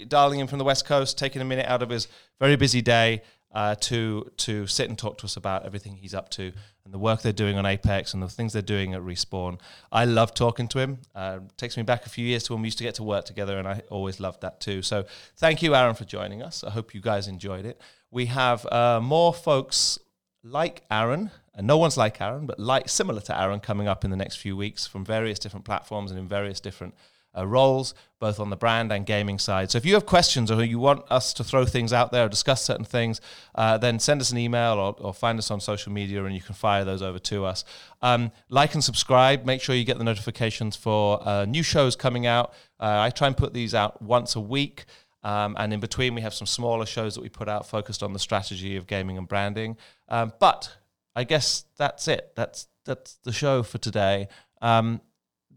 dialing 0.07 0.40
in 0.40 0.46
from 0.48 0.59
the 0.59 0.64
West 0.64 0.85
Coast, 0.85 1.16
taking 1.18 1.40
a 1.40 1.46
minute 1.46 1.66
out 1.66 1.83
of 1.83 1.88
his 1.88 2.07
very 2.38 2.57
busy 2.57 2.83
day 2.83 3.22
uh, 3.53 3.74
to 3.77 4.31
to 4.38 4.66
sit 4.66 4.88
and 4.90 4.98
talk 4.98 5.16
to 5.18 5.24
us 5.24 5.37
about 5.37 5.64
everything 5.64 5.96
he's 5.96 6.12
up 6.14 6.29
to 6.31 6.53
and 6.88 6.94
the 6.94 6.98
work 6.98 7.20
they're 7.20 7.35
doing 7.35 7.59
on 7.59 7.66
Apex 7.66 8.14
and 8.14 8.22
the 8.22 8.29
things 8.29 8.55
they're 8.55 8.62
doing 8.62 8.94
at 8.94 9.03
Respawn. 9.03 9.61
I 9.92 10.07
love 10.07 10.33
talking 10.33 10.68
to 10.68 10.79
him. 10.79 11.01
Uh, 11.14 11.40
takes 11.59 11.77
me 11.77 11.83
back 11.83 12.07
a 12.07 12.09
few 12.09 12.24
years 12.24 12.44
to 12.44 12.55
when 12.55 12.62
we 12.62 12.68
used 12.68 12.79
to 12.79 12.85
get 12.85 12.94
to 12.94 13.03
work 13.03 13.27
together, 13.27 13.59
and 13.59 13.68
I 13.68 13.83
always 13.90 14.20
loved 14.20 14.40
that 14.40 14.59
too. 14.59 14.81
So 14.81 15.05
thank 15.37 15.62
you, 15.62 15.74
Aaron, 15.74 15.94
for 15.94 16.07
joining 16.07 16.42
us. 16.42 16.64
I 16.64 16.70
hope 16.70 16.94
you 16.94 17.03
guys 17.03 17.29
enjoyed 17.29 17.66
it. 17.66 17.79
We 18.11 18.27
have 18.27 18.64
uh, 18.72 19.01
more 19.03 19.35
folks 19.35 19.98
like 20.42 20.83
Aaron, 20.90 21.31
and 21.55 21.66
no 21.66 21.77
one's 21.77 21.98
like 21.98 22.22
Aaron, 22.22 22.46
but 22.46 22.59
like 22.59 22.88
similar 22.88 23.20
to 23.20 23.38
Aaron 23.38 23.61
coming 23.61 23.87
up 23.87 24.03
in 24.03 24.11
the 24.11 24.16
next 24.16 24.37
few 24.37 24.57
weeks 24.57 24.87
from 24.87 25.05
various 25.05 25.38
different 25.38 25.66
platforms 25.66 26.11
and 26.11 26.18
in 26.18 26.27
various 26.27 26.59
different 26.59 26.94
uh, 27.37 27.47
roles, 27.47 27.95
both 28.21 28.41
on 28.41 28.51
the 28.51 28.57
brand 28.57 28.93
and 28.93 29.07
gaming 29.07 29.38
side. 29.38 29.71
So 29.71 29.79
if 29.79 29.87
you 29.87 29.95
have 29.95 30.07
questions 30.07 30.51
or 30.51 30.64
you 30.64 30.79
want 30.79 31.05
us 31.11 31.33
to 31.35 31.45
throw 31.45 31.64
things 31.64 31.93
out 31.93 32.11
there 32.11 32.27
or 32.27 32.29
discuss 32.29 32.62
certain 32.62 32.85
things, 32.85 33.21
uh, 33.55 33.79
then 33.79 33.99
send 33.99 34.20
us 34.20 34.31
an 34.33 34.39
email 34.39 34.74
or, 34.74 34.95
or 34.99 35.14
find 35.14 35.39
us 35.39 35.51
on 35.51 35.61
social 35.61 35.93
media 35.93 36.24
and 36.24 36.35
you 36.35 36.41
can 36.41 36.55
fire 36.55 36.85
those 36.85 37.03
over 37.03 37.18
to 37.18 37.45
us. 37.45 37.64
Um, 38.03 38.33
like 38.49 38.74
and 38.74 38.83
subscribe. 38.83 39.45
Make 39.45 39.61
sure 39.61 39.74
you 39.74 39.85
get 39.85 39.99
the 39.99 40.05
notifications 40.05 40.76
for 40.76 41.26
uh, 41.26 41.45
new 41.45 41.62
shows 41.62 41.97
coming 41.97 42.26
out. 42.26 42.53
Uh, 42.81 42.99
I 43.01 43.11
try 43.11 43.26
and 43.29 43.37
put 43.37 43.55
these 43.55 43.74
out 43.74 44.01
once 44.03 44.35
a 44.35 44.41
week. 44.41 44.85
Um, 45.22 45.57
and 45.59 45.72
in 45.72 45.81
between, 45.81 46.14
we 46.14 46.20
have 46.22 46.33
some 46.33 46.47
smaller 46.47 46.87
shows 46.87 47.14
that 47.14 47.20
we 47.20 47.29
put 47.29 47.49
out 47.49 47.66
focused 47.66 48.03
on 48.03 48.12
the 48.12 48.18
strategy 48.18 48.76
of 48.76 48.87
gaming 48.87 49.18
and 49.18 49.26
branding. 49.26 49.76
Um, 50.09 50.33
but 50.39 50.76
I 51.14 51.24
guess 51.24 51.64
that's 51.76 52.07
it. 52.07 52.33
That's 52.37 52.68
that's 52.85 53.18
the 53.24 53.33
show 53.33 53.62
for 53.62 53.79
today. 53.79 54.29
Um, 54.62 55.01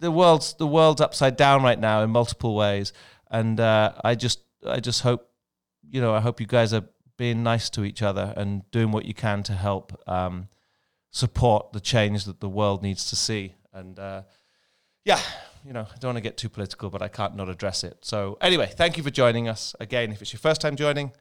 the 0.02 0.12
world's 0.12 0.56
the 0.56 0.68
world's 0.68 1.00
upside 1.00 1.38
down 1.38 1.64
right 1.64 1.80
now 1.80 2.04
in 2.04 2.10
multiple 2.10 2.56
ways, 2.56 2.92
and 3.30 3.60
uh, 3.60 3.94
I 4.04 4.16
just 4.16 4.40
I 4.68 4.80
just 4.80 5.02
hope 5.02 5.30
you 5.90 6.02
know 6.02 6.14
I 6.14 6.20
hope 6.20 6.42
you 6.42 6.48
guys 6.48 6.74
are 6.74 6.84
being 7.18 7.44
nice 7.44 7.70
to 7.70 7.86
each 7.86 8.02
other 8.02 8.34
and 8.36 8.70
doing 8.72 8.92
what 8.92 9.06
you 9.06 9.14
can 9.14 9.44
to 9.44 9.54
help 9.54 10.02
um, 10.10 10.50
support 11.12 11.72
the 11.72 11.80
change 11.80 12.26
that 12.26 12.40
the 12.40 12.50
world 12.50 12.82
needs 12.82 13.10
to 13.12 13.16
see. 13.16 13.54
And 13.72 14.00
uh, 14.00 14.24
yeah, 15.06 15.20
you 15.64 15.72
know, 15.72 15.82
I 15.82 15.98
don't 16.00 16.10
want 16.10 16.18
to 16.18 16.22
get 16.22 16.36
too 16.36 16.50
political, 16.50 16.90
but 16.90 17.04
I 17.04 17.08
can't 17.08 17.36
not 17.36 17.48
address 17.48 17.84
it. 17.84 18.00
So 18.02 18.40
anyway, 18.42 18.72
thank 18.76 18.98
you 18.98 19.04
for 19.04 19.12
joining 19.12 19.48
us 19.48 19.76
again. 19.80 20.12
If 20.12 20.22
it's 20.24 20.34
your 20.34 20.40
first 20.40 20.62
time 20.62 20.76
joining, 20.76 21.12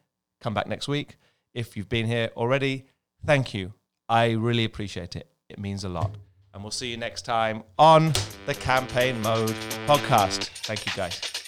come 0.40 0.54
back 0.54 0.66
next 0.66 0.88
week. 0.88 1.16
If 1.52 1.76
you've 1.76 1.90
been 1.90 2.06
here 2.06 2.30
already, 2.34 2.86
thank 3.26 3.52
you. 3.52 3.74
I 4.08 4.30
really 4.30 4.64
appreciate 4.64 5.16
it. 5.16 5.28
It 5.50 5.58
means 5.58 5.84
a 5.84 5.90
lot. 5.90 6.16
And 6.60 6.64
we'll 6.66 6.72
see 6.72 6.90
you 6.90 6.98
next 6.98 7.22
time 7.22 7.62
on 7.78 8.12
the 8.44 8.54
Campaign 8.54 9.22
Mode 9.22 9.48
podcast. 9.86 10.50
Thank 10.66 10.84
you, 10.84 10.92
guys. 10.94 11.39